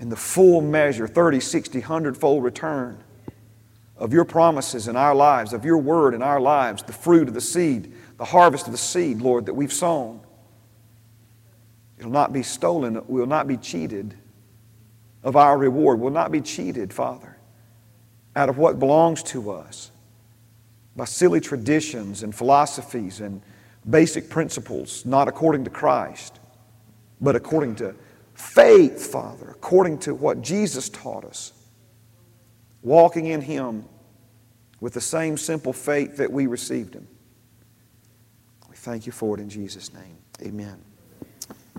in 0.00 0.08
the 0.08 0.16
full 0.16 0.60
measure, 0.60 1.06
30, 1.06 1.38
60, 1.38 1.78
100 1.78 2.16
fold 2.16 2.42
return 2.42 2.98
of 3.96 4.12
your 4.12 4.24
promises 4.24 4.88
in 4.88 4.96
our 4.96 5.14
lives, 5.14 5.52
of 5.52 5.64
your 5.64 5.78
word 5.78 6.12
in 6.12 6.20
our 6.20 6.40
lives, 6.40 6.82
the 6.82 6.92
fruit 6.92 7.28
of 7.28 7.34
the 7.34 7.40
seed, 7.40 7.92
the 8.16 8.24
harvest 8.24 8.66
of 8.66 8.72
the 8.72 8.76
seed, 8.76 9.22
Lord, 9.22 9.46
that 9.46 9.54
we've 9.54 9.72
sown. 9.72 10.20
It'll 11.96 12.10
not 12.10 12.32
be 12.32 12.42
stolen. 12.42 13.00
We'll 13.06 13.26
not 13.26 13.46
be 13.46 13.56
cheated 13.56 14.16
of 15.22 15.36
our 15.36 15.56
reward. 15.56 16.00
We'll 16.00 16.10
not 16.10 16.32
be 16.32 16.40
cheated, 16.40 16.92
Father 16.92 17.35
out 18.36 18.48
of 18.48 18.58
what 18.58 18.78
belongs 18.78 19.22
to 19.24 19.50
us 19.50 19.90
by 20.94 21.06
silly 21.06 21.40
traditions 21.40 22.22
and 22.22 22.34
philosophies 22.34 23.20
and 23.20 23.42
basic 23.88 24.28
principles, 24.28 25.04
not 25.04 25.26
according 25.26 25.64
to 25.64 25.70
Christ, 25.70 26.38
but 27.20 27.34
according 27.34 27.76
to 27.76 27.94
faith, 28.34 29.10
Father, 29.10 29.48
according 29.50 29.98
to 30.00 30.14
what 30.14 30.42
Jesus 30.42 30.88
taught 30.90 31.24
us. 31.24 31.52
Walking 32.82 33.26
in 33.26 33.40
Him 33.40 33.84
with 34.80 34.92
the 34.92 35.00
same 35.00 35.36
simple 35.36 35.72
faith 35.72 36.18
that 36.18 36.30
we 36.30 36.46
received 36.46 36.94
Him. 36.94 37.08
We 38.68 38.76
thank 38.76 39.06
you 39.06 39.12
for 39.12 39.36
it 39.36 39.40
in 39.40 39.48
Jesus' 39.48 39.92
name. 39.92 40.18
Amen. 40.42 40.76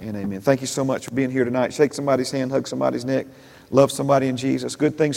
And 0.01 0.16
amen. 0.16 0.41
Thank 0.41 0.62
you 0.62 0.68
so 0.68 0.84
much 0.84 1.05
for 1.05 1.12
being 1.12 1.32
here 1.32 1.45
tonight. 1.45 1.74
Shake 1.74 1.93
somebody's 1.93 2.32
hand, 2.32 2.51
hug 2.51 2.68
somebody's 2.68 3.05
neck, 3.05 3.26
love 3.72 3.91
somebody 3.91 4.28
in 4.28 4.38
Jesus. 4.38 4.76
Good 4.76 4.97
things 4.97 5.16